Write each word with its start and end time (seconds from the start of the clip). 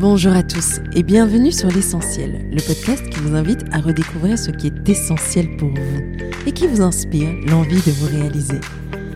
Bonjour 0.00 0.32
à 0.32 0.42
tous 0.42 0.80
et 0.94 1.02
bienvenue 1.02 1.52
sur 1.52 1.68
L'Essentiel, 1.68 2.48
le 2.50 2.66
podcast 2.66 3.06
qui 3.10 3.20
vous 3.20 3.36
invite 3.36 3.64
à 3.72 3.78
redécouvrir 3.78 4.38
ce 4.38 4.50
qui 4.50 4.68
est 4.68 4.88
essentiel 4.88 5.54
pour 5.58 5.68
vous 5.68 6.02
et 6.46 6.52
qui 6.52 6.66
vous 6.66 6.80
inspire 6.80 7.28
l'envie 7.46 7.82
de 7.82 7.90
vous 7.92 8.06
réaliser. 8.06 8.58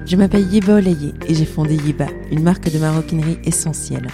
Je 0.04 0.16
m'appelle 0.16 0.46
Yeba 0.52 0.74
Olaye 0.74 1.14
et 1.26 1.34
j'ai 1.34 1.46
fondé 1.46 1.76
Yeba, 1.76 2.08
une 2.30 2.42
marque 2.42 2.70
de 2.70 2.78
maroquinerie 2.78 3.38
essentielle. 3.44 4.06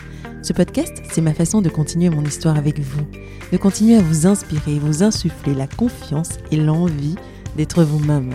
Ce 0.43 0.53
podcast, 0.53 1.03
c'est 1.11 1.21
ma 1.21 1.35
façon 1.35 1.63
de 1.63 1.69
continuer 1.69 2.11
mon 2.11 2.23
histoire 2.23 2.57
avec 2.57 2.79
vous, 2.79 3.07
de 3.51 3.57
continuer 3.57 3.97
à 3.97 4.03
vous 4.03 4.29
inspirer 4.29 4.79
vous 4.79 5.03
insuffler 5.03 5.55
la 5.55 5.67
confiance 5.67 6.39
et 6.53 6.57
l'envie 6.57 7.17
d'être 7.57 7.83
vous-même. 7.83 8.31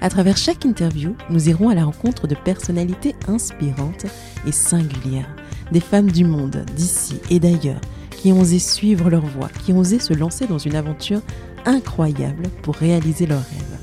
À 0.00 0.08
travers 0.08 0.38
chaque 0.38 0.64
interview, 0.64 1.14
nous 1.28 1.50
irons 1.50 1.68
à 1.68 1.74
la 1.74 1.84
rencontre 1.84 2.26
de 2.26 2.34
personnalités 2.34 3.14
inspirantes 3.28 4.06
et 4.46 4.52
singulières 4.52 5.28
des 5.72 5.80
femmes 5.80 6.10
du 6.10 6.24
monde, 6.24 6.64
d'ici 6.74 7.20
et 7.30 7.40
d'ailleurs, 7.40 7.80
qui 8.10 8.32
ont 8.32 8.40
osé 8.40 8.58
suivre 8.58 9.10
leur 9.10 9.24
voie, 9.24 9.48
qui 9.64 9.72
ont 9.72 9.78
osé 9.78 9.98
se 9.98 10.14
lancer 10.14 10.46
dans 10.46 10.58
une 10.58 10.76
aventure 10.76 11.20
incroyable 11.64 12.44
pour 12.62 12.76
réaliser 12.76 13.26
leurs 13.26 13.38
rêves. 13.38 13.78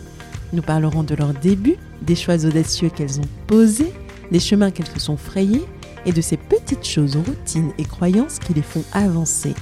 Nous 0.53 0.61
parlerons 0.61 1.03
de 1.03 1.15
leurs 1.15 1.33
débuts, 1.33 1.77
des 2.01 2.15
choix 2.15 2.45
audacieux 2.45 2.89
qu'elles 2.89 3.19
ont 3.19 3.29
posés, 3.47 3.93
des 4.31 4.39
chemins 4.39 4.71
qu'elles 4.71 4.87
se 4.87 4.99
sont 4.99 5.17
frayés 5.17 5.65
et 6.05 6.11
de 6.11 6.21
ces 6.21 6.37
petites 6.37 6.85
choses, 6.85 7.15
routines 7.15 7.71
et 7.77 7.83
croyances 7.83 8.39
qui 8.39 8.53
les 8.53 8.61
font 8.61 8.83
avancer. 8.93 9.53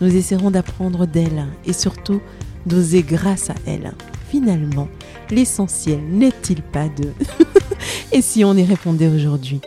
Nous 0.00 0.14
essaierons 0.14 0.50
d'apprendre 0.50 1.06
d'elles 1.06 1.46
et 1.66 1.72
surtout 1.72 2.20
d'oser 2.66 3.02
grâce 3.02 3.50
à 3.50 3.54
elles. 3.66 3.92
Finalement, 4.30 4.88
l'essentiel 5.30 6.00
n'est-il 6.08 6.62
pas 6.62 6.88
de... 6.88 7.12
et 8.12 8.22
si 8.22 8.44
on 8.44 8.54
y 8.54 8.64
répondait 8.64 9.08
aujourd'hui? 9.08 9.60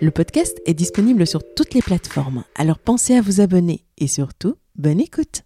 Le 0.00 0.10
podcast 0.12 0.60
est 0.64 0.74
disponible 0.74 1.26
sur 1.26 1.42
toutes 1.54 1.74
les 1.74 1.82
plateformes, 1.82 2.44
alors 2.54 2.78
pensez 2.78 3.16
à 3.16 3.20
vous 3.20 3.40
abonner 3.40 3.84
et 3.98 4.06
surtout, 4.06 4.54
bonne 4.76 5.00
écoute. 5.00 5.42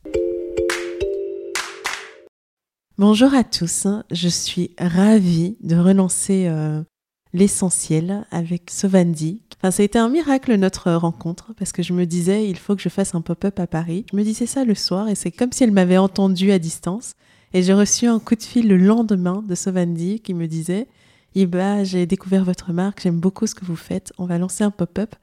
Bonjour 2.98 3.34
à 3.34 3.44
tous, 3.44 3.86
je 4.10 4.28
suis 4.28 4.74
ravie 4.78 5.56
de 5.62 5.76
relancer 5.76 6.46
euh, 6.48 6.82
l'essentiel 7.32 8.26
avec 8.30 8.70
Sovandi. 8.70 9.42
Enfin, 9.56 9.70
ça 9.70 9.82
a 9.82 9.86
été 9.86 9.98
un 9.98 10.10
miracle 10.10 10.54
notre 10.56 10.92
rencontre 10.92 11.54
parce 11.56 11.72
que 11.72 11.82
je 11.82 11.94
me 11.94 12.04
disais 12.04 12.48
il 12.48 12.58
faut 12.58 12.76
que 12.76 12.82
je 12.82 12.90
fasse 12.90 13.14
un 13.14 13.22
pop-up 13.22 13.58
à 13.58 13.66
Paris. 13.66 14.04
Je 14.12 14.16
me 14.16 14.22
disais 14.22 14.46
ça 14.46 14.64
le 14.64 14.74
soir 14.74 15.08
et 15.08 15.14
c'est 15.14 15.30
comme 15.30 15.52
si 15.52 15.64
elle 15.64 15.72
m'avait 15.72 15.96
entendu 15.96 16.52
à 16.52 16.58
distance. 16.58 17.14
Et 17.54 17.62
j'ai 17.62 17.74
reçu 17.74 18.06
un 18.06 18.18
coup 18.18 18.34
de 18.34 18.42
fil 18.42 18.68
le 18.68 18.76
lendemain 18.76 19.42
de 19.46 19.54
Sovandi 19.54 20.20
qui 20.20 20.34
me 20.34 20.46
disait 20.46 20.88
Iba, 21.34 21.82
j'ai 21.82 22.04
découvert 22.04 22.44
votre 22.44 22.72
marque, 22.72 23.00
j'aime 23.00 23.18
beaucoup 23.18 23.46
ce 23.46 23.54
que 23.54 23.64
vous 23.64 23.76
faites. 23.76 24.12
On 24.18 24.26
va 24.26 24.36
lancer 24.36 24.64
un 24.64 24.70
pop-up 24.70 25.14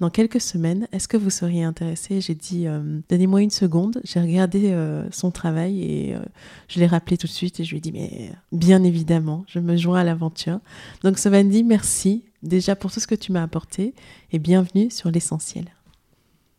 dans 0.00 0.08
quelques 0.08 0.40
semaines. 0.40 0.88
Est-ce 0.92 1.08
que 1.08 1.18
vous 1.18 1.28
seriez 1.28 1.62
intéressé? 1.62 2.22
J'ai 2.22 2.34
dit, 2.34 2.66
euh, 2.66 3.00
donnez-moi 3.10 3.42
une 3.42 3.50
seconde. 3.50 4.00
J'ai 4.02 4.18
regardé 4.18 4.70
euh, 4.72 5.04
son 5.10 5.30
travail 5.30 5.82
et 5.82 6.14
euh, 6.14 6.20
je 6.68 6.80
l'ai 6.80 6.86
rappelé 6.86 7.18
tout 7.18 7.26
de 7.26 7.32
suite 7.32 7.60
et 7.60 7.64
je 7.64 7.70
lui 7.70 7.78
ai 7.78 7.80
dit, 7.80 7.92
mais 7.92 8.30
bien 8.50 8.82
évidemment, 8.82 9.44
je 9.46 9.58
me 9.58 9.76
joins 9.76 10.00
à 10.00 10.04
l'aventure. 10.04 10.60
Donc, 11.04 11.18
Sovandi, 11.18 11.64
merci 11.64 12.24
déjà 12.42 12.74
pour 12.74 12.90
tout 12.90 13.00
ce 13.00 13.06
que 13.06 13.14
tu 13.14 13.32
m'as 13.32 13.42
apporté 13.42 13.94
et 14.32 14.38
bienvenue 14.38 14.90
sur 14.90 15.10
l'essentiel. 15.10 15.66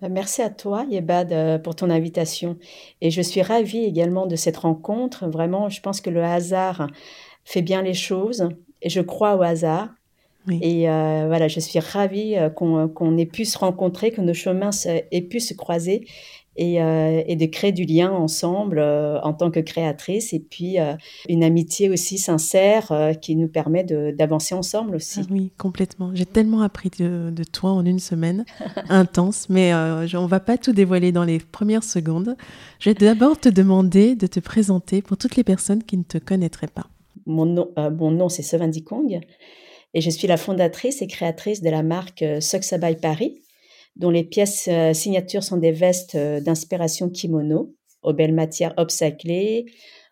Bah, 0.02 0.09
merci 0.09 0.43
à 0.43 0.52
toi, 0.52 0.85
Yebad, 0.87 1.63
pour 1.63 1.75
ton 1.75 1.89
invitation. 1.89 2.57
Et 3.02 3.09
je 3.09 3.23
suis 3.23 3.41
ravie 3.41 3.85
également 3.85 4.27
de 4.27 4.35
cette 4.35 4.57
rencontre. 4.57 5.27
Vraiment, 5.27 5.67
je 5.67 5.81
pense 5.81 5.99
que 5.99 6.11
le 6.11 6.23
hasard 6.23 6.87
fait 7.43 7.63
bien 7.63 7.81
les 7.81 7.95
choses 7.95 8.49
et 8.81 8.89
je 8.89 9.02
crois 9.02 9.35
au 9.35 9.41
hasard. 9.41 9.89
Et 10.61 10.89
euh, 10.89 11.25
voilà, 11.27 11.47
je 11.47 11.59
suis 11.59 11.80
ravie 11.80 12.35
euh, 12.35 12.49
qu'on 12.49 13.17
ait 13.17 13.25
pu 13.25 13.45
se 13.45 13.58
rencontrer, 13.58 14.11
que 14.11 14.21
nos 14.21 14.33
chemins 14.33 14.71
aient 14.86 15.21
pu 15.21 15.39
se 15.39 15.53
croiser 15.53 16.08
et, 16.55 16.81
euh, 16.81 17.21
et 17.25 17.36
de 17.36 17.45
créer 17.45 17.71
du 17.71 17.86
lien 17.86 18.11
ensemble 18.11 18.80
en 18.80 19.33
tant 19.33 19.52
que 19.52 19.59
créatrice. 19.59 20.33
Et 20.33 20.39
puis 20.39 20.77
une 21.27 21.44
amitié 21.44 21.89
aussi 21.89 22.17
sincère 22.17 23.14
qui 23.21 23.36
nous 23.36 23.48
permet 23.48 23.83
d'avancer 23.83 24.55
ensemble 24.55 24.95
aussi. 24.95 25.21
Ah 25.23 25.27
oui, 25.31 25.52
complètement. 25.58 26.11
J'ai 26.14 26.25
tellement 26.25 26.61
appris 26.61 26.89
de, 26.98 27.30
de, 27.30 27.43
toi 27.43 27.71
en 27.71 27.86
une 27.86 27.99
semaine, 27.99 28.45
intense, 28.89 29.49
mais 29.49 29.73
on 29.73 30.23
ne 30.23 30.27
va 30.27 30.39
pas 30.39 30.58
tout 30.58 30.73
dévoiler 30.73 31.11
dans 31.11 31.25
les 31.25 31.39
premières 31.39 31.83
secondes. 31.83 32.36
Je 32.80 32.89
vais 32.89 32.93
d'abord 32.95 33.39
te 33.39 33.49
demander 33.49 34.15
de 34.15 34.27
te 34.27 34.39
présenter 34.39 35.02
pour 35.02 35.17
toutes 35.17 35.36
les 35.36 35.43
personnes 35.43 35.83
qui 35.83 35.98
ne 35.98 36.04
te 36.04 36.17
connaîtraient 36.17 36.67
pas. 36.67 36.87
Mon 37.25 37.45
nom, 37.45 37.71
euh, 37.77 37.89
mon 37.89 38.30
c'est 38.30 38.43
Sevandi 38.43 38.83
Kong 38.83 39.20
et 39.93 40.02
je 40.02 40.09
suis 40.09 40.27
la 40.27 40.37
fondatrice 40.37 41.02
et 41.02 41.08
créatrice 41.08 41.61
de 41.61 41.70
la 41.70 41.83
marque 41.83 42.21
euh, 42.21 42.42
Soxabai 42.42 42.95
Paris, 42.95 43.42
dont 43.95 44.09
les 44.09 44.23
pièces 44.23 44.67
euh, 44.67 44.93
signatures 44.93 45.43
sont 45.43 45.58
des 45.58 45.71
vestes 45.71 46.15
d'inspiration 46.17 47.09
kimono 47.09 47.75
aux 48.02 48.14
belles 48.14 48.33
matières 48.33 48.73
upcyclées 48.80 49.65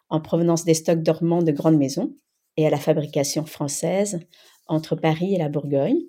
en 0.09 0.19
provenance 0.19 0.65
des 0.65 0.73
stocks 0.73 1.03
dormants 1.03 1.43
de 1.43 1.51
grandes 1.51 1.77
maisons 1.77 2.13
et 2.57 2.65
à 2.65 2.69
la 2.69 2.77
fabrication 2.77 3.45
française 3.45 4.19
entre 4.67 4.95
Paris 4.95 5.35
et 5.35 5.37
la 5.37 5.49
Bourgogne. 5.49 5.99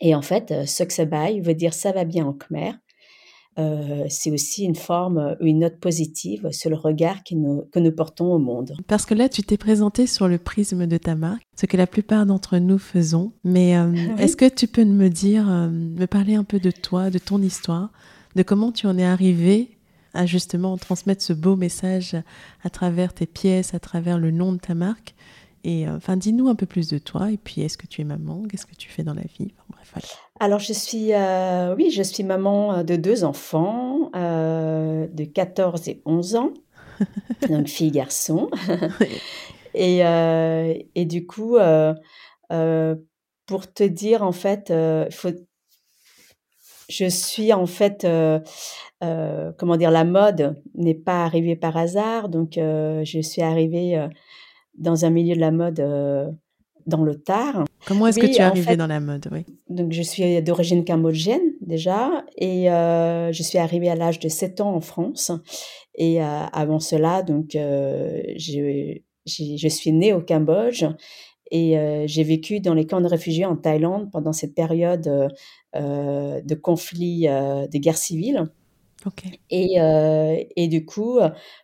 Et 0.00 0.14
en 0.14 0.22
fait, 0.22 0.66
Soxabai 0.66 1.40
veut 1.40 1.54
dire 1.54 1.74
ça 1.74 1.92
va 1.92 2.04
bien 2.04 2.26
en 2.26 2.32
khmer 2.32 2.72
euh, 3.58 4.04
c'est 4.08 4.30
aussi 4.30 4.64
une 4.64 4.74
forme, 4.74 5.36
une 5.40 5.60
note 5.60 5.78
positive 5.78 6.48
sur 6.52 6.70
le 6.70 6.76
regard 6.76 7.18
nous, 7.32 7.64
que 7.70 7.78
nous 7.78 7.92
portons 7.92 8.32
au 8.32 8.38
monde. 8.38 8.74
Parce 8.86 9.04
que 9.04 9.14
là, 9.14 9.28
tu 9.28 9.42
t'es 9.42 9.58
présenté 9.58 10.06
sur 10.06 10.26
le 10.26 10.38
prisme 10.38 10.86
de 10.86 10.96
ta 10.96 11.14
marque, 11.14 11.42
ce 11.60 11.66
que 11.66 11.76
la 11.76 11.86
plupart 11.86 12.24
d'entre 12.24 12.58
nous 12.58 12.78
faisons. 12.78 13.32
Mais 13.44 13.76
euh, 13.76 13.92
est-ce 14.18 14.36
que 14.36 14.48
tu 14.48 14.66
peux 14.66 14.84
me 14.84 15.08
dire, 15.08 15.50
euh, 15.50 15.68
me 15.68 16.06
parler 16.06 16.34
un 16.34 16.44
peu 16.44 16.60
de 16.60 16.70
toi, 16.70 17.10
de 17.10 17.18
ton 17.18 17.42
histoire, 17.42 17.90
de 18.36 18.42
comment 18.42 18.72
tu 18.72 18.86
en 18.86 18.96
es 18.96 19.04
arrivé 19.04 19.76
à 20.14 20.26
justement 20.26 20.76
transmettre 20.76 21.22
ce 21.22 21.32
beau 21.32 21.56
message 21.56 22.16
à 22.64 22.70
travers 22.70 23.12
tes 23.14 23.26
pièces, 23.26 23.74
à 23.74 23.80
travers 23.80 24.18
le 24.18 24.30
nom 24.30 24.52
de 24.52 24.58
ta 24.58 24.74
marque 24.74 25.14
et 25.64 25.88
enfin, 25.88 26.16
dis-nous 26.16 26.48
un 26.48 26.54
peu 26.54 26.66
plus 26.66 26.88
de 26.88 26.98
toi. 26.98 27.30
Et 27.30 27.36
puis, 27.36 27.62
est-ce 27.62 27.78
que 27.78 27.86
tu 27.86 28.00
es 28.00 28.04
maman? 28.04 28.42
Qu'est-ce 28.50 28.66
que 28.66 28.74
tu 28.74 28.88
fais 28.88 29.04
dans 29.04 29.14
la 29.14 29.22
vie? 29.22 29.52
Alors, 30.40 30.58
je 30.58 30.72
suis, 30.72 31.12
euh, 31.12 31.74
oui, 31.76 31.90
je 31.90 32.02
suis 32.02 32.24
maman 32.24 32.74
euh, 32.74 32.82
de 32.82 32.96
deux 32.96 33.24
enfants, 33.24 34.10
euh, 34.16 35.06
de 35.12 35.24
14 35.24 35.88
et 35.88 36.02
11 36.04 36.36
ans, 36.36 36.52
donc 37.48 37.68
fille 37.68 37.92
garçon. 37.92 38.50
et, 39.74 40.00
et 40.94 41.04
du 41.04 41.26
coup, 41.26 41.58
pour 43.46 43.72
te 43.72 43.84
dire, 43.84 44.22
en 44.22 44.32
fait, 44.32 44.72
faut, 45.12 45.30
je 46.88 47.06
suis 47.08 47.52
en 47.52 47.66
fait, 47.66 48.06
comment 49.00 49.76
dire, 49.76 49.92
la 49.92 50.04
mode 50.04 50.60
n'est 50.74 50.94
pas 50.94 51.24
arrivée 51.24 51.56
par 51.56 51.76
hasard, 51.76 52.28
donc 52.28 52.54
je 52.56 53.20
suis 53.22 53.42
arrivée 53.42 54.08
dans 54.76 55.04
un 55.04 55.10
milieu 55.10 55.34
de 55.34 55.40
la 55.40 55.50
mode 55.50 55.80
dans 56.86 57.02
le 57.02 57.14
tard. 57.14 57.64
Comment 57.86 58.06
est-ce 58.06 58.18
que 58.18 58.26
tu 58.26 58.36
es 58.36 58.40
arrivée 58.40 58.76
dans 58.76 58.86
la 58.86 59.00
mode 59.00 59.28
oui? 59.32 59.44
Donc, 59.68 59.92
je 59.92 60.02
suis 60.02 60.40
d'origine 60.42 60.84
cambodgienne 60.84 61.52
déjà 61.60 62.24
et 62.36 62.70
euh, 62.70 63.32
je 63.32 63.42
suis 63.42 63.58
arrivée 63.58 63.88
à 63.88 63.94
l'âge 63.94 64.18
de 64.18 64.28
7 64.28 64.60
ans 64.60 64.74
en 64.74 64.80
France. 64.80 65.32
Et 65.94 66.22
euh, 66.22 66.44
avant 66.52 66.80
cela, 66.80 67.22
donc, 67.22 67.54
euh, 67.54 68.22
je, 68.36 68.98
je, 69.26 69.68
suis 69.68 69.92
née 69.92 70.12
au 70.12 70.20
Cambodge 70.20 70.84
et 71.50 71.76
j'ai 72.06 72.24
vécu 72.24 72.60
dans 72.60 72.72
les 72.72 72.86
camps 72.86 73.02
de 73.02 73.06
réfugiés 73.06 73.44
en 73.44 73.56
Thaïlande 73.56 74.10
pendant 74.10 74.32
cette 74.32 74.54
période 74.54 75.30
de 75.74 76.54
conflit, 76.54 77.24
de 77.26 77.78
guerre 77.78 77.98
civile. 77.98 78.46
Et, 79.50 79.80
euh, 79.80 80.36
et, 80.56 80.68
du 80.68 80.84
coup, 80.84 81.18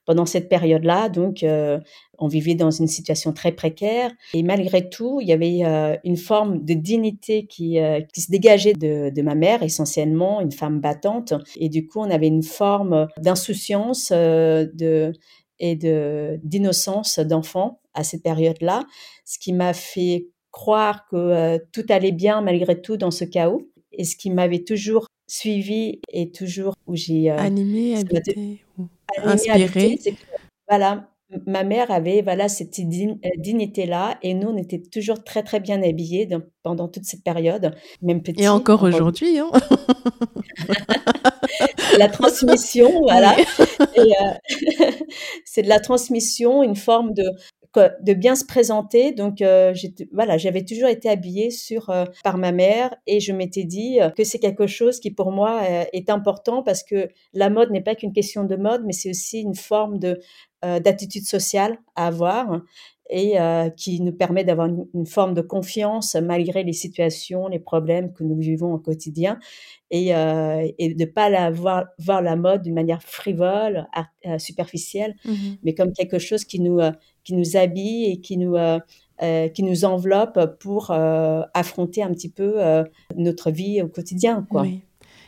pendant 0.06 0.26
cette 0.26 0.48
période-là, 0.48 1.08
donc, 1.08 1.42
euh, 1.42 1.78
on 2.18 2.26
vivait 2.26 2.54
dans 2.54 2.70
une 2.70 2.86
situation 2.86 3.32
très 3.32 3.52
précaire. 3.52 4.10
Et 4.34 4.42
malgré 4.42 4.88
tout, 4.88 5.20
il 5.20 5.28
y 5.28 5.32
avait 5.32 5.64
euh, 5.64 5.96
une 6.04 6.16
forme 6.16 6.64
de 6.64 6.74
dignité 6.74 7.46
qui, 7.46 7.78
qui 8.12 8.20
se 8.20 8.30
dégageait 8.30 8.72
de, 8.72 9.10
de, 9.10 9.22
ma 9.22 9.34
mère, 9.34 9.62
essentiellement 9.62 10.40
une 10.40 10.52
femme 10.52 10.80
battante. 10.80 11.34
Et 11.56 11.68
du 11.68 11.86
coup, 11.86 12.00
on 12.00 12.10
avait 12.10 12.26
une 12.26 12.42
forme 12.42 13.08
d'insouciance 13.18 14.10
de, 14.10 15.12
et 15.58 15.76
de, 15.76 16.40
d'innocence 16.42 17.18
d'enfant 17.18 17.80
à 17.94 18.04
cette 18.04 18.22
période-là, 18.22 18.84
ce 19.24 19.38
qui 19.38 19.52
m'a 19.52 19.72
fait 19.72 20.28
croire 20.50 21.06
que 21.08 21.58
tout 21.72 21.84
allait 21.88 22.12
bien 22.12 22.40
malgré 22.40 22.80
tout 22.80 22.96
dans 22.96 23.10
ce 23.10 23.24
chaos. 23.24 23.68
Et 23.92 24.04
ce 24.04 24.16
qui 24.16 24.30
m'avait 24.30 24.62
toujours 24.62 25.08
suivi 25.28 26.00
et 26.12 26.30
toujours 26.30 26.74
où 26.86 26.96
j'ai 26.96 27.30
euh, 27.30 27.36
animé, 27.36 27.96
habité, 27.96 28.64
inspiré. 29.22 29.98
voilà, 30.68 31.08
ma 31.46 31.62
mère 31.62 31.90
avait 31.90 32.22
voilà 32.22 32.48
cette 32.48 32.78
euh, 32.78 33.14
dignité 33.36 33.86
là 33.86 34.18
et 34.22 34.34
nous 34.34 34.48
on 34.48 34.56
était 34.56 34.80
toujours 34.80 35.22
très 35.22 35.42
très 35.42 35.60
bien 35.60 35.82
habillés 35.82 36.28
pendant 36.62 36.88
toute 36.88 37.04
cette 37.04 37.22
période, 37.22 37.74
même 38.02 38.22
petit. 38.22 38.42
Et 38.42 38.48
encore 38.48 38.82
aujourd'hui, 38.82 39.38
hein 39.38 39.50
la 41.98 42.08
transmission, 42.08 42.90
voilà. 43.02 43.36
Euh, 43.96 44.34
c'est 45.44 45.62
de 45.62 45.68
la 45.68 45.80
transmission, 45.80 46.62
une 46.62 46.76
forme 46.76 47.14
de 47.14 47.24
de 48.00 48.12
bien 48.14 48.34
se 48.34 48.44
présenter. 48.44 49.12
Donc 49.12 49.42
voilà, 50.12 50.38
j'avais 50.38 50.64
toujours 50.64 50.88
été 50.88 51.08
habillée 51.08 51.50
sur 51.50 51.92
par 52.24 52.38
ma 52.38 52.52
mère 52.52 52.94
et 53.06 53.20
je 53.20 53.32
m'étais 53.32 53.64
dit 53.64 53.98
que 54.16 54.24
c'est 54.24 54.38
quelque 54.38 54.66
chose 54.66 55.00
qui 55.00 55.10
pour 55.10 55.32
moi 55.32 55.62
est 55.92 56.10
important 56.10 56.62
parce 56.62 56.82
que 56.82 57.08
la 57.32 57.50
mode 57.50 57.70
n'est 57.70 57.82
pas 57.82 57.94
qu'une 57.94 58.12
question 58.12 58.44
de 58.44 58.56
mode, 58.56 58.82
mais 58.84 58.92
c'est 58.92 59.10
aussi 59.10 59.40
une 59.40 59.54
forme 59.54 59.98
de 59.98 60.20
d'attitude 60.62 61.24
sociale 61.24 61.78
à 61.94 62.08
avoir 62.08 62.62
et 63.10 63.40
euh, 63.40 63.70
qui 63.70 64.00
nous 64.00 64.12
permet 64.12 64.44
d'avoir 64.44 64.68
une, 64.68 65.06
forme 65.06 65.34
de 65.34 65.40
confiance 65.40 66.14
malgré 66.14 66.62
les 66.62 66.72
situations, 66.72 67.48
les 67.48 67.58
problèmes 67.58 68.12
que 68.12 68.22
nous 68.22 68.36
vivons 68.36 68.74
au 68.74 68.78
quotidien 68.78 69.38
et, 69.90 70.14
euh, 70.14 70.68
et 70.78 70.94
de 70.94 71.04
ne 71.04 71.10
pas 71.10 71.30
la 71.30 71.50
voir, 71.50 71.86
voir, 71.98 72.20
la 72.20 72.36
mode 72.36 72.62
d'une 72.62 72.74
manière 72.74 73.02
frivole, 73.02 73.86
euh, 74.26 74.38
superficielle, 74.38 75.14
mmh 75.24 75.32
mais 75.62 75.74
comme 75.74 75.92
quelque 75.92 76.18
chose 76.18 76.44
qui 76.44 76.60
nous, 76.60 76.78
euh, 76.78 76.92
qui 77.28 77.34
nous 77.34 77.58
habille 77.58 78.06
et 78.06 78.20
qui 78.20 78.38
nous, 78.38 78.56
euh, 78.56 79.48
qui 79.48 79.62
nous 79.62 79.84
enveloppe 79.84 80.58
pour 80.60 80.90
affronter 80.90 82.02
un 82.02 82.10
petit 82.14 82.30
peu 82.30 82.54
notre 83.16 83.50
vie 83.50 83.82
au 83.82 83.88
quotidien. 83.88 84.46
Quoi. 84.50 84.62
Oui. 84.62 84.80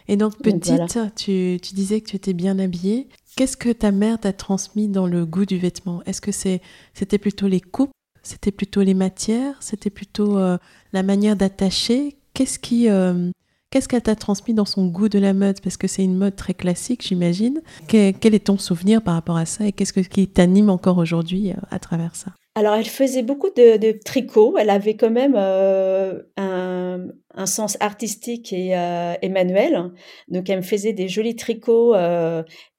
Et 0.09 0.17
donc, 0.17 0.39
petite, 0.39 0.99
tu, 1.15 1.59
tu, 1.63 1.75
disais 1.75 2.01
que 2.01 2.09
tu 2.09 2.17
étais 2.17 2.33
bien 2.33 2.59
habillée. 2.59 3.09
Qu'est-ce 3.37 3.57
que 3.57 3.69
ta 3.69 3.93
mère 3.93 4.19
t'a 4.19 4.33
transmis 4.33 4.89
dans 4.89 5.07
le 5.07 5.27
goût 5.27 5.45
du 5.45 5.59
vêtement? 5.59 6.03
Est-ce 6.05 6.21
que 6.21 6.33
c'est, 6.33 6.63
c'était 6.95 7.19
plutôt 7.19 7.47
les 7.47 7.61
coupes? 7.61 7.93
C'était 8.23 8.51
plutôt 8.51 8.81
les 8.81 8.95
matières? 8.95 9.57
C'était 9.61 9.91
plutôt 9.91 10.39
euh, 10.39 10.57
la 10.93 11.03
manière 11.03 11.37
d'attacher? 11.37 12.17
Qu'est-ce 12.35 12.59
qui, 12.59 12.89
euh, 12.89 13.31
qu'est-ce 13.71 13.89
qu'elle 13.89 14.03
t'a 14.03 14.17
transmis 14.17 14.55
dans 14.55 14.65
son 14.65 14.87
goût 14.87 15.09
de 15.09 15.19
la 15.19 15.33
mode? 15.33 15.61
Parce 15.61 15.77
que 15.77 15.87
c'est 15.87 16.05
une 16.05 16.17
mode 16.17 16.37
très 16.37 16.55
classique, 16.55 17.03
j'imagine. 17.07 17.63
Quel, 17.89 18.35
est 18.35 18.47
ton 18.47 18.59
souvenir 18.59 19.03
par 19.03 19.15
rapport 19.15 19.37
à 19.37 19.47
ça 19.47 19.67
Et 19.67 19.73
qu'est-ce 19.73 19.93
qui 19.93 20.29
t'anime 20.29 20.71
encore 20.71 20.99
aujourd'hui 20.99 21.51
euh, 21.51 21.55
à 21.71 21.79
travers 21.79 22.17
ça? 22.17 22.33
Alors, 22.57 22.75
elle 22.75 22.87
faisait 22.87 23.23
beaucoup 23.23 23.51
de, 23.57 23.77
de, 23.77 23.93
tricot. 23.93 24.57
Elle 24.59 24.71
avait 24.71 24.97
quand 24.97 25.11
même 25.11 25.35
euh, 25.37 26.21
un, 26.37 27.47
sens 27.47 27.77
artistique 27.81 28.53
et, 28.53 28.77
euh, 28.77 29.15
manuel. 29.31 29.93
Donc, 30.29 30.51
elle 30.51 30.59
me 30.59 30.63
faisait 30.63 30.93
des 30.93 31.09
jolis 31.09 31.37
tricots. 31.37 31.95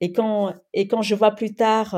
Et, 0.02 0.12
quand, 0.12 0.54
et 0.74 0.88
quand 0.88 1.02
je 1.02 1.16
vois 1.16 1.32
plus 1.32 1.56
tard 1.56 1.96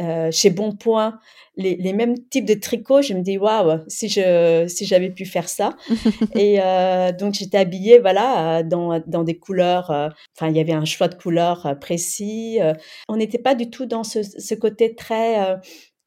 euh, 0.00 0.04
euh, 0.06 0.30
chez 0.30 0.50
Bonpoint 0.50 1.18
les, 1.58 1.74
les, 1.76 1.94
mêmes 1.94 2.16
types 2.28 2.44
de 2.44 2.52
tricots, 2.52 3.00
je 3.00 3.14
me 3.14 3.22
dis 3.22 3.38
waouh, 3.38 3.80
si 3.88 4.10
je 4.10 4.66
si 4.68 4.84
j'avais 4.84 5.08
pu 5.08 5.24
faire 5.24 5.48
ça. 5.48 5.74
et 6.34 6.60
euh, 6.60 7.12
donc 7.12 7.32
j'étais 7.32 7.56
habillée 7.56 7.98
voilà 7.98 8.62
dans 8.62 9.00
dans 9.06 9.24
des 9.24 9.38
couleurs. 9.38 9.90
Enfin, 9.90 10.50
il 10.50 10.56
y 10.56 10.60
avait 10.60 10.74
un 10.74 10.84
choix 10.84 11.08
de 11.08 11.14
couleurs 11.14 11.78
précis. 11.80 12.58
on 13.08 13.16
n'était 13.16 13.38
pas 13.38 13.54
du 13.54 13.70
tout 13.70 13.86
dans 13.86 14.04
ce, 14.04 14.22
ce 14.22 14.54
côté 14.54 14.94
très 14.94 15.56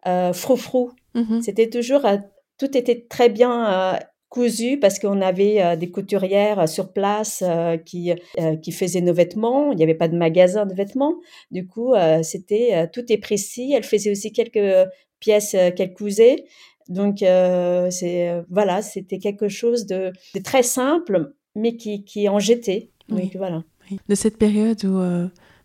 euh, 0.07 0.31
froufrou. 0.33 0.91
Mmh 1.13 1.41
C'était 1.41 1.69
toujours, 1.69 2.05
euh, 2.05 2.17
tout 2.57 2.77
était 2.77 3.05
très 3.09 3.29
bien 3.29 3.93
euh, 3.95 3.97
cousu 4.29 4.77
parce 4.79 4.99
qu'on 4.99 5.21
avait 5.21 5.61
euh, 5.61 5.75
des 5.75 5.89
couturières 5.89 6.69
sur 6.69 6.93
place 6.93 7.43
qui 7.85 8.13
qui 8.61 8.71
faisaient 8.71 9.01
nos 9.01 9.13
vêtements. 9.13 9.71
Il 9.71 9.77
n'y 9.77 9.83
avait 9.83 9.95
pas 9.95 10.07
de 10.07 10.17
magasin 10.17 10.65
de 10.65 10.73
vêtements. 10.73 11.15
Du 11.51 11.67
coup, 11.67 11.93
c'était 12.23 12.89
tout 12.93 13.11
est 13.11 13.17
précis. 13.17 13.73
Elle 13.73 13.83
faisait 13.83 14.11
aussi 14.11 14.31
quelques 14.31 14.89
pièces 15.19 15.55
qu'elle 15.75 15.93
cousait. 15.93 16.45
Donc 16.87 17.19
c'est 17.19 18.43
voilà, 18.49 18.81
c'était 18.81 19.19
quelque 19.19 19.47
chose 19.47 19.85
de, 19.85 20.11
de, 20.35 20.39
très 20.41 20.63
simple, 20.63 21.33
mais 21.55 21.75
qui 21.75 22.03
qui 22.03 22.29
en 22.29 22.39
jetait. 22.39 22.91
Oui. 23.09 23.31
voilà. 23.35 23.63
De 24.07 24.15
cette 24.15 24.37
période 24.37 24.83
où 24.85 24.99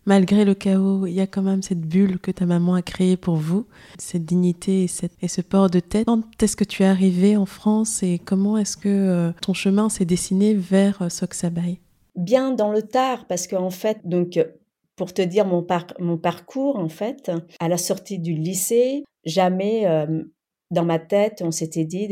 malgré 0.05 0.45
le 0.45 0.53
chaos, 0.53 1.05
il 1.05 1.13
y 1.13 1.21
a 1.21 1.27
quand 1.27 1.41
même 1.41 1.61
cette 1.61 1.81
bulle 1.81 2.19
que 2.19 2.31
ta 2.31 2.45
maman 2.45 2.75
a 2.75 2.81
créée 2.81 3.17
pour 3.17 3.35
vous, 3.35 3.65
cette 3.97 4.25
dignité 4.25 4.85
et, 5.21 5.27
ce 5.27 5.41
port 5.41 5.69
de 5.69 5.79
tête. 5.79 6.05
Quand 6.05 6.21
est-ce 6.41 6.55
que 6.55 6.63
tu 6.63 6.83
es 6.83 6.87
arrivée 6.87 7.37
en 7.37 7.45
France 7.45 8.03
et 8.03 8.19
comment 8.19 8.57
est-ce 8.57 8.77
que 8.77 8.89
euh, 8.89 9.31
ton 9.41 9.53
chemin 9.53 9.89
s'est 9.89 10.05
dessiné 10.05 10.53
vers 10.53 11.01
euh, 11.01 11.09
Soxabay 11.09 11.79
Bien 12.15 12.51
dans 12.51 12.71
le 12.71 12.81
tard, 12.81 13.25
parce 13.27 13.47
qu'en 13.47 13.69
fait, 13.69 13.99
donc 14.05 14.39
pour 14.95 15.13
te 15.13 15.21
dire 15.21 15.45
mon, 15.45 15.65
mon 15.99 16.17
parcours, 16.17 16.77
en 16.77 16.87
fait, 16.87 17.31
à 17.59 17.67
la 17.67 17.77
sortie 17.77 18.19
du 18.19 18.33
lycée, 18.33 19.03
jamais 19.25 19.85
euh, 19.87 20.23
dans 20.71 20.85
ma 20.85 20.99
tête 20.99 21.41
on 21.45 21.51
s'était 21.51 21.85
dit 21.85 22.09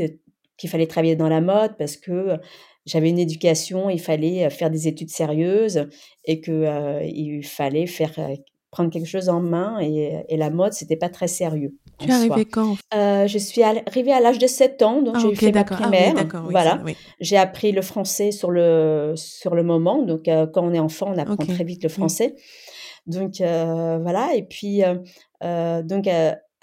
qu'il 0.58 0.70
fallait 0.70 0.88
travailler 0.88 1.16
dans 1.16 1.30
la 1.30 1.42
mode 1.42 1.76
parce 1.78 1.98
que 1.98 2.38
j'avais 2.86 3.10
une 3.10 3.20
éducation, 3.20 3.90
il 3.90 4.00
fallait 4.00 4.50
faire 4.50 4.70
des 4.70 4.88
études 4.88 5.10
sérieuses 5.10 5.88
et 6.26 6.42
que 6.42 6.52
euh, 6.52 7.04
il 7.04 7.44
fallait 7.44 7.88
faire 7.88 8.12
prendre 8.72 8.90
quelque 8.90 9.08
chose 9.08 9.30
en 9.30 9.40
main 9.40 9.80
et, 9.80 10.24
et 10.28 10.36
la 10.36 10.50
mode 10.50 10.74
c'était 10.74 10.96
pas 10.96 11.10
très 11.10 11.28
sérieux. 11.28 11.78
Tu 12.00 12.10
es 12.10 12.12
arrivée 12.12 12.46
quand 12.46 12.76
euh, 12.94 13.28
Je 13.28 13.38
suis 13.38 13.62
arrivée 13.62 14.12
à 14.12 14.20
l'âge 14.20 14.40
de 14.40 14.48
7 14.48 14.82
ans, 14.82 15.02
donc 15.02 15.16
ah, 15.18 15.20
j'ai 15.22 15.36
fait 15.36 15.52
ma 15.52 15.62
ah 15.62 15.64
primaire. 15.64 16.14
voilà, 16.50 16.84
j'ai 17.20 17.38
appris 17.38 17.72
le 17.72 17.82
français 17.82 18.32
sur 18.32 18.52
le 18.52 19.14
sur 19.16 19.56
le 19.56 19.64
moment. 19.64 20.02
Donc 20.04 20.28
euh, 20.28 20.48
quand 20.48 20.64
on 20.64 20.74
est 20.74 20.80
enfant, 20.80 21.14
on 21.14 21.18
apprend 21.18 21.38
très 21.38 21.64
vite 21.64 21.84
le 21.84 21.90
français. 21.90 22.36
Donc 23.06 23.36
voilà, 23.38 24.32
et 24.36 24.44
puis 24.44 24.82
donc 25.42 26.08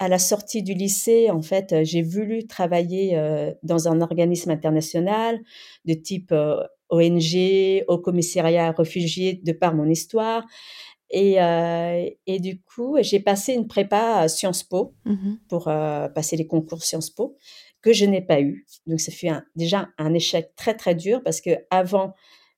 à 0.01 0.07
la 0.07 0.17
sortie 0.17 0.63
du 0.63 0.73
lycée, 0.73 1.29
en 1.29 1.43
fait, 1.43 1.73
euh, 1.73 1.83
j'ai 1.83 2.01
voulu 2.01 2.47
travailler 2.47 3.19
euh, 3.19 3.53
dans 3.61 3.87
un 3.87 4.01
organisme 4.01 4.49
international 4.49 5.39
de 5.85 5.93
type 5.93 6.31
euh, 6.31 6.63
ONG, 6.89 7.83
au 7.87 7.99
commissariat 7.99 8.71
réfugiés, 8.71 9.39
de 9.43 9.51
par 9.51 9.75
mon 9.75 9.85
histoire. 9.85 10.43
Et, 11.11 11.35
et 12.25 12.39
du 12.39 12.61
coup, 12.61 12.97
j'ai 13.01 13.19
passé 13.19 13.53
une 13.53 13.67
prépa 13.67 14.19
à 14.19 14.29
Sciences 14.29 14.63
Po 14.63 14.93
mmh 15.03 15.33
pour 15.49 15.65
passer 15.65 16.37
les 16.37 16.47
concours 16.47 16.83
Sciences 16.83 17.09
Po 17.09 17.35
que 17.81 17.91
je 17.91 18.05
n'ai 18.05 18.21
pas 18.21 18.39
eu. 18.39 18.65
Donc, 18.87 19.01
ça 19.01 19.11
fut 19.11 19.27
déjà 19.57 19.89
un 19.97 20.13
échec 20.13 20.53
très, 20.55 20.73
très 20.73 20.95
dur 20.95 21.21
parce 21.21 21.41
que 21.41 21.49
avant, 21.69 22.13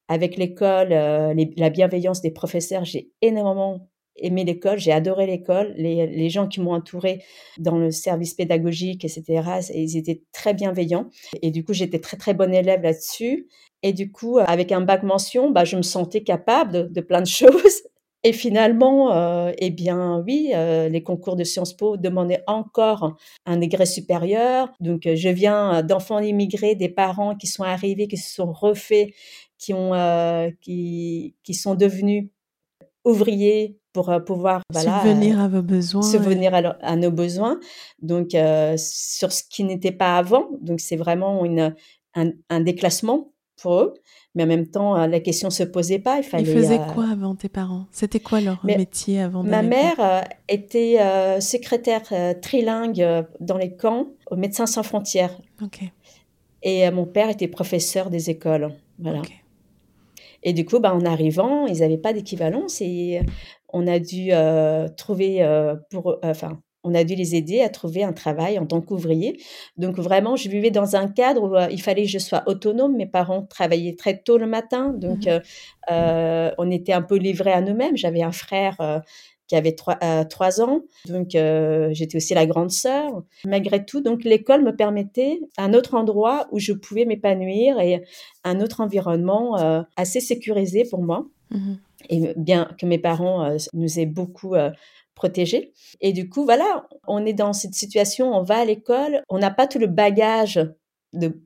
avec 0.08 0.38
l'école, 0.38 0.90
la 0.90 1.70
bienveillance 1.72 2.22
des 2.22 2.30
professeurs, 2.30 2.86
j'ai 2.86 3.12
énormément 3.22 3.90
aimé 4.18 4.44
l'école, 4.44 4.80
j'ai 4.80 4.92
adoré 4.92 5.26
l'école. 5.26 5.74
Les, 5.78 6.08
les, 6.08 6.30
gens 6.30 6.48
qui 6.48 6.62
m'ont 6.62 6.74
entouré 6.74 7.24
dans 7.58 7.78
le 7.78 7.92
service 7.92 8.34
pédagogique, 8.34 9.06
etc., 9.06 9.44
ils 9.74 9.98
étaient 9.98 10.22
très 10.32 10.54
bienveillants. 10.54 11.10
Et 11.42 11.52
du 11.52 11.64
coup, 11.64 11.74
j'étais 11.74 12.00
très, 12.00 12.18
très 12.18 12.34
bonne 12.34 12.54
élève 12.54 12.82
là-dessus. 12.82 13.48
Et 13.82 13.94
du 13.94 14.12
coup, 14.12 14.40
avec 14.40 14.72
un 14.72 14.82
bac 14.82 15.04
mention, 15.04 15.52
bah, 15.52 15.66
je 15.66 15.76
me 15.76 15.82
sentais 15.82 16.24
capable 16.24 16.92
de, 16.92 17.02
plein 17.02 17.22
de 17.22 17.28
choses. 17.28 17.84
Et 18.26 18.32
finalement, 18.32 19.14
euh, 19.14 19.52
eh 19.58 19.70
bien 19.70 20.24
oui, 20.26 20.52
euh, 20.56 20.88
les 20.88 21.04
concours 21.04 21.36
de 21.36 21.44
Sciences 21.44 21.74
Po 21.74 21.98
demandaient 21.98 22.42
encore 22.48 23.18
un 23.46 23.58
degré 23.58 23.86
supérieur. 23.86 24.72
Donc, 24.80 25.02
je 25.14 25.28
viens 25.28 25.84
d'enfants 25.84 26.20
immigrés, 26.20 26.76
des 26.76 26.88
parents 26.88 27.36
qui 27.36 27.48
sont 27.48 27.64
arrivés, 27.64 28.08
qui 28.08 28.16
se 28.16 28.34
sont 28.34 28.54
refaits, 28.54 29.10
qui 29.58 29.74
ont, 29.74 29.94
euh, 29.94 30.50
qui, 30.62 31.36
qui 31.44 31.54
sont 31.54 31.76
devenus 31.76 32.30
ouvriers 33.04 33.78
pour 33.94 34.10
euh, 34.10 34.20
pouvoir 34.20 34.62
voilà, 34.72 35.02
subvenir 35.02 35.40
à 35.40 35.48
vos 35.48 35.62
besoins, 35.62 36.02
subvenir 36.02 36.54
à, 36.54 36.58
à, 36.82 36.96
nos 36.96 37.12
besoins. 37.12 37.60
Donc 38.02 38.36
euh, 38.36 38.76
sur 38.78 39.32
ce 39.32 39.44
qui 39.50 39.64
n'était 39.64 39.92
pas 39.92 40.18
avant, 40.18 40.48
donc 40.60 40.80
c'est 40.80 40.96
vraiment 40.96 41.46
une 41.46 41.76
un, 42.16 42.32
un, 42.50 42.60
déclassement 42.60 43.32
pour 43.62 43.76
eux. 43.76 43.94
Mais 44.36 44.44
en 44.44 44.48
même 44.48 44.68
temps, 44.68 44.98
euh, 44.98 45.06
la 45.06 45.20
question 45.20 45.52
se 45.52 45.64
posait 45.64 46.00
pas. 46.00 46.18
Il 46.18 46.24
fallait. 46.24 46.44
Ils 46.44 46.54
faisaient 46.54 46.82
quoi 46.94 47.06
avant 47.12 47.36
tes 47.36 47.50
parents? 47.50 47.86
C'était 47.92 48.20
quoi 48.20 48.42
leur 48.42 48.66
métier 48.66 49.22
avant 49.22 49.44
Ma 49.44 49.62
mère 49.62 50.26
était 50.50 50.98
secrétaire 51.40 52.02
trilingue 52.42 53.26
dans 53.40 53.58
les 53.58 53.76
camps 53.76 54.08
aux 54.32 54.36
Médecins 54.36 54.66
sans 54.66 54.84
frontières. 54.84 55.40
Ok. 55.62 55.82
Et 56.64 56.90
mon 56.90 57.06
père 57.06 57.30
était 57.30 57.48
professeur 57.48 58.10
des 58.10 58.32
écoles. 58.32 58.74
Voilà. 58.98 59.22
Et 60.44 60.54
du 60.54 60.66
coup, 60.66 60.80
bah, 60.80 60.94
en 60.94 61.06
arrivant, 61.06 61.68
ils 61.68 61.80
n'avaient 61.80 61.98
pas 61.98 62.14
d'équivalence 62.14 62.82
et 62.82 63.22
on 63.74 63.88
a 63.88 64.00
dû 64.00 64.30
euh, 64.32 64.88
trouver 64.88 65.44
euh, 65.44 65.76
pour, 65.90 66.12
euh, 66.12 66.18
enfin, 66.24 66.60
on 66.84 66.94
a 66.94 67.04
dû 67.04 67.16
les 67.16 67.36
aider 67.36 67.62
à 67.62 67.70
trouver 67.70 68.04
un 68.04 68.14
travail 68.14 68.60
en 68.60 68.66
tant 68.66 68.82
qu'ouvrier. 68.82 69.40
Donc 69.78 69.98
vraiment, 69.98 70.36
je 70.36 70.50
vivais 70.50 70.70
dans 70.70 70.96
un 70.96 71.08
cadre 71.08 71.44
où 71.44 71.72
il 71.72 71.82
fallait 71.82 72.04
que 72.04 72.10
je 72.10 72.20
sois 72.20 72.44
autonome. 72.46 72.96
Mes 72.96 73.06
parents 73.06 73.44
travaillaient 73.44 73.96
très 73.96 74.18
tôt 74.18 74.38
le 74.38 74.48
matin, 74.48 74.94
donc 74.96 75.26
mmh 75.26 75.42
on 76.58 76.72
était 76.72 76.94
un 76.94 77.02
peu 77.02 77.18
livrés 77.18 77.52
à 77.52 77.62
nous-mêmes. 77.62 77.98
J'avais 77.98 78.22
un 78.22 78.32
frère 78.32 79.02
qui 79.48 79.56
avait 79.56 79.74
trois, 79.74 79.98
trois 80.26 80.62
ans, 80.62 80.82
donc 81.08 81.30
j'étais 81.32 82.16
aussi 82.18 82.34
la 82.34 82.46
grande 82.46 82.72
sœur. 82.72 83.24
Malgré 83.46 83.86
tout, 83.86 84.02
donc 84.02 84.24
l'école 84.24 84.64
me 84.64 84.76
permettait 84.76 85.40
un 85.58 85.74
autre 85.74 85.96
endroit 85.96 86.48
où 86.52 86.60
je 86.60 86.74
pouvais 86.74 87.06
m'épanouir 87.06 87.80
et 87.80 88.04
un 88.44 88.62
autre 88.62 88.82
environnement 88.82 89.86
assez 89.96 90.20
sécurisé 90.20 90.86
pour 90.90 91.02
moi. 91.02 91.26
Mmh 91.52 91.76
et 92.10 92.34
bien 92.36 92.70
que 92.80 92.86
mes 92.86 92.98
parents 92.98 93.44
euh, 93.46 93.58
nous 93.74 94.00
aient 94.00 94.06
beaucoup 94.06 94.56
euh, 94.56 94.72
protégés. 95.16 95.74
Et 96.02 96.14
du 96.14 96.30
coup, 96.30 96.44
voilà, 96.44 96.88
on 97.08 97.26
est 97.26 97.34
dans 97.34 97.54
cette 97.54 97.74
situation, 97.74 98.34
on 98.34 98.44
va 98.44 98.60
à 98.60 98.66
l'école, 98.66 99.22
on 99.30 99.38
n'a 99.38 99.52
pas 99.52 99.68
tout 99.68 99.80
le 99.80 99.88
bagage 99.88 100.60
de, 101.14 101.42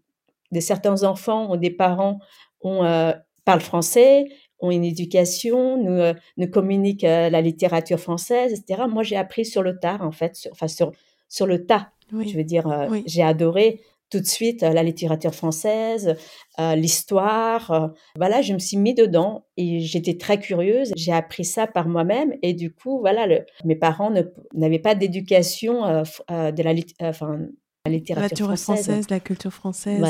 de 0.51 0.59
certains 0.59 1.03
enfants 1.03 1.51
ou 1.51 1.57
des 1.57 1.71
parents 1.71 2.19
on 2.61 2.83
euh, 2.83 3.11
parle 3.45 3.61
français, 3.61 4.25
ont 4.59 4.71
une 4.71 4.83
éducation, 4.83 5.77
nous, 5.77 5.91
euh, 5.91 6.13
nous 6.37 6.47
communiquent 6.49 7.03
la 7.03 7.41
littérature 7.41 7.99
française, 7.99 8.51
etc. 8.53 8.83
Moi, 8.89 9.03
j'ai 9.03 9.15
appris 9.15 9.45
sur 9.45 9.61
le 9.61 9.77
tard, 9.77 10.01
en 10.01 10.11
fait, 10.11 10.35
sur, 10.35 10.51
enfin, 10.51 10.67
sur, 10.67 10.91
sur 11.29 11.45
le 11.45 11.65
tas. 11.65 11.91
Je 12.11 12.37
veux 12.37 12.43
dire, 12.43 12.65
j'ai 13.05 13.21
adoré 13.21 13.81
tout 14.09 14.19
de 14.19 14.25
suite 14.25 14.61
la 14.61 14.83
littérature 14.83 15.33
française, 15.33 16.15
l'histoire. 16.57 17.93
voilà, 18.15 18.41
je 18.41 18.53
me 18.53 18.59
suis 18.59 18.77
mis 18.77 18.93
dedans 18.93 19.45
et 19.57 19.79
j'étais 19.79 20.17
très 20.17 20.39
curieuse. 20.39 20.91
J'ai 20.95 21.11
appris 21.11 21.45
ça 21.45 21.67
par 21.67 21.87
moi-même 21.87 22.33
et 22.41 22.53
du 22.53 22.73
coup, 22.73 22.99
voilà, 22.99 23.27
mes 23.65 23.75
parents 23.75 24.11
n'avaient 24.53 24.79
pas 24.79 24.95
d'éducation 24.95 25.81
de 25.81 26.63
la, 26.63 26.73
enfin, 27.01 27.39
la 27.87 27.91
littérature 27.91 28.49
la 28.49 28.57
française. 28.57 29.09
la 29.09 29.19
culture 29.19 29.53
française. 29.53 30.03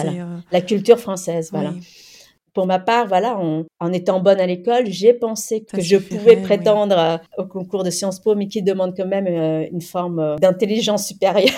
La 0.52 0.62
culture 0.62 1.00
française, 1.00 1.50
voilà. 1.52 1.74
Pour 2.54 2.66
ma 2.66 2.80
part, 2.80 3.08
voilà, 3.08 3.38
en, 3.38 3.94
étant 3.94 4.20
bonne 4.20 4.40
à 4.40 4.48
l'école, 4.48 4.88
j'ai 4.88 5.14
pensé 5.14 5.64
que 5.64 5.80
je 5.80 5.98
pouvais 5.98 6.38
prétendre 6.38 7.22
au 7.38 7.46
concours 7.46 7.84
de 7.84 7.92
Sciences 7.92 8.20
Po, 8.20 8.34
mais 8.34 8.48
qui 8.48 8.64
demande 8.64 8.98
quand 8.98 9.06
même 9.06 9.28
une 9.72 9.82
forme 9.82 10.38
d'intelligence 10.42 11.08
supérieure. 11.08 11.54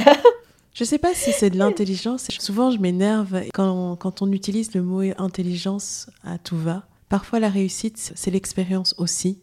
Je 0.79 0.85
ne 0.85 0.87
sais 0.87 0.97
pas 0.97 1.13
si 1.13 1.33
c'est 1.33 1.49
de 1.49 1.57
l'intelligence. 1.57 2.29
Souvent, 2.39 2.71
je 2.71 2.77
m'énerve 2.77 3.41
quand, 3.53 3.97
quand 3.97 4.21
on 4.21 4.31
utilise 4.31 4.73
le 4.73 4.81
mot 4.81 5.01
intelligence 5.17 6.09
à 6.23 6.37
tout 6.37 6.55
va. 6.55 6.83
Parfois, 7.09 7.41
la 7.41 7.49
réussite, 7.49 8.13
c'est 8.15 8.31
l'expérience 8.31 8.95
aussi. 8.97 9.41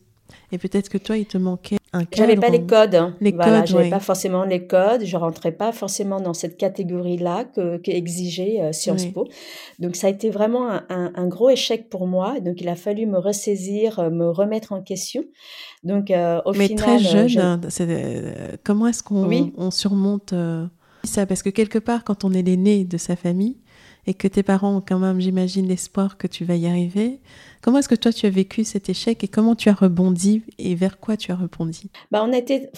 Et 0.50 0.57
peut-être 0.57 0.88
que 0.88 0.97
toi, 0.97 1.19
il 1.19 1.26
te 1.26 1.37
manquait 1.37 1.76
un 1.93 2.07
cadre. 2.07 2.16
J'avais 2.16 2.37
pas 2.40 2.49
les 2.49 2.64
codes. 2.64 2.95
Hein. 2.95 3.16
Les 3.21 3.33
voilà, 3.33 3.61
codes, 3.61 3.66
j'avais 3.66 3.90
pas 3.90 4.00
forcément 4.00 4.45
les 4.45 4.66
codes. 4.66 5.05
Je 5.05 5.14
rentrais 5.19 5.52
pas 5.52 5.73
forcément 5.73 6.21
dans 6.21 6.33
cette 6.33 6.57
catégorie-là 6.57 7.45
que, 7.45 7.76
que 7.76 7.90
exigeait 7.90 8.62
euh, 8.62 8.73
Sciences 8.73 9.05
Po. 9.05 9.28
Donc 9.78 9.95
ça 9.95 10.07
a 10.07 10.11
été 10.11 10.31
vraiment 10.31 10.71
un, 10.71 11.12
un, 11.14 11.28
gros 11.28 11.50
échec 11.50 11.90
pour 11.90 12.07
moi. 12.07 12.40
Donc 12.40 12.62
il 12.62 12.69
a 12.71 12.76
fallu 12.76 13.05
me 13.05 13.19
ressaisir, 13.19 13.99
euh, 13.99 14.09
me 14.09 14.31
remettre 14.31 14.73
en 14.73 14.81
question. 14.81 15.23
Donc 15.85 16.11
euh, 16.11 16.40
au 16.47 16.55
Mais 16.55 16.69
final, 16.69 16.99
très 16.99 16.99
jeune, 16.99 17.38
hein, 17.38 17.61
comment 18.64 18.87
est-ce 18.87 19.02
qu'on 19.02 19.52
on 19.59 19.71
surmonte 19.71 20.33
ça 21.06 21.26
Parce 21.26 21.42
que 21.42 21.50
quelque 21.50 21.78
part, 21.78 22.04
quand 22.04 22.25
on 22.25 22.32
est 22.32 22.42
l'aîné 22.42 22.84
de 22.84 22.96
sa 22.96 23.16
famille 23.16 23.56
et 24.06 24.14
que 24.14 24.28
tes 24.28 24.42
parents 24.42 24.76
ont 24.76 24.80
quand 24.80 24.98
même, 24.98 25.20
j'imagine, 25.20 25.66
l'espoir 25.66 26.16
que 26.16 26.26
tu 26.26 26.44
vas 26.44 26.54
y 26.54 26.66
arriver, 26.66 27.20
comment 27.62 27.78
est-ce 27.78 27.88
que 27.88 27.94
toi 27.94 28.12
tu 28.12 28.26
as 28.26 28.30
vécu 28.30 28.64
cet 28.64 28.88
échec 28.88 29.25
et 29.25 29.28
comment 29.28 29.54
tu 29.54 29.68
as 29.68 29.75
rebondi 29.75 30.42
et 30.58 30.75
vers 30.75 31.00
quoi 31.00 31.16
tu 31.16 31.32
as 31.32 31.36
rebondi? 31.36 31.90
Bah, 32.10 32.22
on, 32.25 32.32
était, 32.32 32.70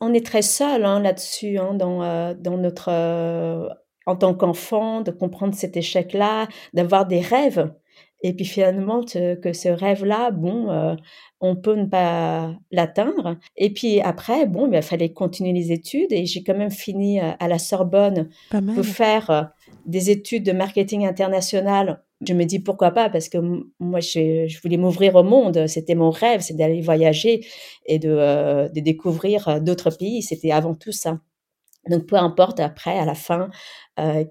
on 0.00 0.14
est 0.14 0.24
très 0.24 0.42
seul 0.42 0.84
hein, 0.84 1.00
là-dessus, 1.00 1.58
hein, 1.58 1.74
dans, 1.74 2.02
euh, 2.02 2.34
dans 2.38 2.56
notre. 2.56 2.88
Euh, 2.90 3.68
en 4.06 4.16
tant 4.16 4.34
qu'enfant, 4.34 5.02
de 5.02 5.10
comprendre 5.10 5.54
cet 5.54 5.76
échec-là, 5.76 6.48
d'avoir 6.74 7.06
des 7.06 7.20
rêves. 7.20 7.70
Et 8.22 8.34
puis 8.34 8.44
finalement, 8.44 9.02
que 9.02 9.52
ce 9.52 9.68
rêve-là, 9.68 10.30
bon, 10.30 10.70
euh, 10.70 10.94
on 11.40 11.56
peut 11.56 11.74
ne 11.74 11.86
pas 11.86 12.54
l'atteindre. 12.70 13.38
Et 13.56 13.72
puis 13.72 14.00
après, 14.00 14.46
bon, 14.46 14.70
il 14.70 14.82
fallait 14.82 15.12
continuer 15.12 15.52
les 15.52 15.72
études 15.72 16.12
et 16.12 16.26
j'ai 16.26 16.42
quand 16.42 16.56
même 16.56 16.70
fini 16.70 17.20
euh, 17.20 17.30
à 17.38 17.48
la 17.48 17.58
Sorbonne 17.58 18.28
pour 18.50 18.84
faire 18.84 19.30
euh, 19.30 19.42
des 19.86 20.10
études 20.10 20.44
de 20.44 20.52
marketing 20.52 21.06
international. 21.06 22.02
Je 22.26 22.34
me 22.34 22.44
dis 22.44 22.58
pourquoi 22.58 22.90
pas 22.90 23.08
parce 23.08 23.30
que 23.30 23.38
moi 23.78 24.00
je, 24.00 24.60
voulais 24.60 24.76
m'ouvrir 24.76 25.14
au 25.14 25.22
monde, 25.22 25.66
c'était 25.66 25.94
mon 25.94 26.10
rêve, 26.10 26.42
c'est 26.42 26.54
d'aller 26.54 26.82
voyager 26.82 27.46
et 27.86 27.98
de, 27.98 28.10
euh, 28.10 28.68
de 28.68 28.80
découvrir 28.80 29.62
d'autres 29.62 29.90
pays, 29.90 30.22
c'était 30.22 30.50
avant 30.50 30.74
tout 30.74 30.92
ça. 30.92 31.18
Donc 31.88 32.04
peu 32.04 32.16
importe 32.16 32.60
après 32.60 32.98
à 32.98 33.06
la 33.06 33.14
fin 33.14 33.48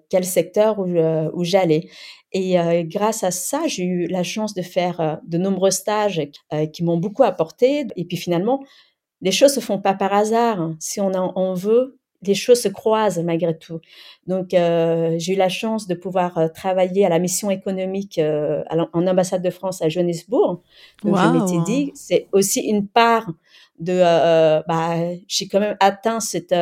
quel 0.10 0.26
secteur 0.26 0.80
où, 0.80 0.86
où 1.34 1.44
j'allais. 1.44 1.90
Et 2.32 2.60
euh, 2.60 2.84
grâce 2.86 3.24
à 3.24 3.32
ça, 3.32 3.62
j'ai 3.66 3.84
eu 3.84 4.08
la 4.08 4.24
chance 4.24 4.54
de 4.54 4.62
faire 4.62 5.02
euh, 5.02 5.16
de 5.24 5.38
nombreux 5.38 5.72
stages 5.72 6.22
euh, 6.54 6.68
qui 6.68 6.84
m'ont 6.84 6.98
beaucoup 6.98 7.24
apporté. 7.24 7.88
Et 7.96 8.06
puis 8.06 8.18
finalement, 8.18 8.64
les 9.22 9.32
choses 9.32 9.54
se 9.54 9.60
font 9.60 9.80
pas 9.80 9.94
par 9.94 10.14
hasard. 10.14 10.62
Hein. 10.62 10.76
Si 10.80 11.02
on 11.02 11.12
en 11.14 11.54
veut, 11.54 11.98
les 12.22 12.36
choses 12.36 12.62
se 12.62 12.68
croisent 12.68 13.24
malgré 13.24 13.58
tout. 13.58 13.80
Donc, 14.28 14.50
j'ai 14.52 15.34
eu 15.34 15.36
la 15.38 15.48
chance 15.48 15.88
de 15.88 15.96
pouvoir 15.96 16.52
travailler 16.54 17.06
à 17.06 17.10
la 17.10 17.18
mission 17.18 17.50
économique 17.50 18.20
en 18.20 19.08
ambassade 19.08 19.42
de 19.42 19.50
France 19.50 19.82
à 19.82 19.88
Johannesburg. 19.88 20.62
Donc, 21.04 21.18
je 21.18 21.28
m'étais 21.28 21.64
dit, 21.64 21.92
c'est 21.96 22.28
aussi 22.34 22.60
une 22.60 22.88
part 22.88 23.32
de, 23.80 24.02
bah, 24.68 24.98
j'ai 25.30 25.48
quand 25.48 25.62
même 25.62 25.78
atteint 25.80 26.20
cette, 26.20 26.54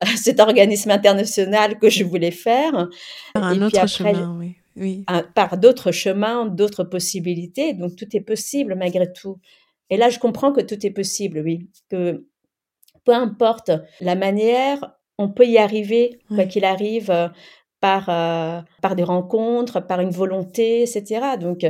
cet 0.16 0.40
organisme 0.40 0.90
international 0.90 1.78
que 1.78 1.88
je 1.88 2.02
voulais 2.02 2.32
faire. 2.32 2.88
Un 3.36 3.62
autre 3.62 3.88
chemin, 3.88 4.36
oui 4.40 4.56
par 5.34 5.58
d'autres 5.58 5.92
chemins, 5.92 6.46
d'autres 6.46 6.84
possibilités. 6.84 7.74
Donc 7.74 7.96
tout 7.96 8.16
est 8.16 8.20
possible 8.20 8.74
malgré 8.74 9.12
tout. 9.12 9.38
Et 9.90 9.96
là, 9.96 10.08
je 10.08 10.18
comprends 10.18 10.52
que 10.52 10.60
tout 10.60 10.86
est 10.86 10.90
possible, 10.90 11.42
oui. 11.44 11.68
Que 11.90 12.24
peu 13.04 13.12
importe 13.12 13.72
la 14.00 14.14
manière, 14.14 14.96
on 15.18 15.28
peut 15.28 15.46
y 15.46 15.58
arriver, 15.58 16.20
quoi 16.34 16.44
qu'il 16.44 16.64
arrive, 16.64 17.10
euh, 17.10 17.28
par, 17.80 18.08
euh, 18.08 18.60
par 18.82 18.94
des 18.94 19.02
rencontres, 19.02 19.80
par 19.86 20.00
une 20.00 20.10
volonté, 20.10 20.82
etc. 20.82 21.38
Donc, 21.40 21.66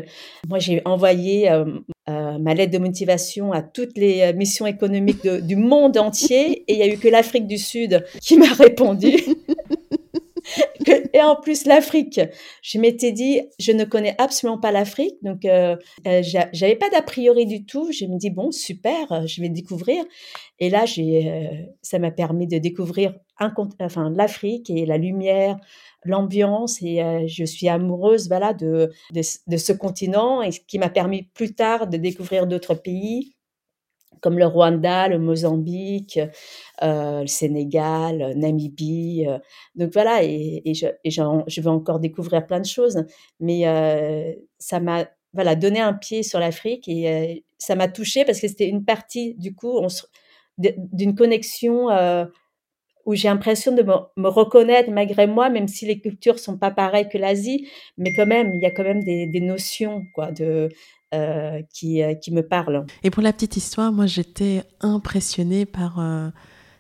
moi, 0.49 0.59
j'ai 0.59 0.83
envoyé 0.85 1.51
euh, 1.51 1.65
ma 2.07 2.55
lettre 2.55 2.73
de 2.73 2.79
motivation 2.79 3.53
à 3.53 3.63
toutes 3.63 3.97
les 3.97 4.33
missions 4.33 4.67
économiques 4.67 5.27
du 5.27 5.55
monde 5.55 5.97
entier 5.97 6.65
et 6.67 6.73
il 6.73 6.77
n'y 6.77 6.83
a 6.83 6.93
eu 6.93 6.99
que 6.99 7.07
l'Afrique 7.09 7.47
du 7.47 7.59
Sud 7.59 8.05
qui 8.21 8.37
m'a 8.37 8.53
répondu. 8.59 9.15
et 11.13 11.23
en 11.23 11.37
plus 11.37 11.67
l'Afrique, 11.67 12.21
je 12.63 12.79
m'étais 12.79 13.13
dit, 13.13 13.41
je 13.59 13.73
ne 13.73 13.85
connais 13.85 14.15
absolument 14.19 14.59
pas 14.59 14.73
l'Afrique, 14.73 15.17
donc 15.23 15.45
euh, 15.45 15.77
euh 16.07 16.23
j'avais 16.23 16.77
pas 16.77 16.91
d'a 16.91 17.03
priori 17.03 17.47
du 17.47 17.65
tout. 17.65 17.91
Je 17.93 18.07
me 18.07 18.19
dis 18.19 18.31
bon, 18.31 18.51
super, 18.51 19.13
euh, 19.13 19.27
je 19.27 19.41
vais 19.41 19.49
découvrir. 19.49 20.05
Et 20.59 20.71
là, 20.71 20.85
euh, 20.99 21.49
ça 21.83 21.99
m'a 21.99 22.11
permis 22.11 22.47
de 22.47 22.59
découvrir 22.59 23.15
enfin 23.39 24.11
l'Afrique 24.11 24.69
et 24.71 24.85
la 24.85 24.99
lumière, 24.99 25.57
l'ambiance. 26.05 26.83
Et 26.83 27.01
je 27.27 27.45
suis 27.45 27.69
amoureuse, 27.69 28.29
voilà, 28.29 28.53
de, 28.53 28.91
de, 29.13 29.23
de 29.47 29.57
ce 29.57 29.73
continent 29.73 30.43
et 30.43 30.53
ce 30.53 30.61
qui 30.61 30.79
m'a 30.79 30.91
permis 30.91 31.23
plus 31.23 31.55
tard 31.55 31.87
de 31.87 31.97
découvrir 31.97 32.47
d'autres 32.47 32.75
pays 32.75 33.35
comme 34.21 34.39
le 34.39 34.47
Rwanda, 34.47 35.09
le 35.09 35.19
Mozambique, 35.19 36.21
euh, 36.83 37.21
le 37.23 37.27
Sénégal, 37.27 38.35
Namibie. 38.37 39.27
Euh. 39.29 39.39
donc 39.75 39.93
voilà, 39.93 40.23
et, 40.23 40.63
je, 40.75 41.61
vais 41.61 41.69
encore 41.69 42.01
découvrir 42.01 42.47
plein 42.47 42.61
de 42.61 42.67
choses, 42.67 43.05
mais 43.41 43.67
euh, 43.67 44.33
ça 44.59 44.81
m'a 44.81 45.07
voilà 45.33 45.55
donné 45.55 45.81
un 45.81 45.93
pied 45.93 46.23
sur 46.23 46.41
l'Afrique 46.41 46.89
et 46.89 47.09
euh, 47.09 47.35
ça 47.59 47.77
m'a 47.77 47.89
touchée 47.89 48.25
parce 48.25 48.41
que 48.41 48.49
c'était 48.49 48.69
une 48.69 48.85
partie 48.85 49.35
du 49.35 49.55
coup 49.55 49.81
d'une 50.59 51.15
connexion 51.15 51.89
où 53.07 53.15
j'ai 53.15 53.29
l'impression 53.29 53.75
de 53.75 53.83
me, 53.83 53.95
me, 54.17 54.29
reconnaître 54.29 54.91
malgré 54.91 55.27
moi, 55.27 55.49
même 55.49 55.69
si 55.69 55.87
les 55.87 56.01
cultures 56.01 56.39
sont 56.39 56.59
pas 56.59 56.71
pareilles 56.71 57.09
que 57.09 57.17
l'Asie, 57.17 57.67
mais 57.97 58.13
quand 58.13 58.27
même, 58.27 58.53
il 58.55 58.61
y 58.61 58.67
a 58.67 58.71
quand 58.71 58.85
même 58.85 59.03
des, 59.03 59.27
des 59.27 59.41
notions 59.41 60.05
quoi 60.15 60.33
de 60.33 60.69
euh, 61.13 61.63
qui, 61.75 62.05
euh, 62.05 62.15
qui 62.15 62.31
me 62.31 62.41
parlent. 62.41 62.87
Et 63.03 63.11
pour 63.11 63.21
la 63.21 63.33
petite 63.33 63.57
histoire, 63.57 63.91
moi 63.91 64.07
j'étais 64.07 64.63
impressionnée 64.81 65.67
par 65.67 65.99
euh, 65.99 66.29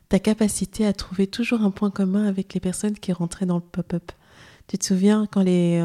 ta 0.08 0.20
capacité 0.20 0.86
à 0.86 0.92
trouver 0.92 1.26
toujours 1.26 1.62
un 1.62 1.72
point 1.72 1.90
commun 1.90 2.26
avec 2.26 2.54
les 2.54 2.60
personnes 2.60 2.94
qui 2.94 3.12
rentraient 3.12 3.46
dans 3.46 3.56
le 3.56 3.60
pop-up. 3.60 4.12
Tu 4.68 4.78
te 4.78 4.84
souviens 4.84 5.26
quand 5.32 5.42
les 5.42 5.82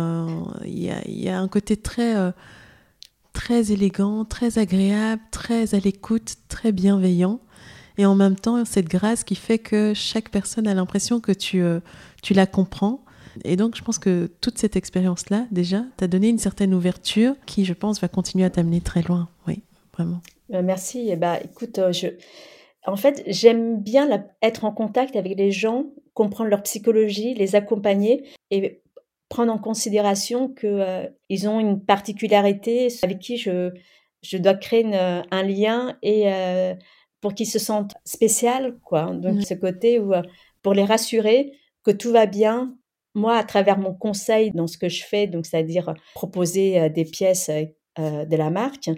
il 0.63 0.77
y, 0.77 1.29
a, 1.29 1.39
un 1.39 1.47
côté 1.47 1.75
très 1.75 2.13
très 3.33 3.71
élégant, 3.71 4.25
très 4.25 4.59
agréable, 4.59 5.23
très 5.31 5.73
à 5.73 5.79
l'écoute, 5.79 6.35
très 6.47 6.71
bienveillant 6.71 7.39
et 7.97 8.05
en 8.05 8.13
même 8.13 8.35
temps 8.35 8.63
cette 8.63 8.87
grâce 8.87 9.23
qui 9.23 9.33
fait 9.33 9.57
que 9.57 9.93
chaque 9.95 10.29
personne 10.29 10.67
a 10.67 10.75
l'impression 10.75 11.19
que 11.19 11.31
tu 11.31 11.63
tu 12.21 12.35
la 12.35 12.45
comprends 12.45 13.04
et 13.43 13.55
donc, 13.55 13.75
je 13.75 13.83
pense 13.83 13.99
que 13.99 14.31
toute 14.41 14.57
cette 14.57 14.75
expérience-là, 14.75 15.47
déjà, 15.51 15.83
t'a 15.97 16.07
donné 16.07 16.29
une 16.29 16.37
certaine 16.37 16.73
ouverture 16.73 17.35
qui, 17.45 17.65
je 17.65 17.73
pense, 17.73 17.99
va 18.01 18.07
continuer 18.07 18.45
à 18.45 18.49
t'amener 18.49 18.81
très 18.81 19.01
loin. 19.01 19.29
Oui, 19.47 19.61
vraiment. 19.93 20.21
Euh, 20.53 20.61
merci. 20.63 21.07
Eh 21.09 21.15
ben, 21.15 21.39
écoute, 21.43 21.79
euh, 21.79 21.91
je... 21.91 22.07
en 22.85 22.95
fait, 22.95 23.23
j'aime 23.27 23.81
bien 23.81 24.25
être 24.41 24.63
en 24.65 24.71
contact 24.71 25.15
avec 25.15 25.37
les 25.37 25.51
gens, 25.51 25.87
comprendre 26.13 26.49
leur 26.49 26.63
psychologie, 26.63 27.33
les 27.33 27.55
accompagner 27.55 28.23
et 28.51 28.81
prendre 29.27 29.51
en 29.51 29.57
considération 29.57 30.49
qu'ils 30.49 30.69
euh, 30.69 31.07
ils 31.29 31.47
ont 31.49 31.59
une 31.59 31.83
particularité 31.83 32.87
avec 33.01 33.19
qui 33.19 33.37
je, 33.37 33.71
je 34.21 34.37
dois 34.37 34.53
créer 34.53 34.85
un 34.95 35.43
lien 35.43 35.97
et 36.03 36.25
pour 37.21 37.33
qu'ils 37.33 37.47
se 37.47 37.59
sentent 37.59 37.95
spécial, 38.05 38.77
quoi. 38.83 39.11
Donc, 39.13 39.41
ce 39.41 39.55
côté 39.55 39.99
où, 39.99 40.13
pour 40.61 40.73
les 40.73 40.85
rassurer 40.85 41.53
que 41.83 41.91
tout 41.91 42.11
va 42.11 42.25
bien, 42.25 42.75
moi, 43.15 43.37
à 43.37 43.43
travers 43.43 43.79
mon 43.79 43.93
conseil 43.93 44.51
dans 44.51 44.67
ce 44.67 44.77
que 44.77 44.89
je 44.89 45.03
fais, 45.03 45.27
donc 45.27 45.45
c'est-à-dire 45.45 45.93
proposer 46.13 46.79
euh, 46.79 46.89
des 46.89 47.05
pièces 47.05 47.49
euh, 47.49 48.25
de 48.25 48.35
la 48.35 48.49
marque, 48.49 48.89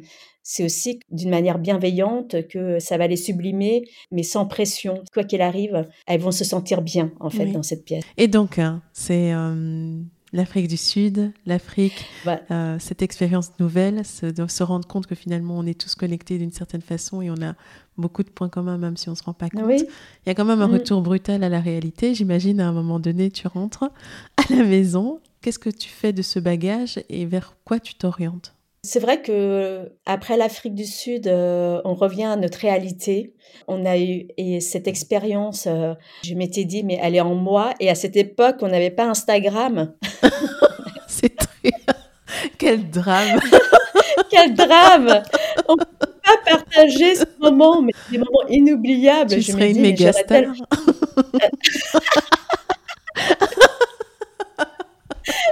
c'est 0.50 0.64
aussi 0.64 1.00
d'une 1.10 1.30
manière 1.30 1.60
bienveillante 1.60 2.48
que 2.48 2.80
ça 2.80 2.98
va 2.98 3.08
les 3.08 3.18
sublimer, 3.18 3.84
mais 4.12 4.24
sans 4.24 4.46
pression. 4.46 5.04
Quoi 5.14 5.26
qu'il 5.26 5.42
arrive, 5.42 5.88
elles 6.08 6.22
vont 6.22 6.32
se 6.32 6.46
sentir 6.46 6.82
bien, 6.82 7.12
en 7.20 7.30
fait, 7.30 7.48
dans 7.48 7.64
cette 7.64 7.84
pièce. 7.84 8.06
Et 8.16 8.30
donc, 8.30 8.58
hein, 8.58 8.82
c'est 8.94 9.34
euh, 9.34 10.02
l'Afrique 10.38 10.68
du 10.68 10.78
Sud, 10.78 11.34
l'Afrique, 11.48 12.06
euh, 12.52 12.78
cette 12.80 13.02
expérience 13.02 13.52
nouvelle, 13.60 14.06
se, 14.06 14.28
se 14.48 14.64
rendre 14.64 14.88
compte 14.88 15.08
que 15.08 15.16
finalement 15.16 15.58
on 15.58 15.66
est 15.66 15.80
tous 15.80 15.96
connectés 15.96 16.38
d'une 16.38 16.52
certaine 16.52 16.82
façon 16.82 17.24
et 17.24 17.32
on 17.32 17.42
a 17.42 17.56
beaucoup 17.98 18.22
de 18.22 18.30
points 18.30 18.48
communs 18.48 18.78
même 18.78 18.98
si 18.98 19.10
on 19.10 19.14
ne 19.14 19.18
se 19.18 19.24
rend 19.24 19.34
pas 19.34 19.50
compte. 19.50 19.82
Il 19.82 20.28
y 20.28 20.30
a 20.30 20.36
quand 20.36 20.46
même 20.46 20.62
un 20.62 20.68
mm. 20.68 20.74
retour 20.74 21.02
brutal 21.02 21.44
à 21.44 21.50
la 21.50 21.60
réalité. 21.60 22.14
J'imagine 22.14 22.62
à 22.62 22.68
un 22.68 22.72
moment 22.72 23.00
donné, 23.00 23.32
tu 23.32 23.48
rentres 23.48 23.84
à 24.38 24.54
la 24.54 24.64
maison. 24.64 25.20
Qu'est-ce 25.42 25.60
que 25.60 25.72
tu 25.72 25.90
fais 25.90 26.14
de 26.14 26.22
ce 26.22 26.40
bagage 26.40 27.00
et 27.10 27.26
vers 27.26 27.56
quoi 27.66 27.80
tu 27.80 27.96
t'orientes? 27.96 28.57
C'est 28.84 29.00
vrai 29.00 29.22
que 29.22 29.92
après 30.06 30.38
l'Afrique 30.38 30.76
du 30.76 30.86
Sud, 30.86 31.28
euh, 31.28 31.82
on 31.84 31.94
revient 31.94 32.26
à 32.26 32.36
notre 32.36 32.60
réalité. 32.60 33.34
On 33.68 33.86
a 33.86 33.98
eu 33.98 34.28
et 34.38 34.62
cette 34.62 34.88
expérience, 34.88 35.68
euh, 35.68 35.94
je 36.24 36.36
m'étais 36.36 36.64
dit 36.64 36.84
mais 36.84 37.00
elle 37.02 37.16
est 37.16 37.22
en 37.22 37.36
moi. 37.36 37.74
Et 37.80 37.90
à 37.90 37.96
cette 37.96 38.16
époque, 38.16 38.58
on 38.62 38.68
n'avait 38.68 38.92
pas 38.92 39.06
Instagram. 39.06 39.94
C'est 41.08 41.36
très 41.36 41.72
quel 42.58 42.90
drame. 42.90 43.40
quel 44.30 44.54
drame. 44.54 45.24
On 45.68 45.74
ne 45.74 45.84
peut 45.84 46.14
pas 46.24 46.38
partager 46.46 47.16
ce 47.16 47.26
moment, 47.40 47.82
mais 47.82 47.94
des 48.12 48.20
moments 48.20 48.48
inoubliables. 48.50 49.32
Tu 49.32 49.42
je 49.42 49.52
serais 49.52 49.72
une 49.72 49.82
méga 49.82 50.14
star. 50.14 50.44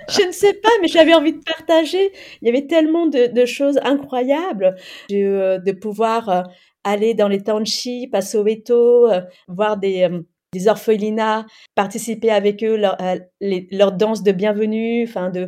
Je 0.10 0.28
ne 0.28 0.32
sais 0.32 0.54
pas, 0.54 0.70
mais 0.82 0.88
j'avais 0.88 1.14
envie 1.14 1.34
de 1.34 1.44
partager. 1.44 2.12
Il 2.42 2.48
y 2.48 2.50
avait 2.50 2.68
tellement 2.68 3.08
de, 3.08 3.46
choses 3.46 3.80
incroyables 3.84 4.76
de, 5.10 5.16
euh, 5.16 5.58
de 5.60 5.72
pouvoir 5.72 6.30
euh, 6.30 6.42
aller 6.84 7.14
dans 7.14 7.28
les 7.28 7.44
townships 7.44 8.14
à 8.14 8.22
Soweto, 8.22 9.10
euh, 9.12 9.22
voir 9.48 9.78
des, 9.78 10.08
des 10.54 10.68
orphelinats, 10.68 11.46
participer 11.76 12.32
avec 12.32 12.64
eux 12.64 12.78
leur, 12.78 12.98
leur 13.42 13.92
danse 13.92 14.24
de 14.24 14.32
bienvenue, 14.32 15.06
enfin 15.08 15.30
de 15.30 15.48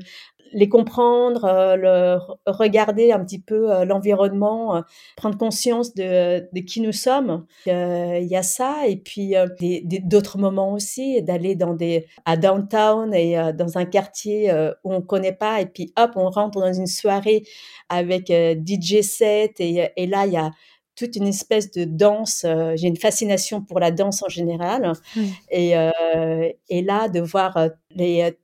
les 0.53 0.69
comprendre, 0.69 1.45
euh, 1.45 2.17
regarder 2.45 3.11
un 3.11 3.23
petit 3.23 3.39
peu 3.39 3.71
euh, 3.71 3.85
l'environnement, 3.85 4.77
euh, 4.77 4.81
prendre 5.15 5.37
conscience 5.37 5.93
de, 5.93 6.47
de, 6.51 6.59
qui 6.61 6.81
nous 6.81 6.91
sommes. 6.91 7.45
Il 7.65 8.27
y 8.27 8.35
a 8.35 8.43
ça 8.43 8.87
et 8.87 8.97
puis 8.97 9.33
d'autres 10.03 10.37
moments 10.37 10.73
aussi, 10.73 11.21
d'aller 11.21 11.55
dans 11.55 11.73
des 11.73 12.07
à 12.25 12.37
downtown 12.37 13.13
et 13.13 13.35
dans 13.53 13.77
un 13.77 13.85
quartier 13.85 14.51
où 14.83 14.93
on 14.93 15.01
connaît 15.01 15.33
pas 15.33 15.61
et 15.61 15.65
puis 15.65 15.93
hop, 15.97 16.11
on 16.15 16.29
rentre 16.29 16.59
dans 16.59 16.73
une 16.73 16.87
soirée 16.87 17.43
avec 17.89 18.31
DJ 18.31 19.01
set 19.01 19.59
et, 19.59 19.89
et 19.95 20.07
là 20.07 20.25
il 20.25 20.33
y 20.33 20.37
a 20.37 20.51
toute 20.95 21.15
une 21.15 21.27
espèce 21.27 21.71
de 21.71 21.83
danse. 21.83 22.45
J'ai 22.75 22.87
une 22.87 22.97
fascination 22.97 23.61
pour 23.61 23.79
la 23.79 23.91
danse 23.91 24.23
en 24.23 24.29
général. 24.29 24.93
Et, 25.51 25.73
et 26.69 26.81
là, 26.81 27.07
de 27.09 27.19
voir 27.19 27.69
les 27.91 28.35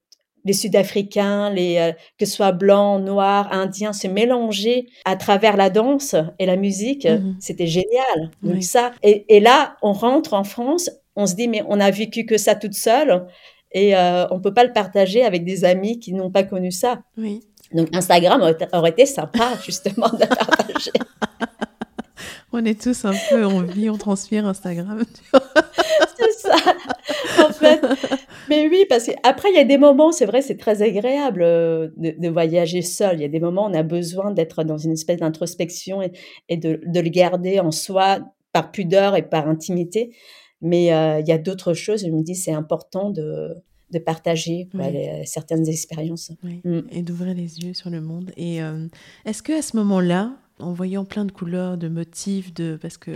les 0.45 0.53
Sud-Africains, 0.53 1.50
les 1.50 1.77
euh, 1.77 1.91
que 2.17 2.25
ce 2.25 2.33
soit 2.33 2.51
blancs, 2.51 3.01
noirs, 3.01 3.51
indiens, 3.51 3.93
se 3.93 4.07
mélanger 4.07 4.88
à 5.05 5.15
travers 5.15 5.57
la 5.57 5.69
danse 5.69 6.15
et 6.39 6.45
la 6.45 6.55
musique, 6.55 7.05
mmh 7.05 7.35
c'était 7.39 7.67
génial. 7.67 8.31
Donc 8.41 8.63
ça, 8.63 8.91
et, 9.01 9.39
là, 9.39 9.75
on 9.81 9.93
rentre 9.93 10.33
en 10.33 10.43
France, 10.43 10.89
on 11.15 11.25
se 11.25 11.35
dit 11.35 11.47
mais 11.47 11.63
on 11.67 11.79
a 11.79 11.91
vécu 11.91 12.25
que 12.25 12.38
ça 12.38 12.55
toute 12.55 12.73
seule 12.73 13.25
et 13.71 13.95
euh, 13.95 14.27
on 14.29 14.39
peut 14.39 14.53
pas 14.53 14.63
le 14.63 14.73
partager 14.73 15.23
avec 15.23 15.43
des 15.43 15.65
amis 15.65 16.00
qui 16.00 16.13
n'ont 16.13 16.31
pas 16.31 16.43
connu 16.43 16.71
ça. 16.71 17.01
Oui. 17.17 17.41
Donc 17.73 17.89
Instagram 17.93 18.41
aurait 18.73 18.89
été 18.89 19.05
sympa 19.05 19.53
justement 19.65 20.09
de 20.09 20.25
partager. 20.25 20.91
on 22.51 22.63
est 22.65 22.79
tous 22.79 23.05
un 23.05 23.13
peu, 23.29 23.45
on 23.45 23.62
vit, 23.62 23.89
on 23.89 23.97
transpire 23.97 24.45
Instagram. 24.45 25.03
c'est 25.33 26.33
ça. 26.39 26.55
En 27.50 27.53
fait, 27.53 27.81
mais 28.50 28.67
oui, 28.67 28.85
parce 28.89 29.07
qu'après, 29.07 29.50
il 29.51 29.55
y 29.55 29.59
a 29.59 29.63
des 29.63 29.77
moments, 29.77 30.12
c'est 30.12 30.25
vrai, 30.25 30.41
c'est 30.41 30.57
très 30.57 30.81
agréable 30.81 31.41
euh, 31.43 31.89
de, 31.97 32.29
voyager 32.29 32.81
seul. 32.81 33.19
Il 33.19 33.21
y 33.21 33.25
a 33.25 33.29
des 33.29 33.39
moments 33.39 33.67
où 33.67 33.69
on 33.69 33.73
a 33.73 33.83
besoin 33.83 34.31
d'être 34.31 34.63
dans 34.63 34.77
une 34.77 34.91
espèce 34.91 35.19
d'introspection 35.19 36.01
et, 36.50 36.57
de, 36.57 36.79
le 36.83 37.09
garder 37.09 37.59
en 37.59 37.71
soi 37.71 38.19
par 38.51 38.71
pudeur 38.71 39.15
et 39.15 39.23
par 39.23 39.47
intimité. 39.47 40.15
Mais 40.62 40.93
euh, 40.93 41.19
il 41.19 41.27
y 41.27 41.31
a 41.31 41.38
d'autres 41.38 41.73
choses, 41.73 42.05
je 42.05 42.12
me 42.12 42.23
dis, 42.23 42.35
c'est 42.35 42.53
important 42.53 43.09
de, 43.09 43.55
partager 44.05 44.67
certaines 45.23 45.69
expériences. 45.69 46.31
Mm. 46.63 46.79
Et 46.91 47.03
d'ouvrir 47.03 47.35
les 47.35 47.59
yeux 47.59 47.75
sur 47.75 47.91
le 47.91 48.01
monde. 48.01 48.31
Et 48.38 48.63
euh, 48.63 48.88
est-ce 49.25 49.43
que 49.43 49.53
à 49.53 49.62
ce 49.62 49.77
moment-là, 49.77 50.35
en 50.59 50.73
voyant 50.73 51.05
plein 51.05 51.25
de 51.25 51.31
couleurs, 51.31 51.77
de 51.77 51.89
motifs, 51.89 52.53
de 52.55 52.77
parce 52.81 52.97
que 52.97 53.12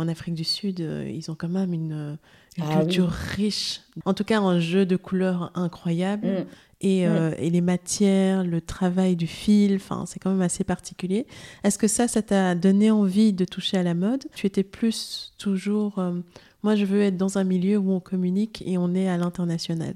en 0.00 0.08
Afrique 0.08 0.34
du 0.34 0.44
Sud, 0.44 0.80
ils 0.80 1.30
ont 1.30 1.34
quand 1.34 1.48
même 1.48 1.72
une 1.72 2.18
une 2.56 2.64
ah 2.68 2.80
culture 2.80 3.08
riche, 3.08 3.82
en 4.04 4.14
tout 4.14 4.24
cas 4.24 4.40
un 4.40 4.58
jeu 4.58 4.84
de 4.84 4.96
couleurs 4.96 5.52
incroyable. 5.54 6.26
Mm. 6.26 6.46
Et. 6.82 7.06
Euh, 7.06 7.32
et, 7.38 7.50
les 7.50 7.60
matières, 7.60 8.42
le 8.42 8.60
travail 8.62 9.14
du 9.14 9.26
fil, 9.26 9.76
enfin, 9.76 10.04
c'est 10.06 10.18
quand 10.18 10.30
même 10.30 10.40
assez 10.40 10.64
particulier. 10.64 11.26
Est-ce 11.62 11.76
que 11.76 11.88
ça, 11.88 12.08
ça 12.08 12.22
t'a 12.22 12.54
donné 12.54 12.90
envie 12.90 13.34
de 13.34 13.44
toucher 13.44 13.76
à 13.76 13.82
la 13.82 13.92
mode? 13.92 14.24
Tu 14.34 14.46
étais 14.46 14.62
plus 14.62 15.34
toujours, 15.38 15.98
euh, 15.98 16.14
moi 16.62 16.76
je 16.76 16.86
veux 16.86 17.02
être 17.02 17.18
dans 17.18 17.36
un 17.36 17.44
milieu 17.44 17.76
où 17.76 17.92
on 17.92 18.00
communique 18.00 18.62
et 18.66 18.78
on 18.78 18.94
est 18.94 19.08
à 19.08 19.18
l'international. 19.18 19.94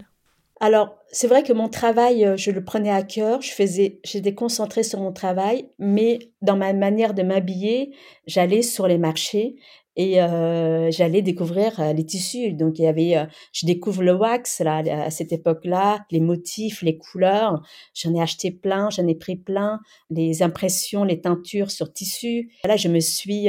Alors, 0.61 0.97
c'est 1.11 1.27
vrai 1.27 1.43
que 1.43 1.53
mon 1.53 1.69
travail, 1.69 2.25
euh, 2.25 2.37
je 2.37 2.51
le 2.51 2.63
prenais 2.63 2.91
à 2.91 3.03
cœur, 3.03 3.41
je 3.41 3.51
faisais, 3.51 4.01
j'étais 4.05 4.35
concentrée 4.35 4.83
sur 4.83 5.01
mon 5.01 5.13
travail, 5.13 5.69
mais 5.79 6.19
dans 6.43 6.57
ma 6.57 6.73
manière 6.75 7.15
de 7.15 7.23
m'habiller, 7.23 7.93
j'allais 8.27 8.63
sur 8.63 8.87
les 8.87 8.99
marchés 8.99 9.57
et 9.97 10.21
euh, 10.21 10.91
j'allais 10.91 11.23
découvrir 11.23 11.95
les 11.95 12.05
tissus. 12.05 12.53
Donc 12.53 12.79
il 12.79 12.85
y 12.85 12.87
avait, 12.87 13.17
euh, 13.17 13.27
je 13.53 13.67
découvre 13.67 14.03
le 14.03 14.13
wax 14.13 14.61
là 14.61 14.83
à 15.05 15.11
cette 15.11 15.33
époque-là, 15.33 16.05
les 16.11 16.21
motifs, 16.21 16.83
les 16.83 16.99
couleurs. 16.99 17.63
J'en 17.95 18.15
ai 18.15 18.21
acheté 18.21 18.51
plein, 18.51 18.91
j'en 18.91 19.07
ai 19.07 19.15
pris 19.15 19.37
plein, 19.37 19.81
les 20.11 20.43
impressions, 20.43 21.05
les 21.05 21.21
teintures 21.21 21.71
sur 21.71 21.93
tissu. 21.93 22.51
Là, 22.65 22.77
je 22.77 22.89
me 22.89 23.01
suis 23.01 23.49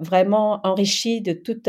vraiment 0.00 0.60
enrichie 0.64 1.20
de 1.22 1.32
tout 1.32 1.60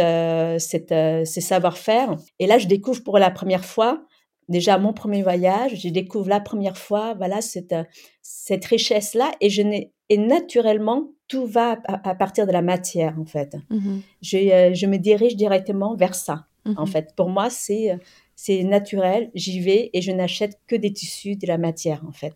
ces 0.60 1.42
savoir-faire. 1.42 2.16
Et 2.40 2.48
là, 2.48 2.58
je 2.58 2.68
découvre 2.68 3.04
pour 3.04 3.20
la 3.20 3.32
première 3.32 3.66
fois 3.66 4.04
déjà 4.50 4.78
mon 4.78 4.94
premier 4.94 5.24
voyage, 5.24 5.76
je 5.82 5.90
découvre 5.90 6.30
la 6.30 6.40
première 6.40 6.78
fois, 6.78 7.14
voilà, 7.16 7.42
cette, 7.42 7.76
cette 8.22 8.66
richesse-là, 8.66 9.32
et 9.42 9.50
je 9.50 9.62
n'ai, 9.62 9.92
et 10.10 10.18
naturellement, 10.18 11.10
tout 11.28 11.46
va 11.46 11.78
à, 11.86 12.16
partir 12.16 12.48
de 12.48 12.52
la 12.52 12.62
matière, 12.62 13.20
en 13.20 13.26
fait. 13.26 13.58
Mmh 13.70 13.98
je, 14.22 14.38
euh, 14.38 14.74
je, 14.74 14.86
me 14.86 14.98
dirige 14.98 15.36
directement 15.36 15.96
vers 15.96 16.16
ça, 16.16 16.46
en 16.66 16.84
mmh 16.84 16.88
fait. 16.88 17.14
Pour 17.16 17.30
moi, 17.30 17.50
c'est, 17.50 17.98
c'est 18.36 18.64
naturel, 18.64 19.30
j'y 19.36 19.60
vais 19.60 19.90
et 19.94 20.02
je 20.02 20.12
n'achète 20.12 20.60
que 20.68 20.76
des 20.76 20.94
tissus, 20.94 21.36
de 21.36 21.48
la 21.48 21.58
matière, 21.58 22.04
en 22.08 22.12
fait. 22.12 22.34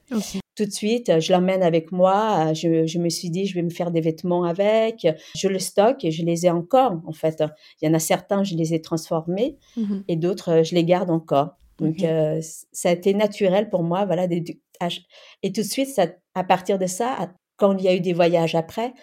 Tout 0.58 0.66
de 0.66 0.72
suite, 0.72 1.22
je 1.22 1.32
l'emmène 1.32 1.64
avec 1.64 1.94
moi. 1.94 2.54
Je, 2.54 2.86
je, 2.86 3.00
me 3.00 3.08
suis 3.08 3.30
dit, 3.30 3.46
je 3.46 3.56
vais 3.56 3.62
me 3.62 3.70
faire 3.70 3.90
des 3.90 4.02
vêtements 4.02 4.44
avec. 4.44 5.08
Je 5.36 5.48
le 5.48 5.60
stocke 5.60 6.04
et 6.04 6.12
je 6.12 6.26
les 6.26 6.46
ai 6.46 6.50
encore, 6.50 7.00
en 7.06 7.14
fait. 7.14 7.42
Il 7.82 7.88
y 7.88 7.90
en 7.90 7.94
a 7.94 8.00
certains, 8.00 8.44
je 8.44 8.56
les 8.56 8.74
ai 8.74 8.82
transformés 8.82 9.58
mmh 9.78 10.00
et 10.10 10.18
d'autres, 10.18 10.64
je 10.64 10.76
les 10.76 10.84
garde 10.84 11.10
encore. 11.10 11.56
Donc, 11.80 12.04
euh, 12.04 12.40
ça 12.72 12.90
a 12.90 12.92
été 12.92 13.14
naturel 13.14 13.70
pour 13.70 13.82
moi, 13.82 14.06
voilà. 14.06 14.28
et 14.30 15.52
tout 15.52 15.62
de 15.62 15.66
suite, 15.66 15.88
ça, 15.88 16.08
à 16.36 16.44
partir 16.44 16.78
de 16.78 16.86
ça, 16.86 17.32
quand 17.62 17.78
il 17.78 17.86
y 17.86 17.88
a 17.88 17.96
eu 17.96 18.02
des 18.02 18.14
voyages 18.14 18.56
après, 18.56 18.94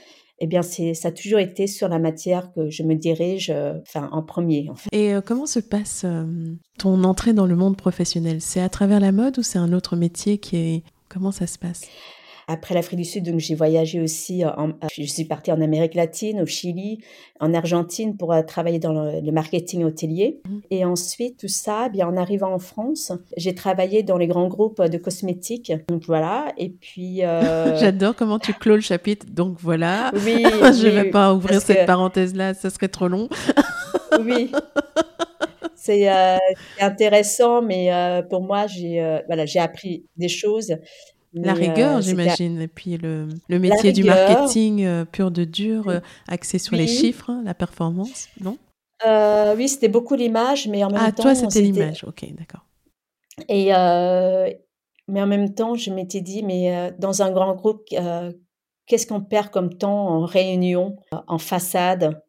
eh 0.41 0.47
bien, 0.49 0.63
c'est, 0.63 0.95
ça 0.95 1.09
a 1.09 1.13
toujours 1.13 1.39
été 1.39 1.69
sur 1.69 1.89
la 1.89 2.01
matière 2.01 2.53
que 2.53 2.71
je 2.71 2.83
me 2.83 2.95
dirige, 2.95 3.51
euh, 3.51 3.75
enfin, 3.83 4.09
en 4.11 4.23
premier. 4.23 4.69
Et 4.93 5.15
euh, 5.15 5.21
comment 5.21 5.47
se 5.47 5.61
passe 5.61 6.05
ton 6.79 7.05
entrée 7.05 7.33
dans 7.33 7.47
le 7.47 7.55
monde 7.57 7.77
professionnel? 7.77 8.41
C'est 8.41 8.61
à 8.61 8.69
travers 8.69 9.01
la 9.01 9.13
mode 9.13 9.39
ou 9.39 9.43
c'est 9.43 9.59
un 9.59 9.73
autre 9.73 9.97
métier 9.97 10.39
qui 10.39 10.57
est... 10.57 10.83
Comment 11.09 11.33
ça 11.33 11.47
se 11.47 11.59
passe? 11.59 11.87
Après 12.49 12.75
l'Afrique 12.75 12.99
du 12.99 13.05
Sud, 13.05 13.31
donc 13.31 13.41
j'ai 13.41 13.55
voyagé 13.55 14.01
aussi. 14.01 14.43
En, 14.45 14.71
je 14.97 15.03
suis 15.05 15.27
partie 15.27 15.53
en 15.53 15.61
Amérique 15.61 15.95
latine, 15.95 16.41
au 16.41 16.47
Chili, 16.47 16.99
en 17.41 17.53
Argentine 17.53 18.17
pour 18.17 18.33
euh, 18.33 18.43
travailler 18.43 18.79
dans 18.79 18.95
le, 18.95 19.31
marketing 19.31 19.85
hôtelier. 19.85 20.41
Mmh. 20.49 20.59
Et 20.71 20.85
ensuite, 20.87 21.39
tout 21.39 21.49
ça, 21.49 21.85
eh 21.87 21.91
bien 21.91 22.09
en 22.09 22.17
arrivant 22.17 22.53
en 22.53 22.59
France, 22.59 23.13
j'ai 23.37 23.55
travaillé 23.55 24.03
dans 24.03 24.17
les 24.17 24.27
grands 24.27 24.49
groupes 24.49 24.83
de 24.83 24.97
cosmétiques. 24.97 25.73
Donc 25.89 26.05
voilà. 26.07 26.53
Et 26.57 26.71
puis. 26.71 27.23
Euh, 27.23 27.77
J'adore 27.81 28.17
comment 28.17 28.39
tu 28.39 28.55
clôt 28.55 28.77
le 28.77 28.81
chapitre. 28.81 29.27
Donc 29.31 29.59
voilà. 29.61 30.11
Oui. 30.15 30.43
je 30.43 30.87
ne 30.87 31.03
vais 31.03 31.11
pas 31.11 31.35
ouvrir 31.35 31.61
cette 31.61 31.85
parenthèse-là, 31.85 32.55
ça 32.55 32.71
serait 32.71 32.89
trop 32.89 33.09
long. 33.09 33.29
oui. 34.25 34.51
C'est 35.75 36.11
euh, 36.11 36.39
intéressant, 36.81 37.61
mais 37.61 37.91
pour 38.31 38.43
moi, 38.43 38.67
j'ai 38.67 39.21
voilà, 39.27 39.45
j'ai 39.45 39.61
appris 39.61 40.07
des 40.17 40.29
choses 40.29 40.75
la 41.33 41.55
rigueur, 41.55 42.01
j'imagine. 42.01 42.61
Et 42.61 42.69
puis 42.69 42.97
le, 42.97 43.29
le 43.49 43.59
métier 43.59 43.93
du 43.93 44.05
marketing 44.05 44.85
euh, 44.85 45.05
pur 45.05 45.31
de 45.31 45.45
dur, 45.45 45.89
euh, 45.89 46.01
axé 46.27 46.59
sur 46.59 46.77
les 46.77 46.87
chiffres, 46.87 47.33
la 47.45 47.55
performance, 47.55 48.29
non? 48.41 48.59
Euh, 49.07 49.55
Oui, 49.57 49.69
c'était 49.69 49.89
beaucoup 49.89 50.15
l'image, 50.15 50.69
mais 50.69 50.83
en 50.85 50.91
même 50.91 51.01
ah, 51.03 51.13
temps. 51.13 51.25
Ah, 51.27 51.35
toi, 51.35 51.35
c'était 51.35 51.61
l'image, 51.61 52.05
ok, 52.05 52.27
d'accord. 52.37 52.65
Et 53.49 53.71
mais 55.11 55.23
en 55.23 55.27
même 55.27 55.55
temps, 55.55 55.75
je 55.75 55.91
m'étais 55.91 56.21
dit, 56.21 56.43
mais 56.43 56.93
dans 56.99 57.23
un 57.23 57.31
grand 57.31 57.55
groupe, 57.55 57.83
qu'est-ce 58.87 59.07
qu'on 59.07 59.23
perd 59.23 59.49
comme 59.49 59.75
temps 59.75 60.09
en 60.09 60.27
réunion, 60.27 60.97
en 61.27 61.39
façade, 61.39 62.23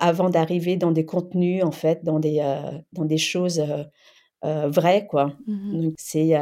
avant 0.00 0.30
d'arriver 0.30 0.76
dans 0.76 0.92
des 0.92 1.04
contenus, 1.04 1.62
en 1.62 1.72
fait, 1.72 2.04
dans 2.04 2.18
des, 2.18 2.40
dans 2.92 3.04
des 3.04 3.18
choses 3.18 3.62
vrai, 4.42 5.06
quoi. 5.06 5.32
Donc, 5.46 5.94
c'est 5.98 6.32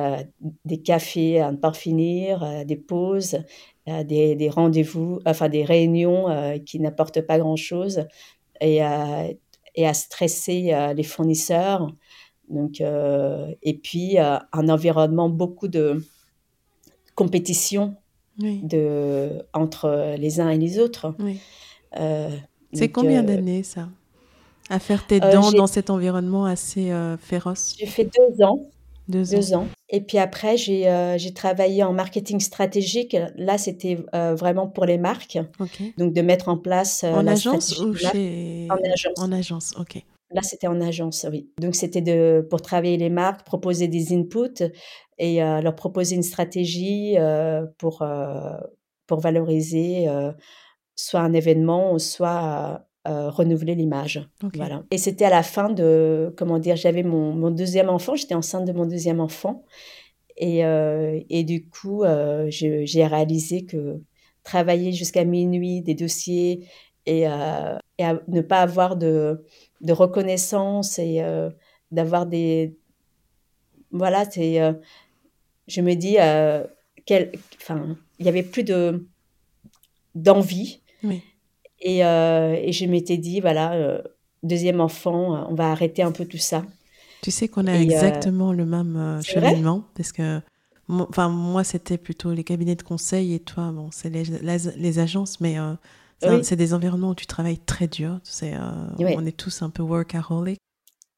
des 0.65 0.81
cafés 0.81 1.41
à 1.41 1.53
ne 1.53 1.57
pas 1.57 1.73
finir, 1.73 2.65
des 2.65 2.77
pauses, 2.77 3.39
des, 3.87 4.37
des 4.37 4.49
rendez-vous, 4.51 5.21
enfin 5.27 5.49
des 5.49 5.65
réunions 5.65 6.27
qui 6.65 6.81
n'apportent 6.81 7.21
pas 7.21 7.39
grand-chose 7.39 8.07
et, 8.61 8.81
et 9.75 9.87
à 9.87 9.95
stresser 9.95 10.73
les 10.97 11.03
fournisseurs. 11.03 11.93
Donc, 12.49 12.81
et 12.81 13.75
puis, 13.83 14.19
un 14.19 14.69
environnement 14.69 15.29
beaucoup 15.29 15.69
de 15.69 16.03
compétition 17.15 17.97
de, 18.39 19.43
entre 19.53 20.17
les 20.19 20.41
uns 20.41 20.49
et 20.49 20.59
les 20.59 20.79
autres. 20.79 21.15
c'est 22.73 22.89
combien 22.89 23.23
d'années 23.23 23.63
ça? 23.63 23.89
À 24.71 24.79
faire 24.79 25.07
tes 25.07 25.23
euh, 25.23 25.33
dents 25.33 25.53
dans 25.53 25.67
cet 25.67 25.91
environnement 25.91 26.47
assez 26.47 26.93
euh, 26.93 27.17
féroce 27.19 27.75
J'ai 27.79 27.87
fait 27.87 28.05
deux 28.05 28.43
ans. 28.43 28.71
Deux, 29.09 29.55
ans. 29.55 29.67
Et 29.89 30.03
puis 30.03 30.19
après, 30.19 30.57
j'ai 30.57 30.89
euh, 30.89 31.19
travaillé 31.35 31.83
en 31.83 31.93
marketing 31.93 32.39
stratégique. 32.39 33.17
Là, 33.35 33.59
c'était 33.59 33.99
vraiment 34.13 34.69
pour 34.69 34.85
les 34.85 34.99
marques. 34.99 35.37
Donc, 35.99 36.13
de 36.13 36.23
mettre 36.23 36.49
en 36.49 36.57
place. 36.57 37.03
en 37.03 37.27
agence 37.27 37.81
ou 37.81 37.93
chez... 37.97 38.69
En 38.71 38.77
agence. 38.77 39.19
En 39.19 39.33
agence, 39.33 39.75
ok. 39.81 40.05
Là, 40.33 40.43
c'était 40.43 40.69
en 40.69 40.81
agence, 40.81 41.27
oui. 41.29 41.51
Donc, 41.59 41.75
c'était 41.75 42.41
pour 42.49 42.63
travailler 42.63 42.99
les 42.99 43.11
marques, 43.11 43.45
proposer 43.45 43.89
des 43.89 44.15
inputs 44.15 44.63
et 45.19 45.41
leur 45.41 45.75
proposer 45.75 46.15
une 46.15 46.23
stratégie 46.23 47.17
pour, 47.79 48.05
pour 49.09 49.19
valoriser 49.19 50.07
soit 50.95 51.21
un 51.21 51.33
événement, 51.33 51.99
soit 51.99 52.87
euh, 53.09 53.31
renouveler 53.31 53.75
l'image. 53.75 54.29
Voilà. 54.55 54.85
Et 54.91 54.99
c'était 54.99 55.25
à 55.25 55.31
la 55.31 55.43
fin 55.43 55.71
de, 55.71 56.35
comment 56.37 56.59
dire, 56.59 56.77
j'avais 56.77 57.03
mon, 57.03 57.33
mon, 57.33 57.51
deuxième 57.51 57.89
enfant, 57.89 58.15
j'étais 58.15 58.35
enceinte 58.35 58.67
de 58.67 58.73
mon 58.73 58.85
deuxième 58.85 59.21
enfant. 59.21 59.65
Et, 60.37 60.67
euh, 60.67 61.19
et 61.31 61.45
du 61.45 61.67
coup, 61.67 62.05
euh, 62.05 62.47
j'ai 62.51 63.07
réalisé 63.07 63.65
que 63.65 64.01
travailler 64.43 64.93
jusqu'à 64.93 65.25
minuit 65.25 65.81
des 65.81 65.95
dossiers 65.95 66.67
et, 67.07 67.23
et 67.23 68.05
ne 68.29 68.41
pas 68.43 68.61
avoir 68.61 68.97
de, 68.97 69.47
de 69.81 69.93
reconnaissance 69.93 70.99
et 70.99 71.23
d'avoir 71.91 72.27
des... 72.27 72.77
Voilà, 73.93 74.31
c'est... 74.31 74.61
je 75.69 75.81
me 75.81 75.95
dis, 75.95 76.17
quel, 77.07 77.33
enfin, 77.57 77.97
il 78.19 78.25
n'y 78.25 78.29
avait 78.29 78.43
plus 78.43 78.65
de 78.65 79.07
d'envie. 80.15 80.81
Oui. 81.03 81.23
Et, 81.81 82.05
euh, 82.05 82.55
et 82.61 82.73
je 82.73 82.87
m'étais 82.87 83.17
dit, 83.17 83.41
voilà, 83.41 83.73
euh, 83.73 84.03
deuxième 84.43 84.81
enfant, 84.81 85.47
on 85.49 85.55
va 85.55 85.71
arrêter 85.71 86.03
un 86.03 86.13
peu 86.13 86.25
tout 86.25 86.39
ça. 86.39 86.65
Tu 87.23 87.31
sais 87.31 87.49
qu'on 87.49 87.67
a 87.67 87.73
euh, 87.73 87.81
exactement 87.81 88.53
le 88.53 88.65
même 88.65 89.21
cheminement, 89.23 89.85
parce 89.95 90.13
que 90.13 90.41
enfin 90.89 91.29
moi 91.29 91.63
c'était 91.63 91.99
plutôt 91.99 92.33
les 92.33 92.43
cabinets 92.43 92.75
de 92.75 92.83
conseil 92.83 93.35
et 93.35 93.39
toi 93.39 93.71
bon 93.71 93.91
c'est 93.93 94.11
les, 94.11 94.25
les, 94.25 94.99
agences 94.99 95.41
mais 95.41 95.55
c'est 96.43 96.57
des 96.57 96.75
environnements 96.75 97.11
où 97.11 97.15
tu 97.15 97.27
travailles 97.27 97.61
très 97.61 97.87
dur 97.87 98.19
c'est 98.25 98.55
on 98.99 99.25
est 99.25 99.37
tous 99.37 99.63
un 99.63 99.71
peu 99.71 99.85
workaholic 99.85 100.59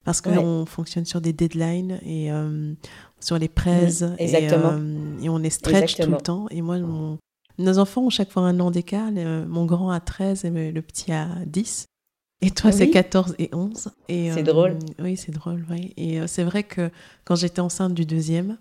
parce 0.05 0.21
qu'on 0.21 0.67
fonctionne 0.67 1.07
sur 1.07 1.23
des 1.23 1.33
deadlines 1.33 2.01
et 2.05 2.29
sur 3.19 3.39
les 3.39 3.49
prêts 3.49 3.89
et, 4.19 4.31
et, 4.35 5.29
on 5.31 5.43
est 5.43 5.51
stretch 5.51 5.97
tout 5.97 6.11
le 6.11 6.19
temps. 6.19 6.49
Et 6.51 6.61
moi 6.61 6.79
mon, 6.79 7.19
nos 7.63 7.79
enfants 7.79 8.03
ont 8.03 8.11
chaque 8.11 8.31
fois 8.31 8.43
un 8.43 8.61
an 8.61 8.71
d'écart. 8.71 9.11
Mon 9.11 9.65
grand 9.65 9.91
a 9.91 10.01
13 10.01 10.45
et 10.45 10.73
le 10.73 10.83
petit 10.83 11.13
a 11.13 11.29
10. 11.47 11.87
Et 12.45 12.51
toi, 12.51 12.71
ah 12.71 12.73
c'est 12.73 12.91
14 12.91 13.37
et 13.39 13.49
11. 13.53 13.91
C'est 14.09 14.39
euh, 14.39 14.43
drôle. 14.43 14.79
Oui, 14.99 15.17
c'est 15.17 15.31
drôle, 15.31 15.65
oui. 15.71 15.95
Et 15.97 16.21
euh, 16.21 16.27
c'est 16.27 16.43
vrai 16.43 16.65
que 16.65 16.91
quand 17.25 17.37
j'étais 17.37 17.61
enceinte 17.61 17.95
du 17.95 18.05
deuxième, 18.05 18.59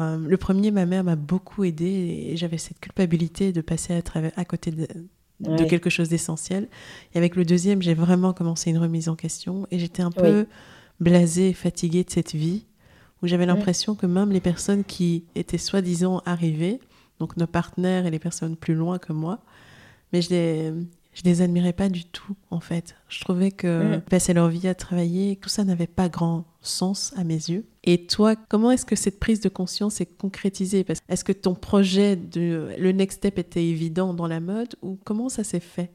euh, 0.00 0.18
le 0.18 0.36
premier, 0.36 0.72
ma 0.72 0.84
mère 0.84 1.04
m'a 1.04 1.14
beaucoup 1.14 1.62
aidée 1.62 2.26
et 2.30 2.36
j'avais 2.36 2.58
cette 2.58 2.80
culpabilité 2.80 3.52
de 3.52 3.60
passer 3.60 3.94
à, 3.94 4.02
travers, 4.02 4.32
à 4.36 4.44
côté 4.44 4.72
de, 4.72 4.86
quelque 5.68 5.90
chose 5.90 6.08
d'essentiel. 6.08 6.68
Et 7.14 7.18
avec 7.18 7.36
le 7.36 7.44
deuxième, 7.44 7.82
j'ai 7.82 7.94
vraiment 7.94 8.32
commencé 8.32 8.70
une 8.70 8.78
remise 8.78 9.08
en 9.08 9.14
question 9.14 9.68
et 9.70 9.78
j'étais 9.78 10.02
un 10.02 10.10
peu 10.10 10.46
blasée 10.98 11.50
et 11.50 11.54
fatiguée 11.54 12.02
de 12.02 12.10
cette 12.10 12.34
vie 12.34 12.66
où 13.22 13.28
j'avais 13.28 13.46
l'impression 13.46 13.94
que 13.94 14.06
même 14.06 14.30
les 14.30 14.40
personnes 14.40 14.82
qui 14.82 15.24
étaient 15.36 15.58
soi-disant 15.58 16.22
arrivées 16.24 16.80
donc 17.20 17.36
nos 17.36 17.46
partenaires 17.46 18.06
et 18.06 18.10
les 18.10 18.18
personnes 18.18 18.56
plus 18.56 18.74
loin 18.74 18.98
que 18.98 19.12
moi. 19.12 19.40
Mais 20.12 20.22
je 20.22 20.30
les, 20.30 20.72
je 21.12 21.22
les 21.24 21.42
admirais 21.42 21.72
pas 21.72 21.88
du 21.88 22.04
tout, 22.04 22.36
en 22.50 22.60
fait. 22.60 22.94
Je 23.08 23.20
trouvais 23.20 23.50
que 23.50 23.96
mm. 23.96 24.00
passer 24.02 24.32
leur 24.34 24.48
vie 24.48 24.68
à 24.68 24.74
travailler, 24.74 25.36
tout 25.36 25.48
ça 25.48 25.64
n'avait 25.64 25.86
pas 25.86 26.08
grand 26.08 26.44
sens 26.62 27.12
à 27.16 27.24
mes 27.24 27.34
yeux. 27.34 27.66
Et 27.84 28.06
toi, 28.06 28.36
comment 28.36 28.70
est-ce 28.70 28.86
que 28.86 28.96
cette 28.96 29.18
prise 29.18 29.40
de 29.40 29.48
conscience 29.48 30.00
est 30.00 30.16
concrétisée? 30.18 30.84
Est-ce 31.08 31.24
que 31.24 31.32
ton 31.32 31.54
projet 31.54 32.16
de 32.16 32.70
le 32.78 32.92
next 32.92 33.18
step 33.18 33.38
était 33.38 33.64
évident 33.64 34.14
dans 34.14 34.26
la 34.26 34.40
mode 34.40 34.76
ou 34.82 34.98
comment 35.04 35.28
ça 35.28 35.44
s'est 35.44 35.60
fait? 35.60 35.90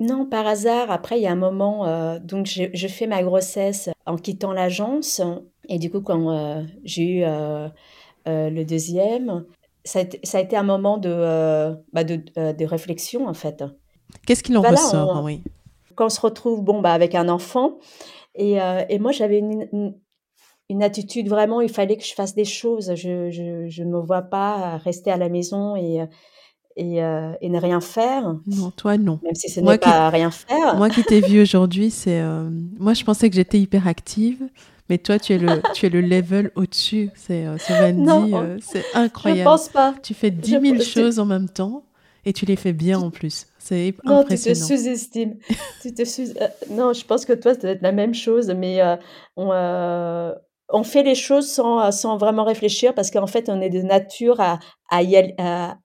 Non, 0.00 0.26
par 0.26 0.46
hasard. 0.46 0.90
Après, 0.90 1.18
il 1.18 1.22
y 1.22 1.26
a 1.26 1.32
un 1.32 1.36
moment, 1.36 1.86
euh, 1.86 2.18
donc 2.18 2.46
je, 2.46 2.86
fais 2.88 3.06
ma 3.06 3.22
grossesse 3.22 3.88
en 4.04 4.16
quittant 4.16 4.52
l'agence. 4.52 5.20
Et 5.68 5.78
du 5.78 5.90
coup, 5.90 6.00
quand 6.00 6.30
euh, 6.30 6.62
j'ai 6.82 7.18
eu 7.18 7.22
euh, 7.22 7.68
le 8.26 8.64
deuxième, 8.64 9.44
ça 9.84 10.00
a, 10.00 10.40
été, 10.40 10.56
un 10.56 10.62
moment 10.62 10.98
de, 10.98 11.10
euh, 11.10 11.74
bah 11.92 12.04
de, 12.04 12.20
euh, 12.38 12.52
de, 12.52 12.64
réflexion, 12.64 13.26
en 13.26 13.34
fait. 13.34 13.64
Qu'est-ce 14.26 14.42
qu'il 14.42 14.56
en 14.56 14.62
ressort, 14.62 15.22
oui 15.24 15.42
Quand 15.94 16.06
on 16.06 16.10
se 16.10 16.20
retrouve 16.20 16.62
bon, 16.62 16.80
bah, 16.80 16.92
avec 16.92 17.14
un 17.14 17.28
enfant, 17.28 17.78
et, 18.34 18.60
euh, 18.60 18.84
et 18.88 18.98
moi, 18.98 19.12
j'avais 19.12 19.38
une, 19.38 19.94
une, 20.68 20.82
attitude 20.82 21.28
vraiment, 21.28 21.60
il 21.60 21.68
fallait 21.68 21.96
que 21.96 22.04
je 22.04 22.14
fasse 22.14 22.34
des 22.34 22.44
choses. 22.44 22.94
Je 22.94 23.82
ne 23.82 23.90
me 23.90 24.00
vois 24.00 24.22
pas 24.22 24.78
rester 24.78 25.10
à 25.10 25.16
la 25.16 25.28
maison 25.28 25.76
et, 25.76 26.06
et, 26.76 26.96
et, 26.96 27.48
ne 27.48 27.58
rien 27.58 27.80
faire. 27.80 28.36
Non, 28.46 28.70
toi, 28.70 28.96
non. 28.96 29.20
Même 29.22 29.34
si 29.34 29.50
ce 29.50 29.60
n'est 29.60 29.78
pas 29.78 30.08
rien 30.08 30.30
faire. 30.30 30.76
Moi 30.76 30.88
qui 30.88 31.02
t'ai 31.02 31.20
vu 31.20 31.42
aujourd'hui, 31.42 31.90
c'est 31.90 32.22
moi, 32.78 32.94
je 32.94 33.04
pensais 33.04 33.28
que 33.28 33.36
j'étais 33.36 33.58
hyper 33.58 33.86
active. 33.86 34.48
Mais 34.92 34.98
toi, 34.98 35.18
tu 35.18 35.32
es 35.32 35.38
le, 35.38 35.62
tu 35.72 35.86
es 35.86 35.88
le 35.88 36.02
level 36.02 36.50
au-dessus. 36.54 37.08
C'est 37.14 37.46
euh, 37.46 37.56
Wendy, 37.70 38.34
euh, 38.34 38.58
c'est 38.60 38.84
incroyable. 38.92 39.40
Je 39.40 39.44
pense 39.44 39.68
pas. 39.70 39.94
Tu 40.02 40.12
fais 40.12 40.30
10 40.30 40.60
000 40.60 40.80
choses 40.80 41.18
en 41.18 41.24
même 41.24 41.48
temps 41.48 41.86
et 42.26 42.34
tu 42.34 42.44
les 42.44 42.56
fais 42.56 42.74
bien 42.74 43.00
en 43.00 43.10
plus. 43.10 43.46
C'est 43.58 43.94
impressionnant. 44.04 44.60
Non, 44.60 44.66
tu 44.66 44.74
te 44.74 44.76
sous-estimes. 44.76 45.38
tu 45.80 45.94
te 45.94 46.04
sous... 46.04 46.36
Euh, 46.38 46.48
non, 46.68 46.92
je 46.92 47.06
pense 47.06 47.24
que 47.24 47.32
toi, 47.32 47.54
ça 47.54 47.60
doit 47.60 47.70
être 47.70 47.80
la 47.80 47.92
même 47.92 48.12
chose, 48.12 48.52
mais 48.54 48.82
on, 49.36 50.34
on, 50.68 50.82
fait 50.82 51.04
les 51.04 51.14
choses 51.14 51.50
sans, 51.50 51.90
sans 51.90 52.18
vraiment 52.18 52.44
réfléchir 52.44 52.94
parce 52.94 53.10
qu'en 53.10 53.26
fait, 53.26 53.48
on 53.48 53.62
est 53.62 53.70
de 53.70 53.80
nature 53.80 54.42
à, 54.42 54.58
à, 54.90 55.02
y 55.02 55.16
aller, 55.16 55.34
à, 55.38 55.78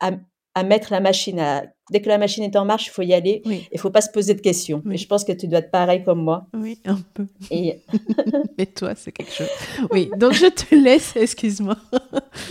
à 0.54 0.64
mettre 0.64 0.92
la 0.92 1.00
machine 1.00 1.40
à 1.40 1.64
dès 1.92 2.02
que 2.02 2.10
la 2.10 2.18
machine 2.18 2.44
est 2.44 2.56
en 2.56 2.66
marche, 2.66 2.88
il 2.88 2.92
faut 2.92 3.02
y 3.02 3.14
aller. 3.14 3.42
Il 3.46 3.62
ne 3.74 3.80
faut 3.80 3.90
pas 3.90 4.02
se 4.02 4.10
poser 4.10 4.34
de 4.34 4.42
questions. 4.42 4.84
Et 4.92 4.98
je 4.98 5.08
pense 5.08 5.24
que 5.24 5.32
tu 5.32 5.48
dois 5.48 5.60
être 5.60 5.72
pareil 5.72 6.04
comme 6.04 6.24
moi. 6.24 6.48
Oui, 6.54 6.80
un 6.86 7.00
peu. 7.14 7.28
Et... 7.52 7.82
Mais 8.58 8.66
toi, 8.66 8.94
c'est 8.96 9.12
quelque 9.12 9.32
chose. 9.32 9.50
Oui, 9.92 10.10
donc 10.18 10.34
je 10.34 10.48
te 10.48 10.76
laisse, 10.76 11.16
excuse-moi. 11.16 11.78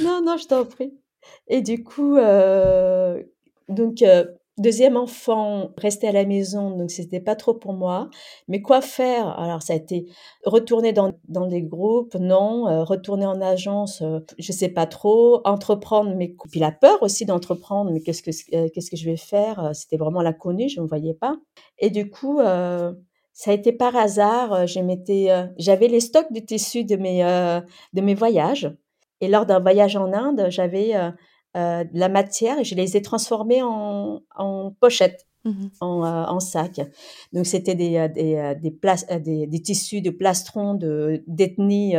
non, 0.02 0.20
non, 0.24 0.36
je 0.36 0.46
t'en 0.46 0.64
prie. 0.64 0.92
Et 1.48 1.60
du 1.60 1.82
coup, 1.82 2.16
euh, 2.16 3.22
donc, 3.68 4.02
euh, 4.02 4.24
Deuxième 4.58 4.96
enfant, 4.96 5.72
rester 5.76 6.08
à 6.08 6.12
la 6.12 6.24
maison, 6.24 6.70
donc 6.70 6.90
c'était 6.90 7.20
pas 7.20 7.36
trop 7.36 7.52
pour 7.52 7.74
moi. 7.74 8.08
Mais 8.48 8.62
quoi 8.62 8.80
faire? 8.80 9.38
Alors 9.38 9.62
ça 9.62 9.74
a 9.74 9.76
été 9.76 10.06
retourner 10.46 10.94
dans, 10.94 11.12
dans 11.28 11.46
des 11.46 11.60
groupes, 11.60 12.14
non. 12.14 12.66
Euh, 12.66 12.82
retourner 12.82 13.26
en 13.26 13.42
agence, 13.42 14.00
euh, 14.00 14.20
je 14.38 14.52
sais 14.52 14.70
pas 14.70 14.86
trop. 14.86 15.42
Entreprendre, 15.44 16.14
mais 16.16 16.34
puis 16.50 16.58
la 16.58 16.72
peur 16.72 17.02
aussi 17.02 17.26
d'entreprendre. 17.26 17.90
Mais 17.90 18.00
qu'est-ce 18.00 18.22
que 18.22 18.30
euh, 18.56 18.68
qu'est-ce 18.72 18.90
que 18.90 18.96
je 18.96 19.04
vais 19.04 19.18
faire? 19.18 19.72
C'était 19.74 19.98
vraiment 19.98 20.22
l'inconnu, 20.22 20.70
je 20.70 20.80
ne 20.80 20.86
voyais 20.86 21.12
pas. 21.12 21.36
Et 21.78 21.90
du 21.90 22.08
coup, 22.08 22.38
ça 22.38 23.50
a 23.50 23.52
été 23.52 23.72
par 23.72 23.94
hasard. 23.94 24.66
j'avais 24.66 25.88
les 25.88 26.00
stocks 26.00 26.32
de 26.32 26.40
tissus 26.40 26.84
de 26.84 26.96
mes 26.96 27.22
de 27.92 28.00
mes 28.00 28.14
voyages. 28.14 28.74
Et 29.20 29.28
lors 29.28 29.44
d'un 29.44 29.60
voyage 29.60 29.96
en 29.96 30.14
Inde, 30.14 30.46
j'avais 30.48 30.94
euh, 31.56 31.84
de 31.84 31.98
la 31.98 32.10
matière 32.10 32.58
et 32.58 32.64
je 32.64 32.74
les 32.74 32.98
ai 32.98 33.02
transformées 33.02 33.62
en, 33.62 34.20
en 34.36 34.72
pochettes. 34.78 35.26
Mmh 35.44 35.68
en, 35.80 36.04
euh, 36.04 36.24
en, 36.24 36.40
sac. 36.40 36.80
Donc, 37.32 37.46
c'était 37.46 37.76
des, 37.76 37.98
euh, 37.98 38.08
des, 38.08 38.72
des, 39.20 39.46
des, 39.46 39.62
tissus 39.62 40.00
de 40.00 40.10
plastron 40.10 40.74
d'ethnie 40.74 41.94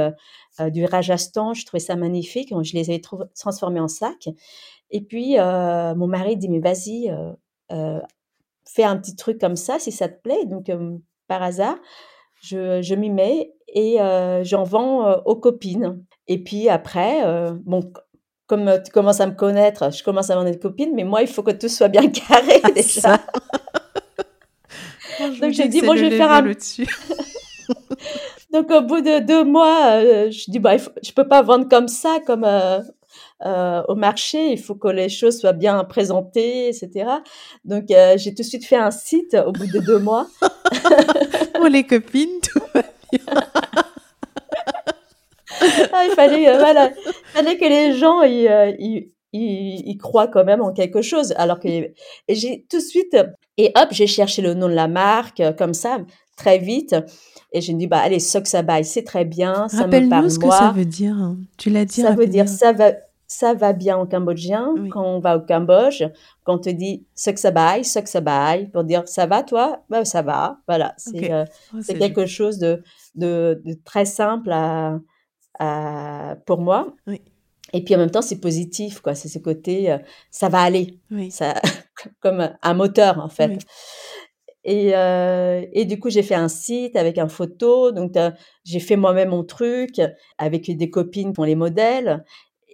du 0.59 0.83
Rajasthan. 0.83 1.53
Je 1.53 1.65
trouvais 1.65 1.79
ça 1.79 1.95
magnifique. 1.95 2.53
Je 2.61 2.73
les 2.73 2.91
ai 2.91 3.01
transformés 3.01 3.79
en 3.79 3.87
sac. 3.87 4.27
Et 4.91 4.99
puis, 4.99 5.37
mon 5.37 6.07
mari 6.07 6.35
dit, 6.35 6.49
mais 6.49 6.59
vas-y, 6.59 7.09
fais 8.65 8.83
un 8.83 8.97
petit 8.97 9.15
truc 9.15 9.39
comme 9.39 9.55
ça 9.55 9.79
si 9.79 9.93
ça 9.93 10.09
te 10.09 10.21
plaît. 10.21 10.45
Donc, 10.45 10.69
par 11.29 11.41
hasard, 11.41 11.77
je, 12.41 12.81
je 12.81 12.95
m'y 12.95 13.09
mets 13.09 13.53
et 13.69 13.95
j'en 14.43 14.63
vends 14.63 15.21
aux 15.21 15.37
copines. 15.37 16.03
Et 16.27 16.43
puis 16.43 16.67
après, 16.67 17.23
bon, 17.63 17.93
comme 18.47 18.67
euh, 18.69 18.79
tu 18.79 18.91
commences 18.91 19.19
à 19.19 19.27
me 19.27 19.33
connaître, 19.33 19.93
je 19.93 20.03
commence 20.03 20.29
à 20.29 20.35
m'en 20.35 20.45
être 20.45 20.61
copine, 20.61 20.91
mais 20.95 21.03
moi, 21.03 21.21
il 21.21 21.27
faut 21.27 21.43
que 21.43 21.51
tout 21.51 21.67
soit 21.69 21.89
bien 21.89 22.07
carré 22.09 22.61
ah, 22.63 22.71
déjà. 22.71 23.19
Donc 25.41 25.51
j'ai 25.51 25.67
dit, 25.67 25.81
bon, 25.81 25.95
je 25.95 26.05
vais 26.05 26.17
faire 26.17 26.31
un. 26.31 26.41
Donc 26.41 26.57
Donc 28.53 28.71
au 28.71 28.81
bout 28.81 29.01
de 29.01 29.19
deux 29.19 29.43
mois, 29.43 29.99
je 30.29 30.49
dis 30.49 30.59
bah 30.59 30.77
je 30.77 31.11
peux 31.11 31.27
pas 31.27 31.41
vendre 31.41 31.67
comme 31.67 31.87
ça, 31.87 32.19
comme 32.25 32.47
au 33.43 33.95
marché. 33.95 34.51
Il 34.51 34.59
faut 34.59 34.75
que 34.75 34.87
les 34.87 35.09
choses 35.09 35.39
soient 35.39 35.53
bien 35.53 35.83
présentées, 35.83 36.69
etc. 36.69 37.09
Donc 37.65 37.85
j'ai 37.89 38.33
tout 38.33 38.43
de 38.43 38.47
suite 38.47 38.65
fait 38.65 38.77
un 38.77 38.91
site 38.91 39.35
au 39.45 39.51
bout 39.51 39.65
de 39.67 39.79
deux 39.79 39.99
mois. 39.99 40.27
Pour 41.55 41.65
les 41.65 41.83
copines, 41.83 42.39
tout 42.41 42.61
va 42.73 42.83
bien. 43.11 43.83
Ah, 45.93 46.05
il 46.05 46.11
fallait, 46.15 46.57
voilà, 46.57 46.91
fallait 47.33 47.57
que 47.57 47.65
les 47.65 47.93
gens 47.93 48.21
ils, 48.23 49.09
ils, 49.33 49.97
croient 49.97 50.27
quand 50.27 50.45
même 50.45 50.61
en 50.61 50.73
quelque 50.73 51.01
chose. 51.01 51.33
Alors 51.37 51.59
que 51.59 51.67
j'ai 52.29 52.65
tout 52.69 52.77
de 52.77 52.81
suite 52.81 53.15
et 53.57 53.71
hop, 53.75 53.89
j'ai 53.91 54.07
cherché 54.07 54.41
le 54.41 54.53
nom 54.53 54.67
de 54.67 54.73
la 54.73 54.87
marque 54.87 55.41
comme 55.57 55.73
ça 55.73 55.99
très 56.37 56.59
vite. 56.59 56.95
Et 57.51 57.59
me 57.59 57.77
dis, 57.77 57.87
bah, 57.87 57.99
allez, 57.99 58.19
Soxabay, 58.19 58.83
c'est 58.83 59.03
très 59.03 59.25
bien, 59.25 59.67
ça 59.69 59.87
me 59.87 60.09
parle 60.09 60.29
ce 60.29 60.39
que 60.39 60.49
ça 60.49 60.71
veut 60.71 60.85
dire. 60.85 61.35
Tu 61.57 61.69
l'as 61.69 61.85
dit. 61.85 62.01
Ça 62.01 62.11
veut 62.11 62.27
dire, 62.27 62.47
ça 62.47 62.73
va, 62.73 62.91
ça 63.25 63.53
va 63.53 63.73
bien 63.73 63.97
en 63.97 64.05
cambodgien. 64.05 64.73
Quand 64.91 65.03
on 65.03 65.19
va 65.19 65.37
au 65.37 65.41
Cambodge, 65.41 66.03
quand 66.43 66.55
on 66.55 66.59
te 66.59 66.69
dit 66.69 67.05
Soxabay, 67.15 67.83
Soxabay, 67.83 68.69
pour 68.71 68.83
dire, 68.83 69.07
ça 69.07 69.25
va 69.25 69.43
toi? 69.43 69.81
Bah, 69.89 70.05
ça 70.05 70.21
va. 70.21 70.59
Voilà. 70.67 70.93
C'est 70.97 71.31
euh, 71.31 71.45
oh, 71.73 71.79
quelque 71.97 72.25
chose 72.25 72.57
de, 72.57 72.83
de, 73.15 73.61
de, 73.65 73.77
très 73.85 74.05
simple 74.05 74.51
à, 74.51 74.99
à, 75.59 76.37
pour 76.45 76.59
moi. 76.59 76.93
Oui. 77.07 77.21
Et 77.73 77.83
puis 77.83 77.95
en 77.95 77.97
même 77.97 78.11
temps, 78.11 78.21
c'est 78.21 78.39
positif, 78.39 79.01
quoi. 79.01 79.13
C'est 79.13 79.27
ce 79.27 79.39
côté, 79.39 79.91
euh, 79.91 79.97
ça 80.31 80.49
va 80.49 80.61
aller. 80.61 80.99
Oui. 81.11 81.31
Ça, 81.31 81.55
comme 82.21 82.49
un 82.61 82.73
moteur, 82.73 83.19
en 83.19 83.29
fait. 83.29 83.59
Et, 84.63 84.91
euh, 84.95 85.65
et 85.71 85.85
du 85.85 85.97
coup, 85.99 86.09
j'ai 86.09 86.23
fait 86.23 86.35
un 86.35 86.49
site 86.49 86.97
avec 86.97 87.17
un 87.17 87.29
photo. 87.29 87.91
Donc, 87.91 88.17
euh, 88.17 88.31
j'ai 88.65 88.79
fait 88.81 88.97
moi-même 88.97 89.29
mon 89.29 89.43
truc 89.43 90.01
avec 90.37 90.69
des 90.69 90.89
copines 90.89 91.33
pour 91.33 91.45
les 91.45 91.55
modèles. 91.55 92.23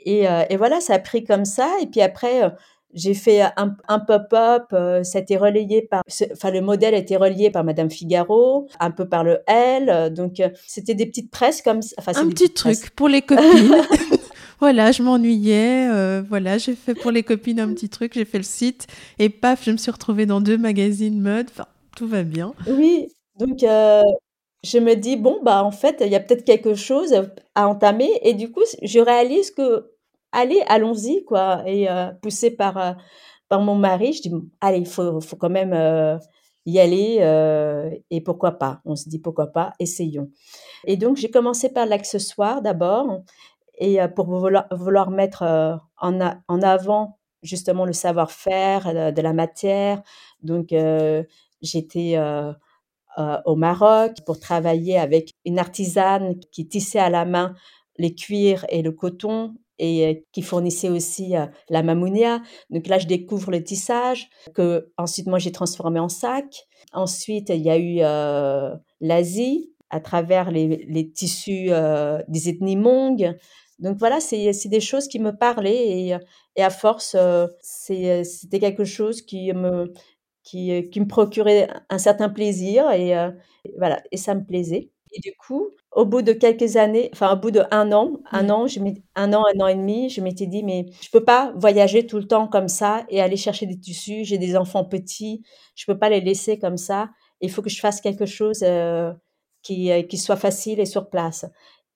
Et, 0.06 0.28
euh, 0.28 0.43
et, 0.50 0.58
voilà, 0.58 0.82
ça 0.82 0.96
a 0.96 1.00
pris 1.00 1.24
comme 1.24 1.46
ça. 1.46 1.72
Et 1.82 1.88
puis 1.88 2.02
après, 2.02 2.43
euh, 2.43 2.50
j'ai 2.93 3.13
fait 3.13 3.41
un, 3.41 3.75
un 3.88 3.99
pop-up. 3.99 4.73
été 5.15 5.38
relayé 5.38 5.82
par, 5.82 6.03
enfin, 6.32 6.51
le 6.51 6.62
modèle 6.62 6.93
a 6.93 6.97
été 6.97 7.17
relié 7.17 7.51
par 7.51 7.63
Madame 7.63 7.89
Figaro, 7.89 8.67
un 8.79 8.91
peu 8.91 9.08
par 9.08 9.23
le 9.23 9.39
L. 9.47 10.13
Donc, 10.13 10.41
c'était 10.67 10.95
des 10.95 11.06
petites 11.06 11.32
presses 11.32 11.62
comme 11.62 11.82
ça. 11.82 11.95
Enfin, 11.99 12.13
un 12.15 12.29
petit 12.29 12.49
truc 12.49 12.91
pour 12.95 13.10
les 13.10 13.21
copines. 13.21 13.75
voilà, 14.60 14.91
je 14.91 15.03
m'ennuyais. 15.03 15.89
Euh, 15.91 16.23
voilà, 16.27 16.58
j'ai 16.58 16.75
fait 16.75 16.95
pour 16.95 17.12
les 17.12 17.23
copines 17.23 17.60
un 17.60 17.73
petit 17.73 17.89
truc, 17.89 18.13
j'ai 18.13 18.25
fait 18.25 18.38
le 18.38 18.43
site 18.43 18.88
et 19.19 19.29
paf, 19.29 19.65
je 19.65 19.71
me 19.71 19.77
suis 19.77 19.91
retrouvée 19.91 20.25
dans 20.25 20.41
deux 20.41 20.58
magazines 20.58 21.19
mode. 21.19 21.47
Enfin, 21.51 21.67
tout 21.95 22.08
va 22.08 22.23
bien. 22.23 22.53
Oui, 22.67 23.10
donc 23.38 23.63
euh, 23.63 24.01
je 24.63 24.77
me 24.77 24.95
dis 24.95 25.17
bon 25.17 25.39
bah 25.43 25.63
en 25.63 25.71
fait 25.71 25.97
il 26.01 26.08
y 26.08 26.15
a 26.15 26.19
peut-être 26.19 26.45
quelque 26.45 26.75
chose 26.75 27.13
à 27.56 27.67
entamer 27.67 28.10
et 28.21 28.34
du 28.34 28.51
coup 28.51 28.63
je 28.82 28.99
réalise 28.99 29.51
que 29.51 29.92
allez 30.34 30.62
allons-y 30.67 31.24
quoi 31.26 31.63
et 31.65 31.89
euh, 31.89 32.12
poussée 32.22 32.52
par 32.52 32.98
par 33.50 33.62
mon 33.62 33.76
mari, 33.76 34.13
je 34.13 34.22
dis 34.24 34.34
allez 34.62 34.80
il 34.80 34.88
faut 34.88 35.22
faut 35.22 35.38
quand 35.38 35.50
même 35.50 36.19
y 36.65 36.80
aller 36.80 37.19
et 38.10 38.22
pourquoi 38.22 38.54
pas? 38.54 38.82
On 38.86 38.96
se 38.96 39.08
dit 39.10 39.19
pourquoi 39.19 39.48
pas, 39.48 39.74
essayons. 39.80 40.30
Et 40.86 40.98
donc 40.98 41.17
j'ai 41.17 41.32
commencé 41.32 41.69
par 41.69 41.86
l'accessoire 41.86 42.62
d'abord 42.62 43.22
et 43.78 44.00
pour 44.15 44.28
vouloir, 44.28 45.12
mettre 45.12 45.43
en, 46.02 46.19
en, 46.48 46.62
avant 46.62 47.17
justement 47.41 47.86
le 47.86 47.93
savoir-faire 47.93 49.13
de 49.13 49.22
la 49.22 49.34
matière. 49.34 50.02
Donc, 50.41 50.74
j'étais 51.62 52.17
au 53.46 53.56
Maroc 53.56 54.17
pour 54.26 54.39
travailler 54.39 54.98
avec 54.98 55.34
une 55.46 55.60
artisane 55.60 56.39
qui 56.52 56.67
tissait 56.67 57.00
à 57.00 57.10
la 57.10 57.26
main 57.26 57.54
les 57.98 58.15
cuirs 58.15 58.65
et 58.69 58.82
le 58.82 58.91
coton 58.91 59.56
et 59.84 60.26
qui 60.32 60.41
fournissait 60.41 60.89
aussi 60.89 61.34
la 61.69 61.84
mamounia. 61.84 62.41
Donc 62.69 62.88
là, 62.88 62.98
je 62.98 63.08
découvre 63.08 63.52
le 63.52 63.63
tissage 63.63 64.30
que 64.54 64.91
ensuite 64.98 65.28
moi 65.28 65.39
j'ai 65.39 65.52
transformé 65.52 66.00
en 66.00 66.10
sac. 66.10 66.65
Ensuite, 66.93 67.50
il 67.50 67.62
y 67.62 67.69
a 67.69 67.78
eu 67.78 68.00
l'Asie 69.02 69.72
à 69.89 70.00
travers 70.00 70.52
les, 70.52 71.12
tissus 71.13 71.69
des 72.28 72.50
ethnies 72.50 72.76
Hmong. 72.76 73.36
Donc 73.80 73.98
voilà, 73.98 74.19
c'est 74.22 74.69
des 74.69 74.80
choses 74.80 75.08
qui 75.08 75.19
me 75.19 75.32
parlaient 75.32 76.17
et, 76.56 76.62
à 76.62 76.69
force, 76.69 77.15
euh, 77.19 77.48
c'était 77.62 78.60
quelque 78.60 78.86
chose 78.86 79.22
qui 79.22 79.52
me, 79.52 79.91
qui, 80.43 80.72
me 80.72 81.08
procurait 81.08 81.67
un 81.89 81.98
certain 81.98 82.30
plaisir 82.30 82.89
et, 82.91 83.17
euh, 83.17 83.32
voilà, 83.78 84.02
et 84.12 84.17
ça 84.17 84.36
me 84.36 84.46
plaisait. 84.46 84.89
Et 85.13 85.19
du 85.21 85.32
coup, 85.38 85.69
au 85.91 86.06
bout 86.06 86.21
de 86.23 86.34
quelques 86.34 86.76
années, 86.78 87.10
enfin 87.13 87.34
au 87.34 87.38
bout 87.39 87.52
de 87.52 87.62
un 87.71 87.91
an, 87.91 88.19
un 88.32 88.49
an, 88.49 88.67
je 88.67 88.80
un 89.15 89.34
an, 89.34 89.43
un 89.56 89.60
an 89.60 89.67
et 89.67 89.76
demi, 89.76 90.10
je 90.10 90.21
m'étais 90.21 90.47
dit 90.47 90.63
mais 90.63 90.86
je 91.02 91.10
peux 91.12 91.23
pas 91.23 91.54
voyager 91.56 92.08
tout 92.08 92.17
le 92.17 92.28
temps 92.28 92.47
comme 92.47 92.67
ça 92.67 93.06
et 93.10 93.21
aller 93.21 93.38
chercher 93.38 93.65
des 93.67 93.80
tissus. 93.80 94.23
J'ai 94.26 94.38
des 94.39 94.58
enfants 94.58 94.86
petits, 94.86 95.43
je 95.76 95.86
peux 95.86 95.97
pas 95.99 96.10
les 96.10 96.21
laisser 96.21 96.58
comme 96.60 96.78
ça. 96.78 97.10
Il 97.41 97.52
faut 97.52 97.62
que 97.62 97.69
je 97.69 97.80
fasse 97.80 98.02
quelque 98.02 98.26
chose 98.26 98.60
euh, 98.63 99.12
qui, 99.62 99.91
qui 100.08 100.17
soit 100.17 100.36
facile 100.38 100.80
et 100.80 100.86
sur 100.86 101.10
place. 101.10 101.45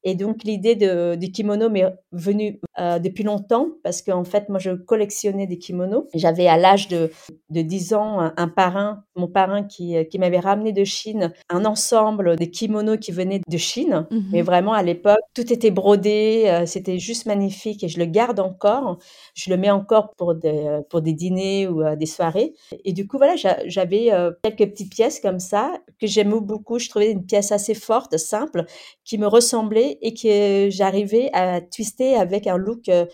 Et 0.08 0.15
donc 0.15 0.46
l'idée 0.46 0.76
de, 0.76 1.15
du 1.15 1.34
kimono 1.34 1.70
m'est 1.70 1.84
venue 2.13 2.62
euh, 2.80 2.98
depuis 2.98 3.26
longtemps 3.26 3.67
parce 3.84 4.02
qu'en 4.02 4.24
fait 4.24 4.48
moi 4.48 4.58
je 4.58 4.72
collectionnais 4.72 5.48
des 5.48 5.58
kimonos. 5.58 6.08
J'avais 6.13 6.48
à 6.48 6.56
l'âge 6.56 6.88
de, 6.88 7.12
de 7.50 7.62
10 7.62 7.93
ans 7.93 8.32
un, 8.38 8.48
parrain, 8.48 9.04
mon 9.17 9.28
parrain 9.28 9.63
qui, 9.63 9.98
qui 10.10 10.17
m'avait 10.17 10.39
ramené 10.39 10.72
de 10.72 10.86
Chine 10.86 11.34
un 11.50 11.65
ensemble 11.65 12.38
de 12.38 12.46
kimonos 12.46 12.96
qui 12.96 13.12
venaient 13.12 13.41
de 13.46 13.58
Chine. 13.58 14.08
Mmh 14.10 14.20
Mais 14.32 14.43
vraiment 14.43 14.72
à 14.72 14.82
l'époque 14.82 15.20
tout 15.34 15.52
était 15.52 15.72
brodé, 15.72 16.46
euh, 16.48 16.65
c'était 16.65 17.00
juste 17.00 17.26
magnifique 17.26 17.84
et 17.84 17.89
je 17.89 18.00
le 18.00 18.06
garde 18.06 18.39
encore. 18.39 19.00
Je 19.36 19.50
le 19.50 19.58
mets 19.58 19.72
encore 19.72 20.13
pour 20.15 20.36
des, 20.36 20.80
pour 20.89 21.02
des 21.02 21.12
dîners 21.12 21.67
ou 21.67 21.82
euh, 21.82 21.98
des 21.98 22.06
soirées. 22.06 22.54
Et 22.86 22.93
du 22.93 23.08
coup 23.10 23.17
voilà 23.17 23.36
j'avais 23.65 24.10
quelques 24.41 24.72
petites 24.72 24.93
pièces 24.93 25.20
comme 25.20 25.39
ça 25.39 25.74
que 26.00 26.08
j'aimais 26.08 26.39
beaucoup. 26.39 26.80
Je 26.80 26.88
trouvais 26.88 27.12
une 27.12 27.26
pièce 27.26 27.52
assez 27.52 27.74
forte, 27.74 28.15
simple, 28.17 28.63
qui 29.04 29.17
me 29.17 29.28
ressemblait 29.28 29.96
et 30.01 30.13
que 30.13 30.69
j'arrivais 30.69 31.29
à 31.33 31.62
twister 31.62 32.15
avec 32.15 32.47
un 32.47 32.57
look 32.57 32.89
euh, 32.89 33.05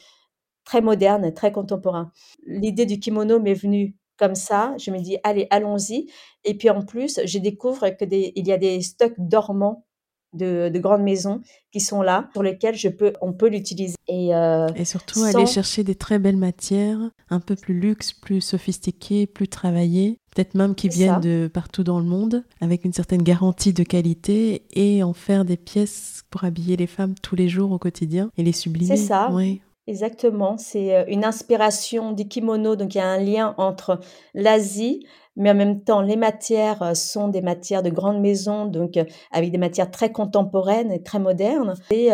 très 0.65 0.81
moderne, 0.81 1.33
très 1.33 1.51
contemporain. 1.51 2.11
L'idée 2.45 2.85
du 2.85 2.99
kimono 2.99 3.39
m'est 3.39 3.53
venue 3.53 3.95
comme 4.17 4.35
ça. 4.35 4.75
Je 4.77 4.91
me 4.91 4.99
dis, 4.99 5.17
allez, 5.23 5.47
allons-y. 5.49 6.07
Et 6.43 6.55
puis 6.55 6.69
en 6.69 6.83
plus, 6.83 7.19
je 7.25 7.39
découvre 7.39 7.89
que 7.89 8.05
il 8.11 8.47
y 8.47 8.51
a 8.51 8.57
des 8.57 8.81
stocks 8.81 9.15
dormants 9.17 9.85
de, 10.33 10.71
grandes 10.79 11.03
maisons 11.03 11.41
qui 11.71 11.79
sont 11.79 12.01
là, 12.01 12.29
sur 12.33 12.43
je 12.73 12.89
peux, 12.89 13.13
on 13.21 13.33
peut 13.33 13.49
l'utiliser. 13.49 13.95
Et, 14.07 14.35
euh, 14.35 14.67
et 14.75 14.85
surtout 14.85 15.23
aller 15.23 15.45
chercher 15.45 15.83
des 15.83 15.95
très 15.95 16.19
belles 16.19 16.37
matières, 16.37 16.99
un 17.29 17.39
peu 17.39 17.55
plus 17.55 17.79
luxe, 17.79 18.13
plus 18.13 18.41
sophistiquées, 18.41 19.27
plus 19.27 19.47
travaillées, 19.47 20.19
peut-être 20.33 20.55
même 20.55 20.75
qui 20.75 20.89
viennent 20.89 21.21
de 21.21 21.49
partout 21.51 21.83
dans 21.83 21.99
le 21.99 22.05
monde, 22.05 22.43
avec 22.61 22.85
une 22.85 22.93
certaine 22.93 23.21
garantie 23.21 23.73
de 23.73 23.83
qualité, 23.83 24.63
et 24.73 25.03
en 25.03 25.13
faire 25.13 25.45
des 25.45 25.57
pièces 25.57 26.23
pour 26.29 26.43
habiller 26.43 26.75
les 26.77 26.87
femmes 26.87 27.15
tous 27.21 27.35
les 27.35 27.49
jours 27.49 27.71
au 27.71 27.77
quotidien 27.77 28.29
et 28.37 28.43
les 28.43 28.51
sublimer. 28.51 28.95
C'est 28.95 29.03
ça. 29.03 29.29
Oui. 29.31 29.61
Exactement, 29.85 30.57
c'est 30.57 30.95
euh, 30.95 31.03
une 31.09 31.25
inspiration 31.25 32.13
du 32.13 32.25
kimono, 32.25 32.77
donc 32.77 32.95
il 32.95 32.99
y 32.99 33.01
a 33.01 33.07
un 33.07 33.17
lien 33.17 33.53
entre 33.57 33.99
l'Asie, 34.33 35.05
mais 35.35 35.51
en 35.51 35.55
même 35.55 35.83
temps, 35.83 36.01
les 36.01 36.15
matières 36.15 36.81
euh, 36.81 36.93
sont 36.93 37.27
des 37.27 37.41
matières 37.41 37.83
de 37.83 37.89
grandes 37.89 38.21
maisons, 38.21 38.65
donc 38.65 38.95
euh, 38.95 39.03
avec 39.31 39.51
des 39.51 39.57
matières 39.57 39.91
très 39.91 40.09
contemporaines 40.09 40.89
et 40.89 41.03
très 41.03 41.19
modernes. 41.19 41.73
Et 41.91 42.11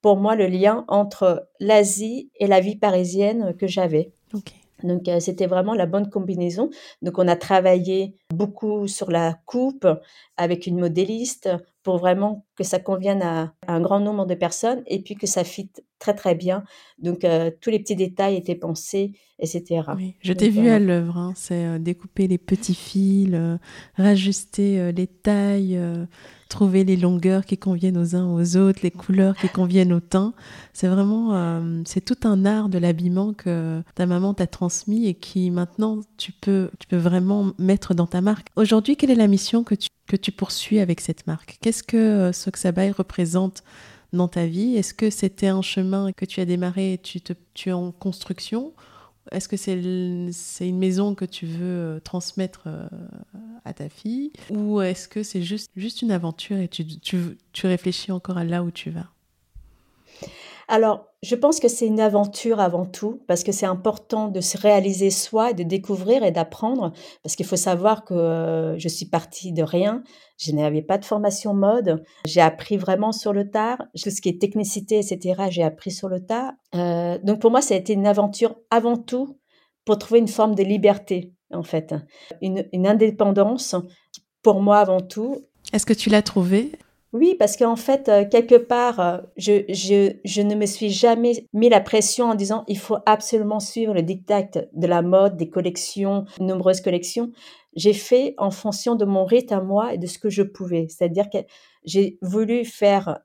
pour 0.00 0.16
moi, 0.16 0.34
le 0.34 0.48
lien 0.48 0.84
entre 0.88 1.48
l'Asie 1.60 2.28
et 2.40 2.48
la 2.48 2.58
vie 2.58 2.74
parisienne 2.74 3.54
que 3.56 3.68
j'avais. 3.68 4.12
Donc 4.84 5.08
c'était 5.20 5.46
vraiment 5.46 5.74
la 5.74 5.86
bonne 5.86 6.08
combinaison. 6.10 6.70
Donc 7.02 7.18
on 7.18 7.28
a 7.28 7.36
travaillé 7.36 8.16
beaucoup 8.32 8.86
sur 8.88 9.10
la 9.10 9.38
coupe 9.46 9.86
avec 10.36 10.66
une 10.66 10.78
modéliste 10.78 11.48
pour 11.82 11.98
vraiment 11.98 12.44
que 12.56 12.64
ça 12.64 12.78
convienne 12.78 13.22
à, 13.22 13.54
un 13.66 13.80
grand 13.80 14.00
nombre 14.00 14.26
de 14.26 14.34
personnes 14.34 14.82
et 14.86 15.02
puis 15.02 15.14
que 15.14 15.26
ça 15.26 15.44
fit 15.44 15.70
très 16.02 16.14
très 16.14 16.34
bien. 16.34 16.64
Donc 16.98 17.24
euh, 17.24 17.50
tous 17.60 17.70
les 17.70 17.78
petits 17.78 17.94
détails 17.94 18.34
étaient 18.36 18.56
pensés, 18.56 19.12
etc. 19.38 19.82
Oui, 19.96 20.16
je 20.20 20.32
t'ai 20.32 20.50
vu 20.50 20.68
à 20.68 20.80
l'œuvre, 20.80 21.16
hein. 21.16 21.32
c'est 21.36 21.64
euh, 21.64 21.78
découper 21.78 22.26
les 22.26 22.38
petits 22.38 22.74
fils, 22.74 23.30
euh, 23.32 23.56
rajuster 23.96 24.92
les 24.92 25.06
tailles, 25.06 25.80
trouver 26.48 26.82
les 26.82 26.96
longueurs 26.96 27.44
qui 27.44 27.56
conviennent 27.56 27.96
aux 27.96 28.16
uns 28.16 28.26
aux 28.26 28.56
autres, 28.56 28.80
les 28.82 28.90
couleurs 28.90 29.36
qui 29.36 29.48
conviennent 29.48 29.92
au 29.92 30.00
teint. 30.00 30.34
C'est 30.72 30.88
vraiment, 30.88 31.62
c'est 31.86 32.04
tout 32.04 32.26
un 32.26 32.44
art 32.44 32.68
de 32.68 32.78
l'habillement 32.78 33.32
que 33.32 33.82
ta 33.94 34.06
maman 34.06 34.34
t'a 34.34 34.46
transmis 34.46 35.06
et 35.06 35.14
qui 35.14 35.50
maintenant 35.50 36.00
tu 36.18 36.32
peux, 36.32 36.70
tu 36.78 36.88
peux 36.88 36.96
vraiment 36.96 37.52
mettre 37.58 37.94
dans 37.94 38.06
ta 38.06 38.20
marque. 38.20 38.48
Aujourd'hui, 38.56 38.96
quelle 38.96 39.10
est 39.10 39.14
la 39.14 39.28
mission 39.28 39.62
que 39.62 39.74
tu 39.74 39.88
que 40.08 40.16
tu 40.16 40.32
poursuis 40.32 40.80
avec 40.80 41.00
cette 41.00 41.26
marque? 41.26 41.58
Qu'est-ce 41.62 41.82
que 41.82 42.32
Soxabay 42.32 42.90
représente 42.90 43.62
dans 44.12 44.28
ta 44.28 44.46
vie? 44.46 44.76
Est-ce 44.76 44.94
que 44.94 45.10
c'était 45.10 45.48
un 45.48 45.62
chemin 45.62 46.12
que 46.12 46.24
tu 46.24 46.40
as 46.40 46.44
démarré 46.44 46.94
et 46.94 46.98
tu, 46.98 47.20
te, 47.20 47.32
es 47.66 47.72
en 47.72 47.92
construction? 47.92 48.72
Est-ce 49.30 49.48
que 49.48 49.56
c'est 49.56 50.68
une 50.68 50.78
maison 50.78 51.14
que 51.14 51.24
tu 51.24 51.46
veux 51.46 51.64
euh, 51.64 52.00
transmettre 52.00 52.62
euh, 52.66 52.88
à 53.64 53.72
ta 53.72 53.88
fille? 53.88 54.32
Ou 54.50 54.80
est-ce 54.80 55.08
que 55.08 55.22
c'est 55.22 55.42
juste, 55.42 55.70
juste 55.76 56.02
une 56.02 56.10
aventure 56.10 56.58
et 56.58 56.68
tu, 56.68 56.84
tu, 56.84 57.38
tu 57.52 57.66
réfléchis 57.66 58.12
encore 58.12 58.36
à 58.36 58.44
là 58.44 58.62
où 58.64 58.70
tu 58.70 58.90
vas? 58.90 59.06
Alors, 60.68 61.11
je 61.22 61.36
pense 61.36 61.60
que 61.60 61.68
c'est 61.68 61.86
une 61.86 62.00
aventure 62.00 62.58
avant 62.58 62.84
tout, 62.84 63.22
parce 63.28 63.44
que 63.44 63.52
c'est 63.52 63.66
important 63.66 64.28
de 64.28 64.40
se 64.40 64.58
réaliser 64.58 65.10
soi 65.10 65.52
de 65.52 65.62
découvrir 65.62 66.24
et 66.24 66.32
d'apprendre, 66.32 66.92
parce 67.22 67.36
qu'il 67.36 67.46
faut 67.46 67.56
savoir 67.56 68.04
que 68.04 68.14
euh, 68.14 68.78
je 68.78 68.88
suis 68.88 69.06
partie 69.06 69.52
de 69.52 69.62
rien, 69.62 70.02
je 70.36 70.50
n'avais 70.50 70.82
pas 70.82 70.98
de 70.98 71.04
formation 71.04 71.54
mode, 71.54 72.02
j'ai 72.26 72.40
appris 72.40 72.76
vraiment 72.76 73.12
sur 73.12 73.32
le 73.32 73.50
tard, 73.50 73.78
tout 74.02 74.10
ce 74.10 74.20
qui 74.20 74.28
est 74.30 74.40
technicité, 74.40 74.98
etc., 74.98 75.44
j'ai 75.48 75.62
appris 75.62 75.92
sur 75.92 76.08
le 76.08 76.24
tard. 76.24 76.52
Euh, 76.74 77.18
donc 77.22 77.40
pour 77.40 77.52
moi, 77.52 77.62
ça 77.62 77.74
a 77.74 77.76
été 77.76 77.92
une 77.92 78.06
aventure 78.06 78.56
avant 78.70 78.96
tout 78.96 79.38
pour 79.84 79.98
trouver 79.98 80.18
une 80.18 80.28
forme 80.28 80.56
de 80.56 80.64
liberté, 80.64 81.32
en 81.52 81.62
fait, 81.62 81.94
une, 82.40 82.66
une 82.72 82.86
indépendance 82.86 83.76
pour 84.42 84.60
moi 84.60 84.78
avant 84.78 85.00
tout. 85.00 85.46
Est-ce 85.72 85.86
que 85.86 85.92
tu 85.92 86.10
l'as 86.10 86.22
trouvée? 86.22 86.72
Oui, 87.12 87.36
parce 87.38 87.58
qu'en 87.58 87.76
fait, 87.76 88.08
euh, 88.08 88.24
quelque 88.26 88.54
part, 88.54 88.98
euh, 89.00 89.18
je, 89.36 90.40
ne 90.42 90.54
me 90.54 90.64
suis 90.64 90.88
jamais 90.88 91.46
mis 91.52 91.68
la 91.68 91.80
pression 91.80 92.30
en 92.30 92.34
disant 92.34 92.64
il 92.68 92.78
faut 92.78 92.96
absolument 93.04 93.60
suivre 93.60 93.92
le 93.92 94.02
diktat 94.02 94.48
de 94.72 94.86
la 94.86 95.02
mode, 95.02 95.36
des 95.36 95.50
collections, 95.50 96.24
nombreuses 96.40 96.80
collections. 96.80 97.30
J'ai 97.76 97.92
fait 97.92 98.34
en 98.38 98.50
fonction 98.50 98.94
de 98.94 99.04
mon 99.04 99.26
rythme 99.26 99.54
à 99.54 99.60
moi 99.60 99.92
et 99.92 99.98
de 99.98 100.06
ce 100.06 100.18
que 100.18 100.30
je 100.30 100.42
pouvais. 100.42 100.86
C'est-à-dire 100.88 101.28
que 101.28 101.38
j'ai 101.84 102.18
voulu 102.22 102.64
faire 102.64 103.18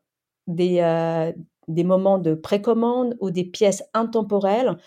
des, 0.48 0.80
euh, 0.82 1.32
des 1.70 1.86
moments 1.86 2.18
de 2.20 2.34
précommande 2.34 3.16
ou 3.22 3.32
des 3.32 3.46
pièces 3.46 3.84
intemporelles 3.94 4.78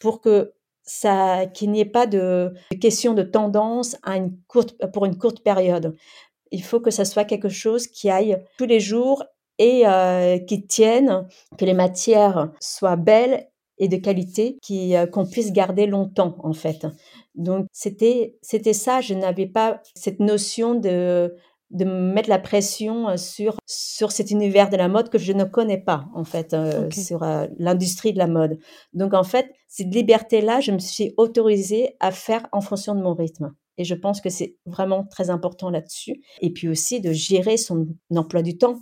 pour 0.00 0.20
que 0.20 0.52
ça 0.82 1.46
qu'il 1.46 1.70
n'y 1.70 1.80
ait 1.80 1.84
pas 1.84 2.06
de, 2.06 2.54
de 2.72 2.76
question 2.76 3.14
de 3.14 3.22
tendance 3.22 3.96
à 4.02 4.16
une 4.16 4.36
courte, 4.48 4.74
pour 4.92 5.04
une 5.04 5.18
courte 5.18 5.40
période. 5.44 5.96
Il 6.52 6.62
faut 6.62 6.80
que 6.80 6.90
ça 6.90 7.04
soit 7.04 7.24
quelque 7.24 7.48
chose 7.48 7.86
qui 7.86 8.10
aille 8.10 8.42
tous 8.56 8.66
les 8.66 8.80
jours 8.80 9.24
et 9.58 9.86
euh, 9.86 10.38
qui 10.38 10.66
tienne, 10.66 11.26
que 11.58 11.64
les 11.64 11.74
matières 11.74 12.52
soient 12.60 12.96
belles 12.96 13.48
et 13.78 13.88
de 13.88 13.96
qualité, 13.96 14.58
qui 14.62 14.96
euh, 14.96 15.06
qu'on 15.06 15.26
puisse 15.26 15.52
garder 15.52 15.86
longtemps 15.86 16.36
en 16.40 16.52
fait. 16.52 16.86
Donc 17.34 17.66
c'était 17.72 18.36
c'était 18.42 18.72
ça. 18.72 19.00
Je 19.00 19.14
n'avais 19.14 19.46
pas 19.46 19.80
cette 19.94 20.20
notion 20.20 20.74
de 20.74 21.34
de 21.70 21.84
mettre 21.84 22.30
la 22.30 22.38
pression 22.38 23.10
euh, 23.10 23.16
sur 23.16 23.58
sur 23.66 24.12
cet 24.12 24.30
univers 24.30 24.70
de 24.70 24.76
la 24.76 24.88
mode 24.88 25.10
que 25.10 25.18
je 25.18 25.32
ne 25.32 25.44
connais 25.44 25.78
pas 25.78 26.06
en 26.14 26.24
fait 26.24 26.56
sur 26.92 27.20
l'industrie 27.58 28.12
de 28.12 28.18
la 28.18 28.26
mode. 28.26 28.58
Donc 28.94 29.14
en 29.14 29.24
fait 29.24 29.52
cette 29.68 29.94
liberté 29.94 30.40
là, 30.40 30.60
je 30.60 30.72
me 30.72 30.78
suis 30.78 31.14
autorisée 31.16 31.96
à 32.00 32.10
faire 32.10 32.46
en 32.52 32.60
fonction 32.60 32.94
de 32.94 33.02
mon 33.02 33.14
rythme. 33.14 33.54
Et 33.78 33.84
je 33.84 33.94
pense 33.94 34.20
que 34.20 34.28
c'est 34.28 34.56
vraiment 34.66 35.04
très 35.04 35.30
important 35.30 35.70
là-dessus. 35.70 36.20
Et 36.40 36.52
puis 36.52 36.68
aussi 36.68 37.00
de 37.00 37.12
gérer 37.12 37.56
son 37.56 37.86
emploi 38.14 38.42
du 38.42 38.58
temps 38.58 38.80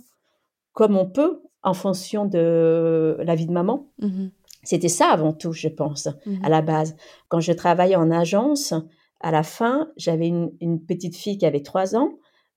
comme 0.73 0.97
on 0.97 1.09
peut 1.09 1.41
en 1.63 1.73
fonction 1.73 2.25
de 2.25 3.17
la 3.19 3.35
vie 3.35 3.47
de 3.47 3.51
maman. 3.51 3.87
Mmh 3.99 4.27
C'était 4.63 4.89
ça 4.89 5.07
avant 5.07 5.33
tout, 5.33 5.53
je 5.53 5.69
pense, 5.69 6.07
mmh 6.25 6.43
à 6.43 6.49
la 6.49 6.61
base. 6.61 6.95
Quand 7.29 7.39
je 7.39 7.53
travaillais 7.53 7.95
en 7.95 8.11
agence, 8.11 8.73
à 9.21 9.31
la 9.31 9.43
fin, 9.43 9.89
j'avais 9.97 10.27
une, 10.27 10.85
petite 10.85 11.15
fille 11.15 11.37
qui 11.37 11.45
avait 11.45 11.63
trois 11.63 11.95
ans, 11.95 12.11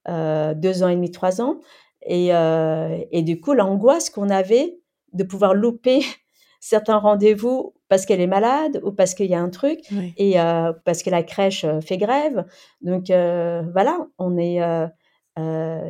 euh, 0.09 0.55
deux 0.55 0.83
ans 0.83 0.88
et 0.88 0.96
demi, 0.96 1.11
trois 1.11 1.40
ans. 1.40 1.61
Et, 2.03 2.35
euh, 2.35 2.98
et 3.11 3.22
du 3.22 3.40
coup, 3.40 3.55
l'angoisse 3.55 4.11
qu'on 4.11 4.29
avait 4.31 4.79
de 5.12 5.24
pouvoir 5.24 5.55
louper 5.55 6.00
certains 6.61 6.98
rendez-vous 6.98 7.74
parce 7.90 8.07
qu'elle 8.07 8.20
est 8.20 8.29
malade 8.29 8.81
ou 8.85 8.92
parce 8.92 9.14
qu'il 9.14 9.26
y 9.26 9.35
a 9.35 9.40
un 9.40 9.50
truc 9.50 9.81
et 10.16 10.40
euh, 10.40 10.72
parce 10.85 11.03
que 11.03 11.11
la 11.11 11.24
crèche 11.24 11.64
euh, 11.64 11.81
fait 11.81 11.98
grève. 11.98 12.46
Donc 12.81 13.11
euh, 13.11 13.64
voilà, 13.72 14.07
on 14.16 14.38
est, 14.38 14.61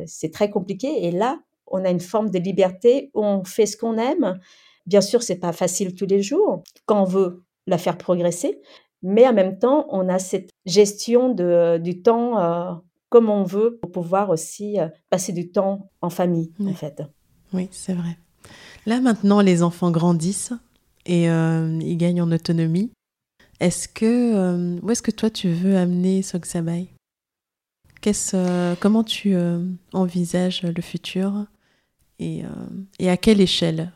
c'est 0.07 0.33
très 0.33 0.49
compliqué. 0.49 1.05
Et 1.05 1.11
là, 1.11 1.39
on 1.67 1.85
a 1.85 1.89
une 1.89 1.99
forme 1.99 2.31
de 2.31 2.39
liberté 2.39 3.11
où 3.13 3.23
on 3.23 3.45
fait 3.45 3.67
ce 3.67 3.77
qu'on 3.77 3.97
aime. 3.97 4.39
Bien 4.87 5.01
sûr, 5.01 5.21
c'est 5.21 5.37
pas 5.37 5.53
facile 5.53 5.93
tous 5.93 6.07
les 6.07 6.23
jours 6.23 6.63
quand 6.87 7.01
on 7.01 7.05
veut 7.05 7.43
la 7.67 7.77
faire 7.77 7.97
progresser, 7.97 8.59
mais 9.03 9.27
en 9.27 9.33
même 9.33 9.59
temps, 9.59 9.85
on 9.89 10.09
a 10.09 10.17
cette 10.17 10.49
gestion 10.65 11.29
de, 11.29 11.77
du 11.77 12.01
temps 12.01 12.81
comme 13.09 13.29
on 13.29 13.43
veut 13.43 13.77
pour 13.79 13.91
pouvoir 13.91 14.31
aussi 14.31 14.77
passer 15.11 15.33
du 15.33 15.51
temps 15.51 15.91
en 16.01 16.09
famille, 16.09 16.51
en 16.65 16.73
fait. 16.73 17.03
Oui, 17.53 17.67
c'est 17.71 17.93
vrai. 17.93 18.17
Là 18.87 18.99
maintenant, 19.01 19.41
les 19.41 19.61
enfants 19.61 19.91
grandissent 19.91 20.53
et 21.05 21.29
euh, 21.29 21.79
ils 21.81 21.97
gagnent 21.97 22.21
en 22.21 22.31
autonomie. 22.31 22.91
Est-ce 23.59 23.87
que 23.87 24.05
euh, 24.05 24.79
où 24.81 24.91
est-ce 24.91 25.01
que 25.01 25.11
toi 25.11 25.29
tu 25.29 25.49
veux 25.49 25.77
amener 25.77 26.21
Sogsabai 26.21 26.87
Qu'est-ce, 28.01 28.35
euh, 28.35 28.75
comment 28.79 29.03
tu 29.03 29.35
envisages 29.93 30.63
le 30.63 30.81
futur 30.81 31.45
et, 32.17 32.43
à 32.99 33.17
quelle 33.17 33.41
échelle? 33.41 33.91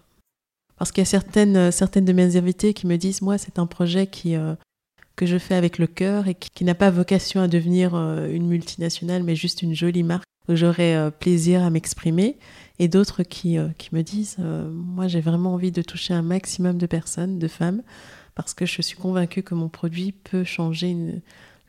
Parce 0.78 0.92
qu'il 0.92 1.02
y 1.02 1.08
a 1.08 1.10
certaines, 1.10 1.72
certaines 1.72 2.06
de 2.06 2.14
mes 2.14 2.36
invités 2.38 2.74
qui 2.74 2.86
me 2.86 2.98
disent 2.98 3.22
moi 3.22 3.38
c'est 3.38 3.60
un 3.60 3.66
projet 3.66 4.08
qui 4.08 4.36
que 5.16 5.26
je 5.26 5.38
fais 5.38 5.56
avec 5.56 5.80
le 5.80 5.88
cœur 5.88 6.28
et 6.28 6.36
qui, 6.36 6.66
n'a 6.66 6.76
pas 6.76 6.92
vocation 6.92 7.42
à 7.42 7.48
devenir 7.48 7.96
une 7.96 8.48
multinationale 8.48 9.24
mais 9.24 9.36
juste 9.36 9.62
une 9.64 9.74
jolie 9.74 10.04
marque 10.04 10.26
j'aurai 10.50 11.10
plaisir 11.20 11.64
à 11.64 11.70
m'exprimer 11.70 12.38
et 12.80 12.88
d'autres 12.88 13.24
qui, 13.24 13.58
euh, 13.58 13.70
qui 13.78 13.94
me 13.94 14.02
disent 14.02 14.38
euh, 14.40 14.70
Moi, 14.70 15.08
j'ai 15.08 15.22
vraiment 15.22 15.54
envie 15.54 15.72
de 15.72 15.82
toucher 15.82 16.14
un 16.14 16.22
maximum 16.22 16.78
de 16.78 16.86
personnes, 16.86 17.40
de 17.40 17.48
femmes, 17.48 17.84
parce 18.36 18.54
que 18.54 18.66
je 18.66 18.82
suis 18.82 18.98
convaincue 18.98 19.44
que 19.44 19.56
mon 19.56 19.70
produit 19.70 20.12
peut 20.12 20.44
changer 20.44 20.96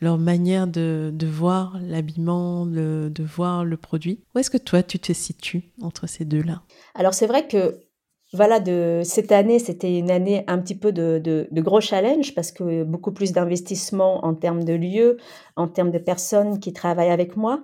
leur 0.00 0.18
manière 0.18 0.66
de, 0.66 1.10
de 1.14 1.26
voir 1.26 1.78
l'habillement, 1.80 2.66
de 2.66 3.22
voir 3.22 3.64
le 3.64 3.76
produit. 3.76 4.20
Où 4.34 4.40
est-ce 4.40 4.50
que 4.50 4.58
toi, 4.58 4.82
tu 4.82 4.98
te 4.98 5.12
situes 5.12 5.70
entre 5.80 6.08
ces 6.08 6.24
deux-là? 6.24 6.62
Alors, 6.94 7.14
c'est 7.14 7.26
vrai 7.26 7.46
que 7.46 7.86
voilà, 8.32 8.58
de 8.58 9.02
cette 9.04 9.30
année, 9.30 9.60
c'était 9.60 9.96
une 9.96 10.10
année 10.10 10.44
un 10.48 10.58
petit 10.58 10.74
peu 10.74 10.90
de, 10.90 11.20
de, 11.22 11.46
de 11.50 11.60
gros 11.62 11.80
challenge 11.80 12.34
parce 12.34 12.50
que 12.50 12.82
beaucoup 12.82 13.12
plus 13.12 13.32
d'investissement 13.32 14.24
en 14.24 14.34
termes 14.34 14.64
de 14.64 14.72
lieux, 14.72 15.16
en 15.54 15.68
termes 15.68 15.92
de 15.92 15.98
personnes 15.98 16.58
qui 16.58 16.72
travaillent 16.72 17.10
avec 17.10 17.36
moi. 17.36 17.62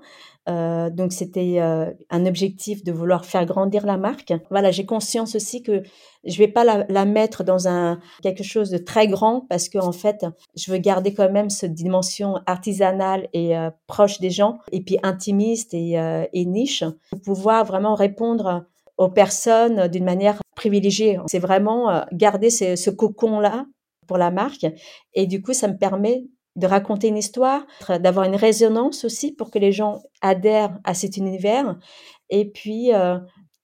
Euh, 0.49 0.91
donc 0.91 1.13
c'était 1.13 1.61
euh, 1.61 1.93
un 2.11 2.27
objectif 2.27 2.83
de 2.83 2.91
vouloir 2.91 3.25
faire 3.25 3.47
grandir 3.47 3.87
la 3.87 3.97
marque. 3.97 4.33
Voilà, 4.51 4.71
j'ai 4.73 4.85
conscience 4.85 5.37
aussi 5.37 5.63
que 5.63 5.83
je 6.25 6.39
vais 6.39 6.49
pas 6.49 6.65
la, 6.65 7.05
mettre 7.05 7.45
dans 7.45 7.99
quelque 8.23 8.43
chose 8.43 8.71
de 8.71 8.79
très 8.79 9.07
grand 9.07 9.47
parce 9.49 9.69
que 9.69 9.79
en 9.79 9.93
fait, 9.93 10.25
je 10.57 10.71
veux 10.71 10.79
garder 10.79 11.15
quand 11.15 11.31
même 11.31 11.51
cette 11.51 11.75
dimension 11.75 12.37
artisanale 12.47 13.29
et 13.33 13.57
euh, 13.57 13.71
proche 13.87 14.21
des 14.21 14.31
gens 14.31 14.59
et 14.73 14.83
puis 14.83 14.99
intimiste 15.03 15.75
et, 15.75 16.45
niche 16.45 16.85
pour 17.11 17.21
pouvoir 17.21 17.65
vraiment 17.65 17.95
répondre 17.95 18.65
aux 18.99 19.09
personnes 19.09 19.89
d'une 19.89 20.05
manière 20.05 20.41
privilégiée. 20.57 21.19
C'est 21.27 21.39
vraiment 21.39 22.05
garder 22.13 22.51
ce, 22.51 22.77
ce 22.77 22.91
cocon 22.91 23.41
là 23.41 23.65
pour 24.07 24.19
la 24.19 24.31
marque 24.31 24.67
et 25.15 25.27
du 25.27 25.41
coup 25.41 25.53
ça 25.53 25.69
me 25.69 25.77
permet 25.77 26.25
de 26.57 26.67
raconter 26.67 27.09
une 27.09 27.17
histoire, 27.17 27.67
d'avoir 27.89 28.27
une 28.27 28.37
résonance 28.37 29.05
aussi 29.05 29.33
pour 29.33 29.51
que 29.51 29.59
les 29.59 29.73
gens 29.73 30.03
adhèrent 30.21 30.79
à 30.85 30.95
cet 30.95 31.17
univers. 31.17 31.79
Et 32.31 32.51
puis, 32.51 32.93
euh, 32.93 33.19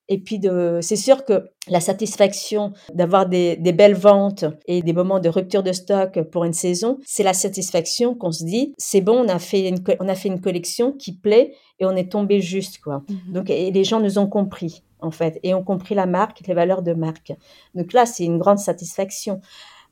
et 0.09 0.18
puis 0.18 0.38
de, 0.38 0.79
c'est 0.81 0.96
sûr 0.96 1.24
que 1.24 1.51
la 1.68 1.81
satisfaction 1.81 2.72
d'avoir 2.94 3.29
des, 3.29 3.57
des, 3.57 3.72
belles 3.72 3.94
ventes 3.94 4.46
et 4.66 4.83
des 4.83 4.94
moments 4.94 5.20
de 5.20 5.29
rupture 5.29 5.62
de 5.62 5.72
stock 5.72 6.22
pour 6.31 6.44
une 6.44 6.55
saison, 6.55 6.98
c'est 7.05 7.22
la 7.22 7.35
satisfaction 7.35 8.14
qu'on 8.14 8.33
se 8.33 8.44
dit, 8.44 8.74
c'est 8.79 9.03
bon, 9.03 9.24
on 9.24 9.29
a 9.29 9.38
fait 9.38 9.68
une, 9.68 9.79
on 10.01 10.09
a 10.09 10.14
fait 10.14 10.29
une 10.29 10.40
collection 10.40 10.92
qui 10.92 11.14
plaît 11.14 11.55
et 11.79 11.85
on 11.85 11.94
est 11.94 12.11
tombé 12.11 12.40
juste, 12.40 12.79
quoi. 12.79 13.03
Mmh 13.09 13.33
Donc, 13.33 13.51
et 13.51 13.70
les 13.70 13.85
gens 13.85 14.01
nous 14.01 14.18
ont 14.18 14.27
compris, 14.27 14.83
en 15.01 15.11
fait, 15.11 15.38
et 15.42 15.53
ont 15.53 15.62
compris 15.62 15.94
la 15.94 16.07
marque, 16.07 16.40
les 16.46 16.55
valeurs 16.55 16.83
de 16.83 16.94
marque. 16.94 17.33
Donc 17.74 17.92
là, 17.92 18.07
c'est 18.07 18.24
une 18.24 18.38
grande 18.38 18.59
satisfaction. 18.59 19.42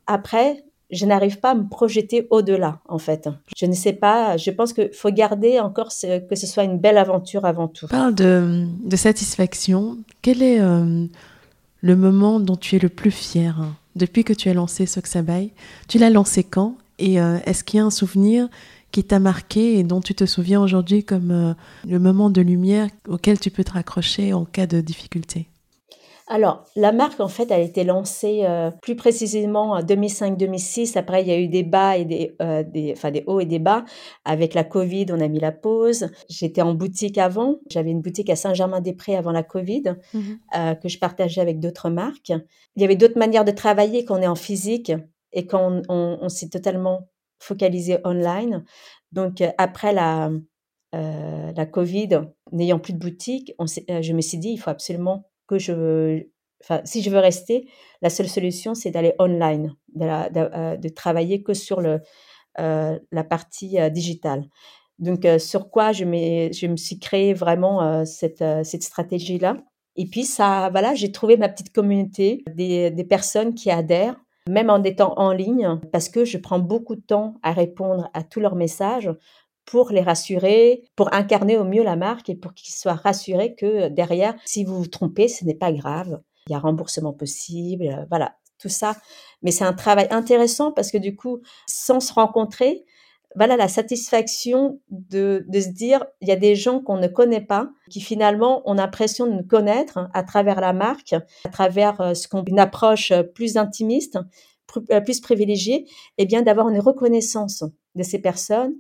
Après, 0.07 0.65
je 0.91 1.05
n'arrive 1.07 1.41
pas 1.41 1.51
à 1.51 1.55
me 1.55 1.69
projeter 1.69 2.27
au-delà, 2.31 2.81
en 2.89 2.99
fait. 2.99 3.29
Je 3.57 3.67
ne 3.67 3.73
sais 3.73 3.93
pas, 3.93 4.37
je 4.37 4.51
pense 4.51 4.73
qu'il 4.73 4.93
faut 4.93 5.11
garder 5.11 5.59
encore 5.61 5.89
que 5.89 6.37
ce 6.37 6.47
soit 6.47 6.65
une 6.65 6.79
belle 6.79 6.99
aventure 6.99 7.45
avant 7.45 7.69
tout. 7.69 7.87
Parle 7.89 8.15
de, 8.15 8.67
de 8.85 8.97
satisfaction. 8.97 9.99
Quel 10.23 10.43
est 10.43 10.61
euh, 10.61 11.07
le 11.81 11.97
moment 11.97 12.41
dont 12.41 12.57
tu 12.57 12.77
es 12.77 12.79
le 12.79 12.89
plus 12.89 13.11
fier 13.11 13.61
hein, 13.61 13.75
depuis 13.97 14.25
que 14.25 14.33
tu 14.33 14.49
as 14.49 14.55
lancé 14.55 14.87
Soxabay 14.87 15.51
Tu 15.89 15.99
l'as 15.99 16.11
lancé 16.11 16.45
quand? 16.45 16.77
Et 16.99 17.21
euh, 17.21 17.39
est-ce 17.47 17.65
qu'il 17.65 17.79
y 17.79 17.81
a 17.81 17.85
un 17.85 17.91
souvenir 17.91 18.49
qui 18.93 19.05
t'a 19.05 19.19
marqué 19.19 19.79
et 19.79 19.83
dont 19.83 20.01
tu 20.01 20.15
te 20.15 20.25
souviens 20.25 20.63
aujourd'hui 20.63 21.05
comme 21.05 21.31
euh, 21.31 21.55
le 21.87 21.99
moment 21.99 22.31
de 22.31 22.41
lumière 22.41 22.89
auquel 23.09 23.39
tu 23.39 23.51
peux 23.51 23.65
te 23.65 23.73
raccrocher 23.73 24.33
en 24.33 24.45
cas 24.45 24.67
de 24.67 24.81
difficulté? 24.81 25.49
Alors, 26.29 26.65
la 26.75 26.91
marque, 26.91 27.21
en 27.21 27.29
fait, 27.29 27.53
a 27.53 27.59
été 27.61 27.85
lancée 27.85 28.41
euh, 28.43 28.73
plus 28.83 28.97
précisément 28.97 29.73
en 29.73 29.81
2005-2006. 29.81 30.99
Après, 30.99 31.23
il 31.23 31.29
y 31.29 31.31
a 31.31 31.39
eu 31.39 31.47
des 31.47 31.63
bas 31.63 31.97
et 31.97 32.05
des, 32.05 32.35
euh, 32.43 32.65
des, 32.65 32.93
enfin, 32.97 33.13
des 33.13 33.23
hauts 33.29 33.39
et 33.39 33.47
des 33.47 33.61
bas. 33.61 33.85
Avec 34.25 34.55
la 34.55 34.65
Covid, 34.65 35.07
on 35.11 35.21
a 35.21 35.29
mis 35.29 35.39
la 35.39 35.53
pause. 35.53 36.09
J'étais 36.29 36.63
en 36.63 36.75
boutique 36.75 37.17
avant. 37.17 37.59
J'avais 37.71 37.91
une 37.91 38.01
boutique 38.01 38.29
à 38.29 38.35
Saint-Germain-des-Prés 38.35 39.17
avant 39.17 39.31
la 39.31 39.45
Covid 39.45 39.83
mmh 40.13 40.21
euh, 40.57 40.75
que 40.75 40.89
je 40.89 40.99
partageais 40.99 41.41
avec 41.41 41.61
d'autres 41.61 41.91
marques. 41.91 42.33
Il 42.75 42.83
y 42.83 42.85
avait 42.85 42.97
d'autres 42.97 43.19
manières 43.19 43.45
de 43.45 43.53
travailler 43.53 44.05
quand 44.05 44.19
on 44.19 44.23
est 44.23 44.27
en 44.27 44.35
physique 44.35 44.93
et 45.33 45.47
quand 45.47 45.83
on, 45.89 46.19
on, 46.21 46.29
s'est 46.29 46.49
totalement 46.49 47.09
focalisé 47.39 47.99
online. 48.05 48.65
Donc, 49.13 49.43
après 49.59 49.93
la, 49.93 50.31
la 50.93 51.67
Covid, 51.67 52.23
n'ayant 52.53 52.79
plus 52.79 52.95
de 52.95 52.99
boutique, 52.99 53.53
je 53.59 54.13
me 54.13 54.21
suis 54.21 54.39
dit, 54.39 54.51
il 54.51 54.57
faut 54.57 54.71
absolument 54.71 55.25
que 55.47 55.59
je, 55.59 56.27
enfin, 56.63 56.81
si 56.85 57.03
je 57.03 57.11
veux 57.11 57.19
rester, 57.19 57.69
la 58.03 58.11
seule 58.11 58.29
solution, 58.29 58.75
c'est 58.75 58.91
d'aller 58.91 59.15
online, 59.19 59.75
de, 59.95 60.77
de, 60.77 60.89
travailler 60.89 61.43
que 61.43 61.55
sur 61.55 61.81
le, 61.81 62.01
la 62.57 63.25
partie 63.25 63.77
digitale. 63.91 64.45
Donc, 64.99 65.27
sur 65.39 65.71
quoi 65.71 65.93
je, 65.93 66.05
je 66.05 66.67
me 66.67 66.77
suis 66.77 66.99
créé 66.99 67.35
vraiment 67.35 68.05
cette, 68.05 68.45
cette 68.65 68.83
stratégie-là. 68.83 69.59
Et 69.97 70.07
puis, 70.07 70.25
ça, 70.25 70.69
voilà, 70.71 70.95
j'ai 70.95 71.13
trouvé 71.13 71.37
ma 71.37 71.49
petite 71.49 71.73
communauté, 71.73 72.45
des, 72.55 72.91
des 72.91 73.05
personnes 73.05 73.55
qui 73.55 73.71
adhèrent, 73.71 74.17
même 74.49 74.71
en 74.71 74.83
étant 74.83 75.15
en 75.19 75.33
ligne, 75.33 75.81
parce 75.93 76.09
que 76.09 76.25
je 76.25 76.39
prends 76.39 76.59
beaucoup 76.59 76.97
de 76.97 77.01
temps 77.01 77.35
à 77.43 77.53
répondre 77.53 78.11
à 78.15 78.23
tous 78.23 78.41
leurs 78.41 78.55
messages 78.55 79.11
pour 79.67 79.91
les 79.91 80.01
rassurer, 80.01 80.85
pour 80.95 81.13
incarner 81.13 81.59
au 81.59 81.65
mieux 81.65 81.83
la 81.83 81.97
marque 81.97 82.31
et 82.31 82.37
pour 82.37 82.55
qu'ils 82.55 82.73
soient 82.73 82.95
rassurés 82.95 83.55
que 83.55 83.89
derrière, 83.89 84.35
si 84.47 84.65
vous 84.65 84.79
vous 84.79 84.87
trompez, 84.87 85.29
ce 85.29 85.45
n'est 85.45 85.55
pas 85.55 85.73
grave. 85.73 86.21
Il 86.49 86.53
y 86.53 86.55
a 86.55 86.61
remboursement 86.61 87.13
possible, 87.13 88.07
voilà, 88.09 88.37
tout 88.59 88.69
ça. 88.69 88.97
Mais 89.43 89.51
c'est 89.51 89.65
un 89.65 89.73
travail 89.73 90.07
intéressant 90.11 90.71
parce 90.73 90.91
que 90.91 90.99
du 90.99 91.17
coup, 91.17 91.41
sans 91.67 91.99
se 92.01 92.13
rencontrer, 92.13 92.85
voilà 93.35 93.57
la 93.57 93.69
satisfaction 93.69 94.81
de, 94.89 95.45
de 95.49 95.61
se 95.61 95.69
dire 95.69 96.05
il 96.21 96.29
y 96.29 96.33
a 96.33 96.37
des 96.37 96.55
gens 96.55 96.81
qu'on 96.81 96.97
ne 96.97 97.09
connaît 97.09 97.45
pas 97.45 97.69
qui 97.91 98.01
finalement 98.01 98.63
ont 98.69 98.75
l'impression 98.75 99.27
de 99.27 99.33
nous 99.33 99.47
connaître 99.47 100.09
à 100.15 100.23
travers 100.23 100.61
la 100.61 100.73
marque, 100.73 101.15
à 101.45 101.49
travers 101.51 102.01
euh, 102.01 102.15
ce 102.15 102.29
une 102.47 102.59
approche 102.59 103.13
plus 103.35 103.57
intimiste, 103.57 104.19
euh, 104.91 105.01
plus 105.01 105.21
privilégiée, 105.21 105.87
et 106.19 106.25
bien 106.25 106.43
d'avoir 106.43 106.69
une 106.69 106.81
reconnaissance 106.81 107.65
de 107.95 108.03
ces 108.03 108.21
personnes 108.21 108.75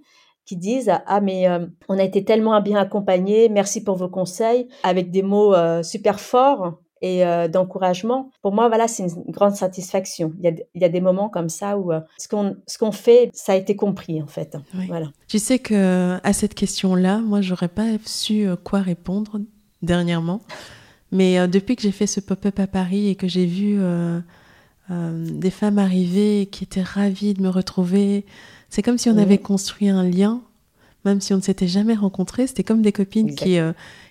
qui 0.46 0.56
disent 0.56 0.90
ah 1.06 1.20
mais 1.20 1.48
euh, 1.48 1.66
on 1.88 1.98
a 1.98 2.02
été 2.02 2.24
tellement 2.24 2.58
bien 2.62 2.78
accompagnés, 2.78 3.50
merci 3.50 3.84
pour 3.84 3.96
vos 3.96 4.08
conseils 4.08 4.68
avec 4.82 5.10
des 5.10 5.22
mots 5.22 5.54
super 5.82 6.18
forts 6.18 6.78
et 7.02 7.24
euh, 7.24 7.48
d'encouragement. 7.48 8.30
Pour 8.42 8.52
moi, 8.52 8.68
voilà, 8.68 8.88
c'est 8.88 9.04
une 9.04 9.30
grande 9.30 9.54
satisfaction. 9.54 10.32
Il 10.38 10.44
y, 10.44 10.48
a, 10.48 10.52
il 10.74 10.82
y 10.82 10.84
a 10.84 10.88
des 10.88 11.00
moments 11.00 11.28
comme 11.28 11.48
ça 11.48 11.78
où 11.78 11.92
euh, 11.92 12.00
ce 12.18 12.28
qu'on 12.28 12.56
ce 12.66 12.78
qu'on 12.78 12.92
fait, 12.92 13.30
ça 13.32 13.52
a 13.52 13.56
été 13.56 13.76
compris 13.76 14.22
en 14.22 14.26
fait. 14.26 14.56
Voilà. 14.88 15.10
Tu 15.28 15.38
sais 15.38 15.58
que 15.58 16.18
à 16.22 16.32
cette 16.32 16.54
question-là, 16.54 17.18
moi, 17.18 17.40
j'aurais 17.40 17.68
pas 17.68 17.86
su 18.04 18.46
euh, 18.46 18.56
quoi 18.56 18.80
répondre 18.80 19.38
dernièrement. 19.82 20.40
Mais 21.12 21.46
depuis 21.46 21.76
que 21.76 21.82
j'ai 21.82 21.92
fait 21.92 22.08
ce 22.08 22.18
pop-up 22.18 22.58
à 22.58 22.66
Paris 22.66 23.08
et 23.08 23.14
que 23.14 23.28
j'ai 23.28 23.46
vu 23.46 23.78
des 24.90 25.50
femmes 25.50 25.78
arriver 25.78 26.46
qui 26.46 26.64
étaient 26.64 26.82
ravies 26.82 27.32
de 27.32 27.42
me 27.42 27.48
retrouver, 27.48 28.26
c'est 28.68 28.82
comme 28.82 28.98
si 28.98 29.08
on 29.10 29.18
avait 29.18 29.38
construit 29.38 29.88
un 29.88 30.02
lien, 30.02 30.40
même 31.04 31.20
si 31.20 31.32
on 31.32 31.36
ne 31.36 31.42
s'était 31.42 31.68
jamais 31.68 31.94
rencontrés. 31.94 32.46
C'était 32.46 32.64
comme 32.64 32.82
des 32.82 32.92
copines 32.92 33.34
qui 33.34 33.58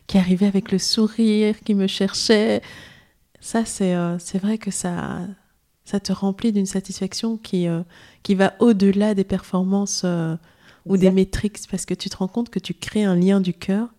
qui 0.08 0.18
arrivait 0.18 0.46
avec 0.46 0.72
le 0.72 0.78
sourire, 0.78 1.60
qui 1.62 1.74
me 1.74 1.88
cherchait. 1.88 2.62
Ça, 3.40 3.66
c'est 3.66 3.96
euh, 3.96 4.18
c'est 4.20 4.40
vrai 4.40 4.58
que 4.58 4.72
ça, 4.72 5.20
ça 5.84 6.00
te 6.00 6.12
remplit 6.12 6.52
d'une 6.52 6.66
satisfaction 6.66 7.38
qui, 7.38 7.68
euh, 7.68 7.82
qui 8.24 8.36
va 8.36 8.54
au-delà 8.60 9.14
des 9.14 9.24
performances 9.24 10.04
euh, 10.06 10.36
ou 10.86 10.98
des 10.98 11.12
métriques, 11.12 11.60
parce 11.70 11.86
que 11.86 11.94
tu 11.94 12.10
te 12.10 12.18
rends 12.18 12.28
compte 12.28 12.50
que 12.50 12.60
tu 12.60 12.74
crées 12.74 13.04
un 13.04 13.16
lien 13.16 13.42
du 13.42 13.54
cœur 13.54 13.90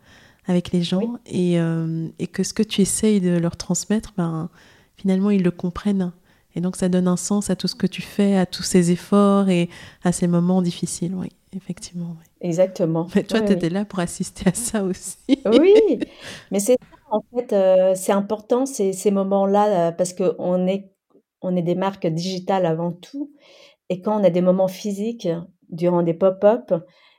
avec 0.47 0.71
les 0.71 0.85
gens 0.85 1.19
et, 1.27 1.55
et, 1.55 2.27
que 2.29 2.45
ce 2.45 2.53
que 2.53 2.63
tu 2.63 2.81
essayes 2.81 3.21
de 3.21 3.37
leur 3.37 3.57
transmettre, 3.57 4.13
ben, 4.17 4.49
finalement, 4.97 5.31
ils 5.31 5.43
le 5.43 5.51
comprennent. 5.51 6.13
Et 6.57 6.61
donc, 6.61 6.75
ça 6.75 6.89
donne 6.89 7.07
un 7.07 7.17
sens 7.17 7.51
à 7.51 7.57
tout 7.57 7.69
ce 7.69 7.77
que 7.77 7.87
tu 7.87 8.03
fais, 8.03 8.37
à 8.37 8.47
tous 8.47 8.65
ces 8.65 8.91
efforts 8.91 9.49
et 9.49 9.69
à 10.03 10.11
ces 10.11 10.27
moments 10.27 10.63
difficiles, 10.63 11.15
oui 11.15 11.29
effectivement. 11.57 12.17
Exactement. 12.41 13.09
Mais 13.15 13.23
toi, 13.23 13.41
tu 13.41 13.53
étais 13.53 13.71
là 13.71 13.85
pour 13.85 13.99
assister 13.99 14.51
à 14.51 14.55
ça 14.55 14.83
aussi. 14.83 15.19
oui, 15.47 15.99
mais 16.51 16.61
c'est 16.61 16.77
en 17.11 17.23
fait, 17.35 17.53
euh, 17.53 17.95
c'est 17.95 18.13
important 18.13 18.67
ces, 18.67 18.93
ces 18.93 19.11
moments-là 19.11 19.89
euh, 19.89 19.93
parce 19.93 20.13
qu'on 20.13 20.67
est, 20.67 20.93
on 21.41 21.57
est 21.57 21.63
des 21.63 21.75
marques 21.75 22.07
digitales 22.07 22.67
avant 22.67 22.93
tout. 22.93 23.33
Et 23.89 24.01
quand 24.01 24.21
on 24.21 24.25
a 24.25 24.31
des 24.31 24.41
moments 24.41 24.69
physiques 24.69 25.29
durant 25.69 26.03
des 26.03 26.15
pop-up, 26.15 26.73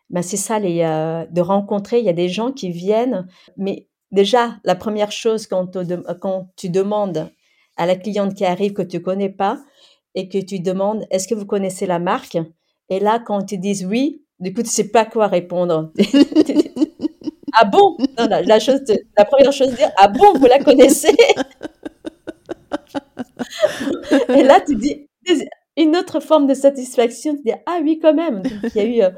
ben 0.09 0.21
c'est 0.21 0.37
ça, 0.37 0.59
les, 0.59 0.81
euh, 0.81 1.25
de 1.29 1.41
rencontrer. 1.41 1.99
Il 1.99 2.05
y 2.05 2.09
a 2.09 2.13
des 2.13 2.29
gens 2.29 2.51
qui 2.51 2.69
viennent, 2.69 3.27
mais 3.55 3.87
déjà, 4.11 4.57
la 4.63 4.75
première 4.75 5.11
chose 5.11 5.47
quand, 5.47 5.77
quand 6.19 6.49
tu 6.57 6.69
demandes 6.69 7.31
à 7.77 7.85
la 7.85 7.95
cliente 7.95 8.33
qui 8.33 8.45
arrive 8.45 8.73
que 8.73 8.81
tu 8.81 9.01
connais 9.01 9.29
pas 9.29 9.59
et 10.15 10.29
que 10.29 10.39
tu 10.39 10.59
demandes 10.59 11.05
est-ce 11.11 11.27
que 11.27 11.35
vous 11.35 11.45
connaissez 11.45 11.85
la 11.85 11.99
marque? 11.99 12.37
Et 12.89 12.99
là, 12.99 13.19
quand 13.19 13.51
ils 13.51 13.59
disent 13.59 13.85
oui, 13.85 14.23
du 14.39 14.53
coup, 14.53 14.61
tu 14.61 14.69
sais 14.69 14.89
pas 14.89 15.05
quoi 15.05 15.27
répondre. 15.27 15.91
ah 17.53 17.65
bon? 17.65 17.97
Non, 18.17 18.27
la, 18.27 18.59
chose 18.59 18.81
la 19.17 19.25
première 19.25 19.51
chose, 19.51 19.73
dire 19.75 19.91
ah 19.97 20.07
bon, 20.07 20.33
vous 20.33 20.45
la 20.45 20.59
connaissez? 20.59 21.15
Et 24.29 24.43
là, 24.43 24.59
tu 24.65 24.75
dis 24.75 25.07
une 25.75 25.95
autre 25.95 26.19
forme 26.19 26.47
de 26.47 26.53
satisfaction, 26.53 27.35
tu 27.35 27.43
dis 27.43 27.53
ah 27.65 27.79
oui 27.81 27.99
quand 28.01 28.13
même. 28.13 28.43
il 28.63 28.75
y 28.75 28.79
a 28.79 28.83
eu 28.83 29.01
euh, 29.01 29.09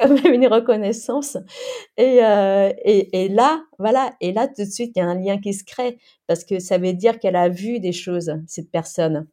quand 0.00 0.08
même 0.08 0.32
une 0.34 0.46
reconnaissance. 0.46 1.36
Et, 1.96 2.24
euh, 2.24 2.72
et, 2.84 3.24
et, 3.24 3.28
là, 3.28 3.62
voilà, 3.78 4.14
et 4.20 4.32
là 4.32 4.48
tout 4.48 4.64
de 4.64 4.70
suite, 4.70 4.92
il 4.96 4.98
y 4.98 5.02
a 5.02 5.06
un 5.06 5.18
lien 5.18 5.38
qui 5.38 5.52
se 5.52 5.64
crée 5.64 5.98
parce 6.26 6.44
que 6.44 6.58
ça 6.58 6.78
veut 6.78 6.92
dire 6.92 7.18
qu'elle 7.18 7.36
a 7.36 7.48
vu 7.48 7.80
des 7.80 7.92
choses, 7.92 8.32
cette 8.46 8.70
personne. 8.70 9.28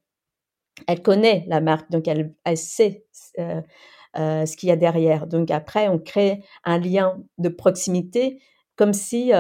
Elle 0.88 1.02
connaît 1.02 1.46
la 1.48 1.60
marque, 1.60 1.90
donc 1.90 2.08
elle, 2.08 2.34
elle 2.46 2.58
sait. 2.58 3.06
Euh, 3.40 3.62
euh, 4.18 4.48
ce 4.48 4.58
qu'il 4.58 4.70
y 4.70 4.72
a 4.72 4.76
derrière. 4.76 5.28
Donc 5.28 5.52
après, 5.52 5.90
on 5.90 6.00
crée 6.00 6.42
un 6.64 6.80
lien 6.80 7.22
de 7.38 7.50
proximité 7.50 8.42
comme 8.76 8.94
si, 8.94 9.32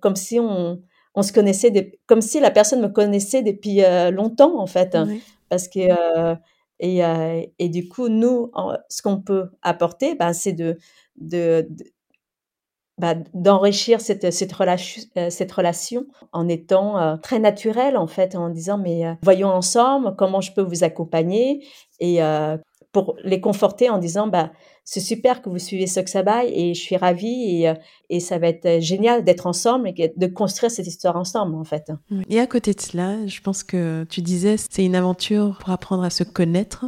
comme 0.00 0.14
si 0.14 0.38
on, 0.38 0.80
on 1.14 1.22
se 1.22 1.32
connaissait, 1.32 1.98
comme 2.06 2.20
si 2.20 2.38
la 2.38 2.52
personne 2.52 2.82
me 2.82 2.88
connaissait 2.88 3.42
depuis 3.42 3.80
longtemps 4.12 4.60
en 4.60 4.66
fait. 4.66 4.96
Parce 5.48 5.66
que 5.66 5.80
et, 6.82 7.52
et, 7.60 7.68
du 7.68 7.88
coup, 7.88 8.08
nous, 8.08 8.50
ce 8.88 9.02
qu'on 9.02 9.20
peut 9.20 9.50
apporter, 9.62 10.16
ben, 10.16 10.32
c'est 10.32 10.52
de, 10.52 10.76
bah, 12.98 13.14
d'enrichir 13.34 14.00
cette, 14.00 14.32
cette, 14.32 14.52
relation, 14.52 15.02
cette 15.30 15.52
relation 15.52 16.06
en 16.32 16.48
étant 16.48 17.18
très 17.18 17.38
naturel 17.38 17.96
en 17.96 18.08
fait, 18.08 18.34
en 18.34 18.50
disant 18.50 18.78
mais 18.78 19.04
voyons 19.22 19.48
ensemble 19.48 20.16
comment 20.16 20.40
je 20.40 20.52
peux 20.52 20.62
vous 20.62 20.82
accompagner 20.84 21.64
et 22.00 22.20
pour 22.92 23.16
les 23.24 23.40
conforter 23.40 23.88
en 23.88 23.98
disant 23.98 24.28
bah 24.28 24.52
c'est 24.84 25.00
super 25.00 25.42
que 25.42 25.48
vous 25.48 25.58
suivez 25.58 25.86
Soxabay 25.86 26.50
et 26.52 26.74
je 26.74 26.80
suis 26.80 26.96
ravie 26.96 27.60
et, 27.60 27.68
euh, 27.68 27.74
et 28.10 28.20
ça 28.20 28.38
va 28.38 28.48
être 28.48 28.80
génial 28.80 29.24
d'être 29.24 29.46
ensemble 29.46 29.88
et 29.88 30.12
de 30.14 30.26
construire 30.26 30.70
cette 30.70 30.86
histoire 30.86 31.16
ensemble 31.16 31.54
en 31.54 31.64
fait. 31.64 31.90
Et 32.28 32.38
à 32.38 32.46
côté 32.46 32.74
de 32.74 32.80
cela, 32.80 33.26
je 33.26 33.40
pense 33.40 33.64
que 33.64 34.04
tu 34.10 34.20
disais 34.20 34.56
c'est 34.56 34.84
une 34.84 34.94
aventure 34.94 35.56
pour 35.58 35.70
apprendre 35.70 36.02
à 36.04 36.10
se 36.10 36.24
connaître. 36.24 36.86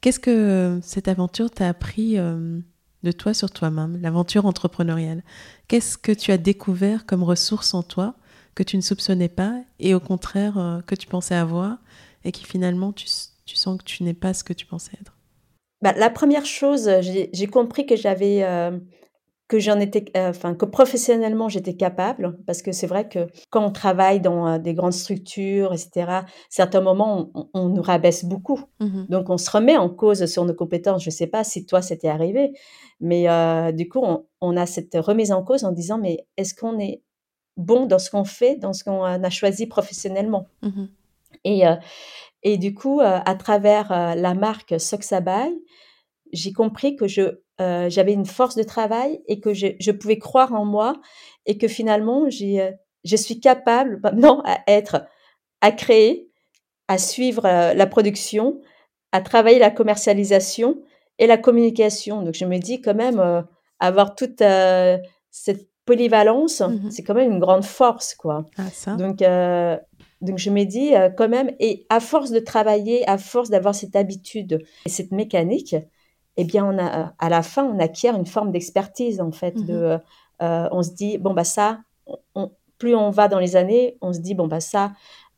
Qu'est-ce 0.00 0.20
que 0.20 0.78
cette 0.82 1.08
aventure 1.08 1.50
t'a 1.50 1.68
appris 1.68 2.18
euh, 2.18 2.60
de 3.02 3.12
toi 3.12 3.34
sur 3.34 3.50
toi-même, 3.50 4.00
l'aventure 4.00 4.46
entrepreneuriale? 4.46 5.22
Qu'est-ce 5.68 5.98
que 5.98 6.12
tu 6.12 6.32
as 6.32 6.38
découvert 6.38 7.06
comme 7.06 7.22
ressource 7.22 7.74
en 7.74 7.82
toi 7.82 8.14
que 8.54 8.62
tu 8.62 8.76
ne 8.76 8.82
soupçonnais 8.82 9.28
pas 9.28 9.60
et 9.78 9.94
au 9.94 10.00
contraire 10.00 10.58
euh, 10.58 10.80
que 10.80 10.94
tu 10.94 11.06
pensais 11.06 11.34
avoir 11.34 11.78
et 12.24 12.32
qui 12.32 12.44
finalement 12.44 12.92
tu 12.92 13.06
sens 13.54 13.78
que 13.78 13.84
tu 13.84 14.02
n'es 14.02 14.14
pas 14.14 14.34
ce 14.34 14.42
que 14.42 14.52
tu 14.52 14.66
pensais 14.66 14.92
être? 15.00 15.17
Bah, 15.80 15.92
la 15.96 16.10
première 16.10 16.46
chose, 16.46 16.90
j'ai 17.00 17.46
compris 17.46 17.86
que 17.86 17.94
j'avais, 17.94 18.42
euh, 18.42 18.76
que 19.46 19.60
j'en 19.60 19.78
étais, 19.78 20.06
euh, 20.16 20.30
enfin, 20.30 20.54
que 20.54 20.64
professionnellement 20.64 21.48
j'étais 21.48 21.74
capable, 21.74 22.36
parce 22.46 22.62
que 22.62 22.72
c'est 22.72 22.88
vrai 22.88 23.08
que 23.08 23.28
quand 23.50 23.64
on 23.64 23.70
travaille 23.70 24.20
dans 24.20 24.48
euh, 24.48 24.58
des 24.58 24.74
grandes 24.74 24.92
structures, 24.92 25.72
etc., 25.72 26.22
certains 26.50 26.80
moments, 26.80 27.30
on, 27.54 27.68
nous 27.68 27.82
rabaisse 27.82 28.24
beaucoup. 28.24 28.60
Mmh 28.80 29.04
Donc, 29.08 29.30
on 29.30 29.38
se 29.38 29.50
remet 29.50 29.76
en 29.76 29.88
cause 29.88 30.26
sur 30.26 30.44
nos 30.44 30.54
compétences. 30.54 31.04
Je 31.04 31.10
ne 31.10 31.14
sais 31.14 31.28
pas 31.28 31.44
si 31.44 31.64
toi, 31.64 31.80
c'était 31.80 32.08
arrivé, 32.08 32.54
mais 33.00 33.26
du 33.72 33.88
coup, 33.88 34.04
on, 34.40 34.56
a 34.56 34.66
cette 34.66 34.96
remise 34.96 35.30
en 35.30 35.44
cause 35.44 35.62
en 35.64 35.70
disant, 35.70 35.98
mais 35.98 36.26
est-ce 36.36 36.54
qu'on 36.54 36.78
est 36.80 37.02
bon 37.56 37.86
dans 37.86 38.00
ce 38.00 38.10
qu'on 38.10 38.24
fait, 38.24 38.56
dans 38.56 38.72
ce 38.72 38.82
qu'on 38.82 39.04
a 39.04 39.30
choisi 39.30 39.66
professionnellement? 39.66 40.48
Mmh 40.62 40.86
Et, 41.44 41.62
et 42.42 42.56
du 42.56 42.74
coup, 42.74 43.00
euh, 43.00 43.18
à 43.24 43.34
travers 43.34 43.90
euh, 43.92 44.14
la 44.14 44.34
marque 44.34 44.78
Soxabay, 44.78 45.52
j'ai 46.32 46.52
compris 46.52 46.96
que 46.96 47.08
je 47.08 47.40
euh, 47.60 47.90
j'avais 47.90 48.12
une 48.12 48.26
force 48.26 48.54
de 48.54 48.62
travail 48.62 49.20
et 49.26 49.40
que 49.40 49.52
je, 49.52 49.68
je, 49.80 49.90
pouvais 49.90 50.18
croire 50.18 50.54
en 50.54 50.64
moi 50.64 51.00
et 51.44 51.58
que 51.58 51.66
finalement 51.66 52.30
j'ai 52.30 52.70
je 53.02 53.16
suis 53.16 53.40
capable 53.40 53.98
maintenant 54.04 54.42
à 54.44 54.58
être 54.68 55.04
à 55.60 55.72
créer, 55.72 56.30
à 56.86 56.98
suivre 56.98 57.42
la 57.42 57.86
production, 57.86 58.60
à 59.10 59.20
travailler 59.22 59.58
la 59.58 59.72
commercialisation 59.72 60.80
et 61.18 61.26
la 61.26 61.36
communication. 61.36 62.22
Donc 62.22 62.34
je 62.34 62.44
me 62.44 62.58
dis 62.58 62.80
quand 62.80 62.94
même 62.94 63.44
avoir 63.80 64.14
toute 64.14 64.42
cette 65.30 65.68
polyvalence, 65.84 66.60
mmh 66.60 66.90
c'est 66.90 67.02
quand 67.02 67.14
même 67.14 67.32
une 67.32 67.40
grande 67.40 67.64
force 67.64 68.14
quoi. 68.14 68.44
Ah, 68.56 68.70
ça. 68.70 68.94
Donc 68.94 69.18
donc 70.20 70.38
je 70.38 70.50
me 70.50 70.64
dis 70.64 70.94
euh, 70.94 71.10
quand 71.10 71.28
même, 71.28 71.52
et 71.60 71.86
à 71.88 72.00
force 72.00 72.30
de 72.30 72.40
travailler, 72.40 73.08
à 73.08 73.18
force 73.18 73.50
d'avoir 73.50 73.74
cette 73.74 73.96
habitude 73.96 74.64
et 74.84 74.88
cette 74.88 75.12
mécanique, 75.12 75.76
eh 76.36 76.44
bien, 76.44 76.64
on 76.64 76.78
a, 76.78 77.14
à 77.18 77.28
la 77.28 77.42
fin, 77.42 77.64
on 77.64 77.78
acquiert 77.78 78.16
une 78.16 78.26
forme 78.26 78.52
d'expertise, 78.52 79.20
en 79.20 79.32
fait. 79.32 79.54
De, 79.64 79.96
mmh 79.96 80.00
on 80.40 80.84
se 80.84 80.90
dit, 80.92 81.18
bon, 81.18 81.34
bah 81.34 81.42
ça, 81.42 81.80
plus 82.78 82.94
on 82.94 83.10
va 83.10 83.26
dans 83.26 83.40
les 83.40 83.56
années, 83.56 83.96
on 84.00 84.12
se 84.12 84.20
dit, 84.20 84.36
bon, 84.36 84.46
bah 84.46 84.60
ça, 84.60 84.92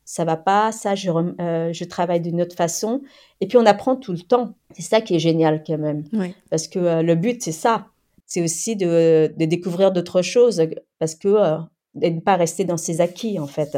ça 0.05 0.27
va 0.27 0.37
pas, 0.37 0.73
ça, 0.73 0.95
je, 0.95 1.09
je 1.09 1.85
travaille 1.85 2.21
d'une 2.21 2.43
autre 2.43 2.55
façon. 2.55 3.01
Et 3.41 3.49
puis, 3.49 3.57
on 3.57 3.65
apprend 3.65 3.97
tout 3.97 4.13
le 4.13 4.19
temps. 4.19 4.57
C'est 4.73 4.83
ça 4.83 5.01
qui 5.01 5.15
est 5.15 5.19
génial, 5.19 5.65
quand 5.67 5.79
même. 5.79 6.05
Parce 6.51 6.69
que 6.69 7.01
le 7.01 7.15
but, 7.15 7.43
c'est 7.43 7.51
ça. 7.53 7.87
C'est 8.27 8.43
aussi 8.43 8.77
de, 8.77 9.33
de 9.35 9.45
découvrir 9.47 9.91
d'autres 9.91 10.21
choses. 10.21 10.63
Parce 10.99 11.15
que 11.15 11.57
de 11.95 12.07
ne 12.09 12.21
pas 12.21 12.37
rester 12.37 12.65
dans 12.65 12.77
ses 12.77 13.01
acquis, 13.01 13.39
en 13.39 13.47
fait. 13.47 13.77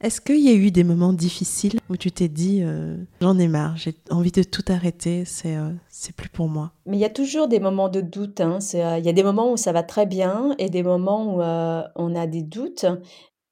Est-ce 0.00 0.20
qu'il 0.20 0.40
y 0.40 0.48
a 0.48 0.54
eu 0.54 0.70
des 0.70 0.82
moments 0.82 1.12
difficiles 1.12 1.78
où 1.88 1.96
tu 1.96 2.10
t'es 2.10 2.28
dit 2.28 2.60
euh, 2.62 2.96
j'en 3.20 3.38
ai 3.38 3.46
marre, 3.46 3.76
j'ai 3.76 3.94
envie 4.10 4.32
de 4.32 4.42
tout 4.42 4.64
arrêter, 4.68 5.24
c'est 5.24 5.56
euh, 5.56 5.70
c'est 5.88 6.14
plus 6.14 6.28
pour 6.28 6.48
moi? 6.48 6.72
Mais 6.86 6.96
il 6.96 7.00
y 7.00 7.04
a 7.04 7.10
toujours 7.10 7.46
des 7.46 7.60
moments 7.60 7.88
de 7.88 8.00
doute. 8.00 8.40
Hein. 8.40 8.58
Euh, 8.74 8.98
il 8.98 9.04
y 9.04 9.08
a 9.08 9.12
des 9.12 9.22
moments 9.22 9.52
où 9.52 9.56
ça 9.56 9.72
va 9.72 9.84
très 9.84 10.06
bien 10.06 10.54
et 10.58 10.70
des 10.70 10.82
moments 10.82 11.36
où 11.36 11.40
on 11.40 12.14
a 12.16 12.26
des 12.26 12.42
doutes. 12.42 12.86